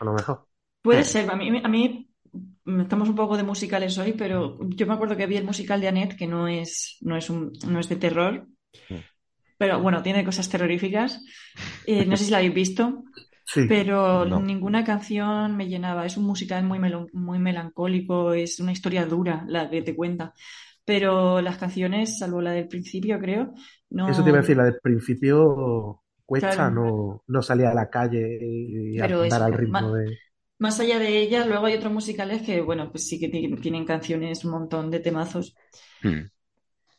a 0.00 0.04
lo 0.06 0.14
mejor. 0.14 0.46
Puede 0.80 1.04
ser. 1.04 1.30
A 1.30 1.36
mí, 1.36 1.60
a 1.62 1.68
mí 1.68 2.10
estamos 2.78 3.10
un 3.10 3.14
poco 3.14 3.36
de 3.36 3.42
musicales 3.42 3.98
hoy, 3.98 4.14
pero 4.14 4.58
yo 4.70 4.86
me 4.86 4.94
acuerdo 4.94 5.18
que 5.18 5.26
vi 5.26 5.36
el 5.36 5.44
musical 5.44 5.82
de 5.82 5.88
Annette, 5.88 6.16
que 6.16 6.26
no 6.26 6.48
es, 6.48 6.96
no 7.02 7.14
es, 7.14 7.28
un, 7.28 7.52
no 7.68 7.78
es 7.78 7.90
de 7.90 7.96
terror, 7.96 8.48
pero 9.58 9.82
bueno, 9.82 10.02
tiene 10.02 10.24
cosas 10.24 10.48
terroríficas. 10.48 11.22
Eh, 11.86 12.06
no 12.06 12.16
sé 12.16 12.24
si 12.24 12.30
la 12.30 12.38
habéis 12.38 12.54
visto, 12.54 13.04
pero 13.68 14.24
ninguna 14.40 14.82
canción 14.82 15.58
me 15.58 15.68
llenaba. 15.68 16.06
Es 16.06 16.16
un 16.16 16.24
musical 16.24 16.64
muy, 16.64 16.80
muy 17.12 17.38
melancólico, 17.38 18.32
es 18.32 18.60
una 18.60 18.72
historia 18.72 19.04
dura 19.04 19.44
la 19.46 19.68
que 19.68 19.82
te 19.82 19.94
cuenta. 19.94 20.32
Pero 20.86 21.42
las 21.42 21.58
canciones, 21.58 22.18
salvo 22.18 22.40
la 22.40 22.52
del 22.52 22.66
principio, 22.66 23.18
creo, 23.18 23.52
no. 23.90 24.08
Eso 24.08 24.22
te 24.22 24.30
iba 24.30 24.38
a 24.38 24.40
decir, 24.40 24.56
la 24.56 24.64
del 24.64 24.78
principio 24.80 26.00
cuesta 26.26 26.70
no, 26.70 27.22
no 27.26 27.42
salir 27.42 27.66
a 27.66 27.74
la 27.74 27.88
calle 27.88 28.38
y 28.42 29.00
andar 29.00 29.42
al 29.42 29.54
ritmo 29.54 29.94
de 29.94 30.18
más 30.58 30.80
allá 30.80 30.98
de 30.98 31.18
ella, 31.18 31.44
luego 31.44 31.66
hay 31.66 31.74
otros 31.74 31.92
musicales 31.92 32.42
que, 32.42 32.60
bueno, 32.62 32.90
pues 32.90 33.06
sí 33.06 33.20
que 33.20 33.28
tienen 33.28 33.84
canciones, 33.84 34.44
un 34.44 34.52
montón 34.52 34.90
de 34.90 35.00
temazos. 35.00 35.54
Hmm. 36.02 36.22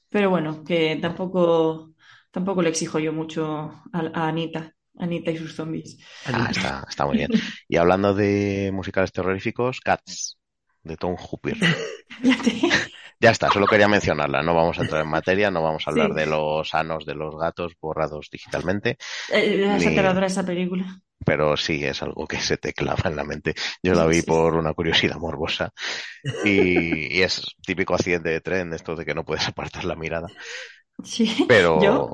Pero 0.10 0.30
bueno, 0.30 0.64
que 0.64 0.98
tampoco, 1.02 1.94
tampoco 2.32 2.62
le 2.62 2.70
exijo 2.70 3.00
yo 3.00 3.12
mucho 3.12 3.72
a, 3.92 4.28
Anita. 4.28 4.74
Anita 5.00 5.32
y 5.32 5.38
sus 5.38 5.56
zombies. 5.56 5.98
Ah, 6.26 6.48
está, 6.50 6.86
está 6.88 7.06
muy 7.06 7.18
bien. 7.18 7.30
Y 7.68 7.78
hablando 7.78 8.14
de 8.14 8.72
musicales 8.74 9.12
terroríficos, 9.12 9.80
Cats, 9.80 10.38
de 10.84 10.98
Tom 10.98 11.16
Hooper. 11.16 11.58
ya 13.20 13.32
está, 13.32 13.50
solo 13.50 13.68
quería 13.68 13.88
mencionarla. 13.88 14.44
No 14.44 14.54
vamos 14.54 14.78
a 14.80 14.82
entrar 14.82 15.04
en 15.04 15.10
materia, 15.10 15.52
no 15.52 15.62
vamos 15.62 15.88
a 15.88 15.92
hablar 15.92 16.14
de 16.14 16.26
los 16.26 16.70
sanos 16.70 17.06
de 17.06 17.16
los 17.16 17.36
gatos 17.36 17.74
borrados 17.82 18.30
digitalmente. 18.32 18.98
Eh, 19.32 19.76
es 19.78 19.88
aterradora 19.88 20.28
esa 20.28 20.46
película 20.46 21.00
pero 21.28 21.58
sí 21.58 21.84
es 21.84 22.02
algo 22.02 22.26
que 22.26 22.40
se 22.40 22.56
te 22.56 22.72
clava 22.72 23.10
en 23.10 23.18
la 23.18 23.26
mente. 23.26 23.54
Yo 23.84 23.94
la 23.94 24.06
vi 24.06 24.22
por 24.22 24.56
una 24.56 24.74
curiosidad 24.74 25.18
morbosa 25.18 25.74
y, 26.46 27.22
es 27.22 27.58
típico 27.66 27.96
accidente 27.96 28.30
de 28.30 28.40
tren, 28.40 28.74
esto 28.74 28.96
de 28.96 29.04
que 29.04 29.14
no 29.14 29.26
puedes 29.26 29.46
apartar 29.46 29.84
la 29.84 29.98
mirada. 29.98 30.28
Sí, 31.04 31.46
pero... 31.46 31.82
Yo, 31.82 32.14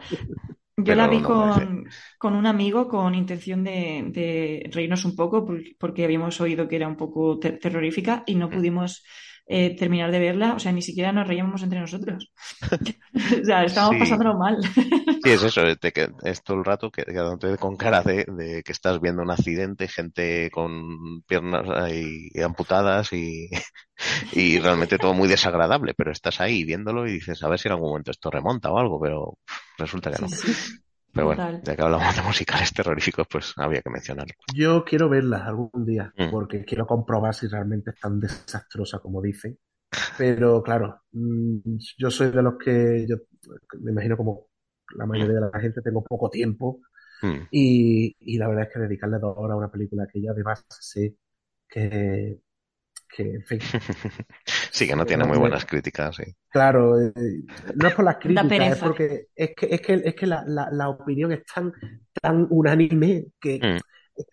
yo 0.78 0.96
la 0.96 1.08
vi 1.08 1.22
con, 1.22 1.88
con, 2.18 2.34
un 2.34 2.48
amigo 2.48 2.88
con 2.88 3.14
intención 3.14 3.64
de, 3.64 4.68
reírnos 4.72 5.06
un 5.06 5.16
poco 5.16 5.48
porque 5.78 6.04
habíamos 6.04 6.42
oído 6.42 6.68
que 6.68 6.78
era 6.78 6.88
un 6.88 6.98
poco 6.98 7.38
terrorífica 7.38 8.24
y 8.26 8.34
no 8.34 8.48
mm. 8.48 8.52
pudimos 8.52 9.04
eh, 9.46 9.76
terminar 9.76 10.12
de 10.12 10.20
verla, 10.20 10.54
o 10.54 10.60
sea, 10.60 10.72
ni 10.72 10.82
siquiera 10.82 11.12
nos 11.12 11.28
reíamos 11.28 11.62
entre 11.64 11.80
nosotros. 11.80 12.32
o 13.42 13.46
sea, 13.46 13.66
estábamos 13.66 13.98
pasándolo 14.00 14.38
mal. 14.38 14.58
sí, 14.64 15.30
es 15.30 15.44
eso, 15.44 15.64
que 15.82 16.10
es 16.24 16.44
todo 16.44 16.58
el 16.58 16.66
rato 16.66 16.90
que, 16.90 17.04
con 17.60 17.76
cara 17.76 18.02
de, 18.04 18.64
que 18.64 18.72
estás 18.72 19.02
viendo 19.02 19.22
un 19.22 19.32
accidente, 19.32 19.88
gente 19.88 20.50
con 20.50 21.22
piernas 21.24 21.68
ahí 21.70 22.30
amputadas 22.44 23.12
y, 23.12 23.50
y 24.32 24.60
realmente 24.60 24.98
todo 24.98 25.14
muy 25.14 25.28
desagradable, 25.28 25.94
pero 25.94 26.12
estás 26.12 26.40
ahí 26.40 26.64
viéndolo 26.64 27.06
y 27.08 27.14
dices, 27.14 27.44
a 27.44 27.50
ver 27.50 27.60
si 27.60 27.68
en 27.68 27.74
algún 27.74 27.90
momento 27.90 28.12
esto 28.12 28.32
remonta 28.32 28.72
o 28.72 28.78
algo, 28.78 29.00
pero 29.02 29.38
resulta 29.78 30.12
que 30.12 30.22
no. 30.22 30.28
Pero 31.14 31.28
bueno, 31.28 31.62
ya 31.64 31.76
que 31.76 31.82
hablamos 31.82 32.16
de 32.16 32.22
musicales 32.24 32.74
terroríficos, 32.74 33.28
pues 33.30 33.54
había 33.58 33.82
que 33.82 33.90
mencionarlo. 33.90 34.34
Yo 34.54 34.84
quiero 34.84 35.10
verlas 35.10 35.44
algún 35.44 35.86
día, 35.86 36.12
mm. 36.18 36.32
porque 36.32 36.66
quiero 36.66 36.88
comprobar 36.88 37.36
si 37.36 37.48
realmente 37.48 37.92
es 37.92 38.00
tan 38.00 38.20
desastrosa 38.20 39.00
como 39.00 39.22
dicen. 39.22 39.58
Pero 40.18 40.64
claro, 40.64 41.02
mm, 41.12 41.78
yo 41.98 42.10
soy 42.10 42.32
de 42.32 42.42
los 42.42 42.56
que, 42.58 43.06
yo 43.08 43.18
me 43.82 43.92
imagino 43.92 44.18
como 44.18 44.48
la 44.96 45.06
mayoría 45.06 45.36
de 45.36 45.50
la 45.54 45.60
gente, 45.60 45.82
tengo 45.82 46.04
poco 46.04 46.30
tiempo. 46.32 46.80
Mm. 47.22 47.48
Y, 47.52 48.16
y, 48.20 48.38
la 48.38 48.48
verdad 48.48 48.66
es 48.68 48.74
que 48.74 48.80
dedicarle 48.80 49.20
dos 49.20 49.36
horas 49.38 49.54
a 49.54 49.58
una 49.58 49.72
película 49.72 50.08
que 50.12 50.22
ya 50.22 50.34
de 50.34 50.44
base 50.44 50.64
sé 50.68 51.16
que, 51.70 52.40
que, 53.08 53.24
en 53.24 53.44
fin. 53.44 53.60
sí, 54.74 54.88
que 54.88 54.96
no 54.96 55.06
tiene 55.06 55.24
muy 55.26 55.38
buenas 55.38 55.66
críticas, 55.66 56.16
sí. 56.16 56.24
Claro, 56.50 57.00
eh, 57.00 57.14
no 57.76 57.88
es 57.88 57.94
por 57.94 58.04
las 58.04 58.18
críticas, 58.18 58.52
es 58.52 58.78
porque 58.80 59.28
es 59.36 59.56
que, 59.56 59.68
es 59.68 59.82
que, 59.82 59.94
es 60.04 60.16
que 60.16 60.26
la, 60.28 60.44
la, 60.48 60.90
opinión 60.90 61.32
es 61.32 61.46
tan, 61.46 61.72
tan 62.20 62.48
unánime 62.50 63.28
que, 63.40 63.60
mm. 63.60 63.80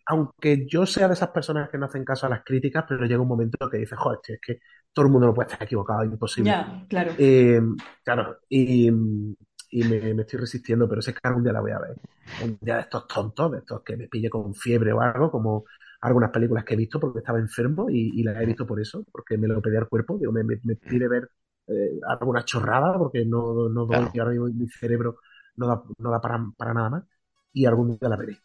aunque 0.07 0.66
yo 0.66 0.86
sea 0.86 1.09
de 1.09 1.14
esas 1.14 1.28
personas 1.28 1.68
que 1.68 1.76
no 1.76 1.86
hacen 1.86 2.05
caso 2.05 2.26
a 2.26 2.30
las 2.30 2.43
críticas, 2.43 2.84
pero 2.88 3.05
llega 3.05 3.20
un 3.20 3.28
momento 3.28 3.68
que 3.68 3.79
dices, 3.79 3.99
joder, 3.99 4.21
es 4.26 4.41
que 4.41 4.61
todo 4.92 5.07
el 5.07 5.12
mundo 5.12 5.26
no 5.26 5.34
puede 5.34 5.49
estar 5.49 5.62
equivocado, 5.62 6.03
es 6.03 6.11
imposible. 6.11 6.50
Ya, 6.50 6.87
claro. 6.88 7.12
Eh, 7.18 7.61
claro, 8.03 8.38
y, 8.49 8.88
y 8.88 9.84
me, 9.84 10.14
me, 10.14 10.22
estoy 10.22 10.41
resistiendo, 10.41 10.88
pero 10.88 11.03
sé 11.03 11.12
que 11.12 11.21
algún 11.22 11.45
día 11.45 11.53
la 11.53 11.61
voy 11.61 11.72
a 11.72 11.79
ver. 11.79 11.96
Un 12.42 12.58
día 12.61 12.76
de 12.76 12.80
estos 12.83 13.07
tontos, 13.07 13.53
de 13.53 13.58
estos 13.58 13.83
que 13.83 13.96
me 13.96 14.08
pille 14.08 14.30
con 14.30 14.54
fiebre 14.54 14.92
o 14.92 15.03
algo, 15.03 15.30
como 15.30 15.64
algunas 16.01 16.31
películas 16.31 16.64
que 16.64 16.75
he 16.75 16.77
visto 16.77 16.99
porque 16.99 17.18
estaba 17.18 17.39
enfermo 17.39 17.89
y, 17.91 18.22
las 18.22 18.41
he 18.41 18.47
visto 18.47 18.67
por 18.67 18.81
eso, 18.81 19.05
porque 19.13 19.37
me 19.37 19.49
lo 19.49 19.61
pedía 19.61 19.81
el 19.81 19.89
cuerpo, 19.89 20.17
digo, 20.18 20.33
me, 20.33 20.43
me, 20.45 20.77
pide 20.77 21.09
ver 21.09 21.29
eh, 21.67 22.01
alguna 22.09 22.45
chorrada 22.45 22.97
porque 22.97 23.25
no, 23.25 23.68
no 23.68 23.87
doy, 23.87 24.09
y 24.14 24.18
ahora 24.18 24.33
mismo 24.33 24.47
mi 24.47 24.68
cerebro 24.68 25.17
no 25.57 25.67
da, 25.67 25.83
no 25.99 26.11
da 26.11 26.21
para, 26.21 26.39
para 26.57 26.75
nada 26.75 26.91
más 26.91 27.05
y 27.53 27.67
algún 27.67 27.99
día 27.99 28.09
la 28.09 28.17
veré. 28.17 28.39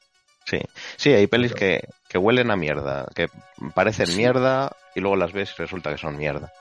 Sí, 0.46 0.60
sí, 0.98 1.12
hay 1.12 1.26
pelis 1.26 1.54
que, 1.54 1.88
que 2.08 2.18
huelen 2.18 2.52
a 2.52 2.56
mierda, 2.56 3.08
que 3.16 3.28
parecen 3.74 4.16
mierda 4.16 4.72
y 4.94 5.00
luego 5.00 5.16
las 5.16 5.34
ves 5.34 5.52
y 5.58 5.62
resulta 5.62 5.92
que 5.92 5.98
son 5.98 6.18
mierda. 6.18 6.52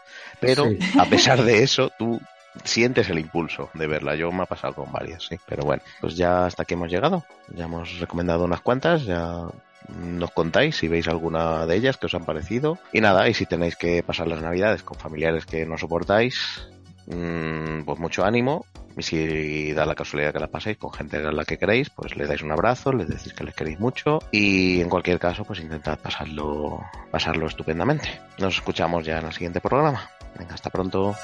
Pero 0.40 0.64
a 0.98 1.04
pesar 1.04 1.42
de 1.42 1.62
eso, 1.62 1.90
tú 1.98 2.18
sientes 2.62 3.10
el 3.10 3.18
impulso 3.18 3.68
de 3.74 3.86
verla. 3.86 4.14
Yo 4.14 4.32
me 4.32 4.44
ha 4.44 4.46
pasado 4.46 4.74
con 4.74 4.90
varias, 4.90 5.24
sí. 5.24 5.36
Pero 5.46 5.64
bueno, 5.64 5.82
pues 6.00 6.16
ya 6.16 6.46
hasta 6.46 6.62
aquí 6.62 6.74
hemos 6.74 6.90
llegado. 6.90 7.24
Ya 7.54 7.64
hemos 7.64 7.98
recomendado 7.98 8.44
unas 8.44 8.62
cuantas, 8.62 9.04
ya 9.04 9.48
nos 9.88 10.30
contáis 10.30 10.76
si 10.76 10.88
veis 10.88 11.08
alguna 11.08 11.66
de 11.66 11.76
ellas 11.76 11.96
que 11.96 12.06
os 12.06 12.14
han 12.14 12.24
parecido. 12.24 12.78
Y 12.92 13.00
nada, 13.00 13.28
y 13.28 13.34
si 13.34 13.46
tenéis 13.46 13.76
que 13.76 14.02
pasar 14.02 14.26
las 14.26 14.42
navidades 14.42 14.82
con 14.82 14.98
familiares 14.98 15.46
que 15.46 15.66
no 15.66 15.78
soportáis, 15.78 16.68
mmm, 17.06 17.82
pues 17.84 17.98
mucho 17.98 18.24
ánimo. 18.24 18.64
Y 18.96 19.02
si 19.02 19.72
da 19.72 19.86
la 19.86 19.96
casualidad 19.96 20.32
que 20.32 20.38
la 20.38 20.46
paséis 20.46 20.78
con 20.78 20.92
gente 20.92 21.16
a 21.16 21.32
la 21.32 21.44
que 21.44 21.58
queréis, 21.58 21.90
pues 21.90 22.16
le 22.16 22.26
dais 22.26 22.42
un 22.42 22.52
abrazo, 22.52 22.92
les 22.92 23.08
decís 23.08 23.32
que 23.32 23.42
les 23.42 23.54
queréis 23.54 23.80
mucho. 23.80 24.20
Y 24.30 24.80
en 24.80 24.88
cualquier 24.88 25.18
caso, 25.18 25.44
pues 25.44 25.60
intentad 25.60 25.98
pasarlo, 25.98 26.80
pasarlo 27.10 27.46
estupendamente. 27.46 28.20
Nos 28.38 28.54
escuchamos 28.54 29.04
ya 29.04 29.18
en 29.18 29.26
el 29.26 29.32
siguiente 29.32 29.60
programa. 29.60 30.08
Venga, 30.38 30.54
hasta 30.54 30.70
pronto. 30.70 31.16